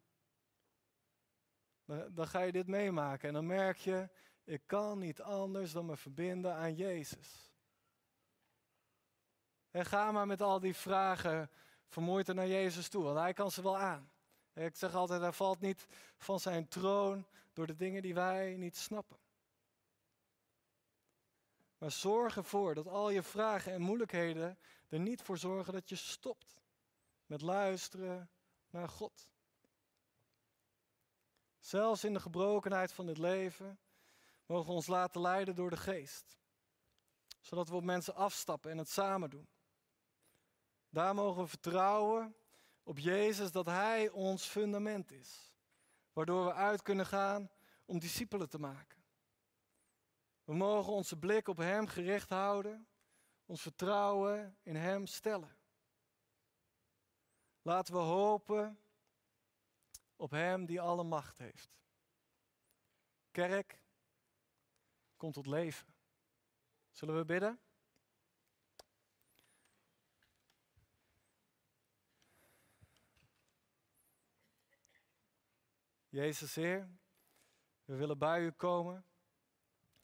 dan, 1.86 2.14
dan 2.14 2.28
ga 2.28 2.42
je 2.42 2.52
dit 2.52 2.68
meemaken 2.68 3.28
en 3.28 3.34
dan 3.34 3.46
merk 3.46 3.78
je, 3.78 4.10
ik 4.44 4.62
kan 4.66 5.00
niet 5.00 5.22
anders 5.22 5.72
dan 5.72 5.86
me 5.86 5.98
verbinden 5.98 6.56
aan 6.56 6.76
Jezus. 6.76 7.52
En 9.72 9.86
ga 9.86 10.12
maar 10.12 10.28
met 10.28 10.42
al 10.42 10.60
die 10.60 10.76
vragen 10.76 11.50
vermoeid 11.88 12.28
naar 12.28 12.48
Jezus 12.48 12.90
toe, 12.90 13.04
want 13.04 13.18
hij 13.18 13.34
kan 13.34 13.52
ze 13.52 13.62
wel 13.62 13.78
aan. 13.78 14.12
Ik 14.54 14.76
zeg 14.76 14.94
altijd, 14.94 15.22
hij 15.22 15.32
valt 15.32 15.60
niet 15.60 15.88
van 16.18 16.40
zijn 16.40 16.68
troon 16.68 17.26
door 17.54 17.68
de 17.68 17.76
dingen 17.76 18.02
die 18.02 18.14
wij 18.14 18.56
niet 18.56 18.78
snappen. 18.78 19.18
Maar 21.84 21.92
zorg 21.92 22.38
ervoor 22.38 22.76
dat 22.76 22.88
al 22.88 23.10
je 23.10 23.24
vragen 23.24 23.74
en 23.74 23.82
moeilijkheden 23.82 24.58
er 24.90 25.00
niet 25.00 25.22
voor 25.22 25.38
zorgen 25.38 25.74
dat 25.74 25.90
je 25.90 25.96
stopt 25.96 26.62
met 27.26 27.42
luisteren 27.42 28.30
naar 28.70 28.90
God. 28.90 29.30
Zelfs 31.60 32.04
in 32.04 32.14
de 32.14 32.20
gebrokenheid 32.20 32.92
van 32.92 33.06
dit 33.06 33.18
leven 33.18 33.80
mogen 34.46 34.68
we 34.68 34.74
ons 34.74 34.88
laten 34.88 35.22
leiden 35.22 35.56
door 35.56 35.70
de 35.70 35.78
geest. 35.78 36.38
Zodat 37.42 37.70
we 37.70 37.76
op 37.76 37.84
mensen 37.84 38.16
afstappen 38.16 38.72
en 38.72 38.78
het 38.78 38.90
samen 38.90 39.30
doen. 39.30 39.48
Daar 40.90 41.16
mogen 41.16 41.42
we 41.42 41.48
vertrouwen 41.48 42.36
op 42.84 43.00
Jezus 43.00 43.52
dat 43.52 43.66
Hij 43.66 44.10
ons 44.10 44.46
fundament 44.46 45.12
is. 45.12 45.54
Waardoor 46.14 46.46
we 46.46 46.54
uit 46.54 46.82
kunnen 46.82 47.06
gaan 47.06 47.50
om 47.86 48.00
discipelen 48.00 48.50
te 48.50 48.60
maken. 48.60 49.03
We 50.44 50.54
mogen 50.54 50.94
onze 50.94 51.20
blik 51.20 51.48
op 51.48 51.58
Hem 51.58 51.88
gericht 51.88 52.30
houden, 52.30 52.88
ons 53.46 53.62
vertrouwen 53.62 54.58
in 54.64 54.76
Hem 54.76 55.06
stellen. 55.06 55.58
Laten 57.62 57.94
we 57.94 58.00
hopen 58.00 58.80
op 60.16 60.32
Hem 60.32 60.66
die 60.66 60.82
alle 60.82 61.04
macht 61.04 61.38
heeft. 61.38 61.72
Kerk, 63.32 63.80
kom 65.18 65.32
tot 65.32 65.46
leven. 65.46 65.94
Zullen 66.92 67.18
we 67.18 67.26
bidden? 67.26 67.60
Jezus 76.10 76.56
Heer, 76.56 76.90
we 77.86 77.96
willen 77.96 78.18
bij 78.18 78.42
u 78.42 78.52
komen. 78.52 79.06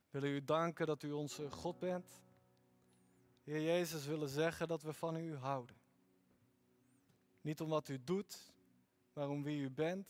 Willen 0.09 0.29
u 0.29 0.43
danken 0.43 0.85
dat 0.85 1.03
u 1.03 1.11
onze 1.11 1.51
God 1.51 1.79
bent. 1.79 2.21
Heer 3.43 3.61
Jezus, 3.61 4.05
willen 4.05 4.29
zeggen 4.29 4.67
dat 4.67 4.81
we 4.81 4.93
van 4.93 5.15
u 5.15 5.35
houden. 5.35 5.75
Niet 7.41 7.61
om 7.61 7.69
wat 7.69 7.87
u 7.87 8.03
doet, 8.03 8.51
maar 9.13 9.29
om 9.29 9.43
wie 9.43 9.61
u 9.61 9.69
bent. 9.69 10.07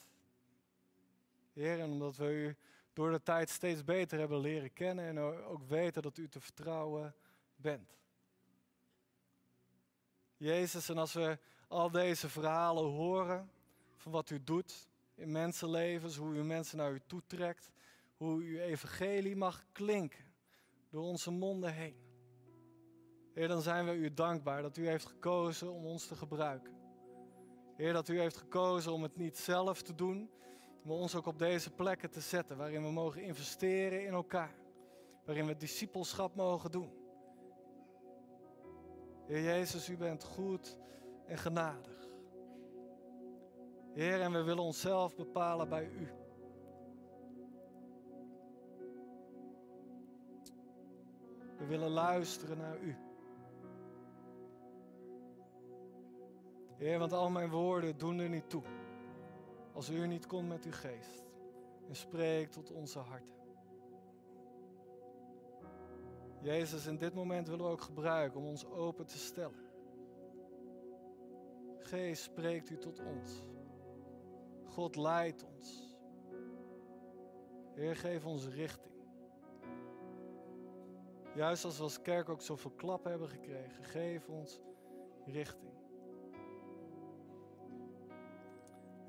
Heer, 1.54 1.80
en 1.80 1.91
omdat 1.91 2.16
we 2.16 2.26
u 2.26 2.56
door 2.93 3.12
de 3.12 3.24
tijd 3.24 3.50
steeds 3.50 3.84
beter 3.84 4.20
hebben 4.20 4.39
leren 4.39 4.74
kennen 4.74 5.06
en 5.06 5.20
ook 5.43 5.64
weten 5.64 6.02
dat 6.02 6.18
u 6.18 6.28
te 6.28 6.39
vertrouwen 6.39 7.16
bent. 7.56 7.97
Jezus, 10.38 10.89
en 10.89 10.97
als 10.97 11.14
we 11.14 11.39
al 11.68 11.91
deze 11.91 12.30
verhalen 12.30 12.84
horen 12.84 13.52
van 13.95 14.12
wat 14.12 14.30
u 14.30 14.43
doet, 14.43 14.88
in 15.16 15.32
mensenlevens, 15.32 16.16
hoe 16.16 16.36
u 16.36 16.43
mensen 16.43 16.78
naar 16.78 16.91
u 16.91 17.02
toetrekt, 17.06 17.70
hoe 18.20 18.41
uw 18.41 18.57
evangelie 18.57 19.36
mag 19.36 19.65
klinken 19.72 20.34
door 20.89 21.03
onze 21.03 21.32
monden 21.32 21.74
heen. 21.74 21.95
Heer, 23.34 23.47
dan 23.47 23.61
zijn 23.61 23.86
we 23.86 23.93
u 23.93 24.13
dankbaar 24.13 24.61
dat 24.61 24.78
u 24.78 24.88
heeft 24.88 25.05
gekozen 25.05 25.72
om 25.72 25.86
ons 25.86 26.07
te 26.07 26.15
gebruiken. 26.15 26.74
Heer, 27.76 27.93
dat 27.93 28.07
u 28.07 28.20
heeft 28.20 28.38
gekozen 28.38 28.93
om 28.93 29.03
het 29.03 29.15
niet 29.15 29.38
zelf 29.38 29.82
te 29.82 29.95
doen, 29.95 30.32
maar 30.84 30.95
ons 30.95 31.15
ook 31.15 31.26
op 31.26 31.39
deze 31.39 31.72
plekken 31.72 32.11
te 32.11 32.22
zetten 32.22 32.57
waarin 32.57 32.84
we 32.84 32.91
mogen 32.91 33.24
investeren 33.24 34.05
in 34.05 34.13
elkaar. 34.13 34.55
Waarin 35.26 35.45
we 35.45 35.55
discipelschap 35.55 36.36
mogen 36.36 36.72
doen. 36.72 36.91
Heer 39.28 39.43
Jezus, 39.43 39.89
u 39.89 39.97
bent 39.97 40.24
goed 40.24 40.78
en 41.26 41.38
genadig. 41.38 42.07
Heer, 43.93 44.22
en 44.22 44.32
we 44.32 44.43
willen 44.43 44.63
onszelf 44.63 45.15
bepalen 45.15 45.70
bij 45.70 45.86
U. 45.86 46.18
We 51.60 51.66
willen 51.66 51.89
luisteren 51.89 52.57
naar 52.57 52.80
U. 52.80 52.95
Heer, 56.78 56.99
want 56.99 57.14
al 57.14 57.30
mijn 57.30 57.49
woorden 57.49 57.97
doen 57.97 58.20
er 58.20 58.30
niet 58.30 58.49
toe. 58.49 58.64
Als 59.74 59.89
U 59.89 60.07
niet 60.07 60.26
komt 60.26 60.47
met 60.47 60.66
uw 60.66 60.72
geest 60.72 61.24
en 61.88 61.95
spreekt 61.95 62.53
tot 62.53 62.72
onze 62.72 62.99
harten. 62.99 63.36
Jezus, 66.41 66.86
in 66.86 66.97
dit 66.97 67.14
moment 67.14 67.47
willen 67.47 67.66
we 67.66 67.72
ook 67.72 67.82
gebruiken 67.82 68.39
om 68.39 68.45
ons 68.45 68.66
open 68.66 69.05
te 69.05 69.18
stellen. 69.18 69.68
Geest, 71.80 72.24
spreekt 72.24 72.70
U 72.70 72.78
tot 72.78 72.99
ons. 72.99 73.43
God 74.66 74.95
leidt 74.95 75.45
ons. 75.55 75.97
Heer, 77.74 77.95
geef 77.95 78.26
ons 78.26 78.47
richting. 78.47 78.89
Juist 81.36 81.66
als 81.66 81.78
we 81.78 81.84
als 81.84 82.02
kerk 82.02 82.30
ook 82.30 82.42
zoveel 82.42 82.72
klappen 82.72 83.12
hebben 83.12 83.30
gekregen, 83.30 83.84
geef 83.84 84.28
ons 84.28 84.62
richting. 85.26 85.79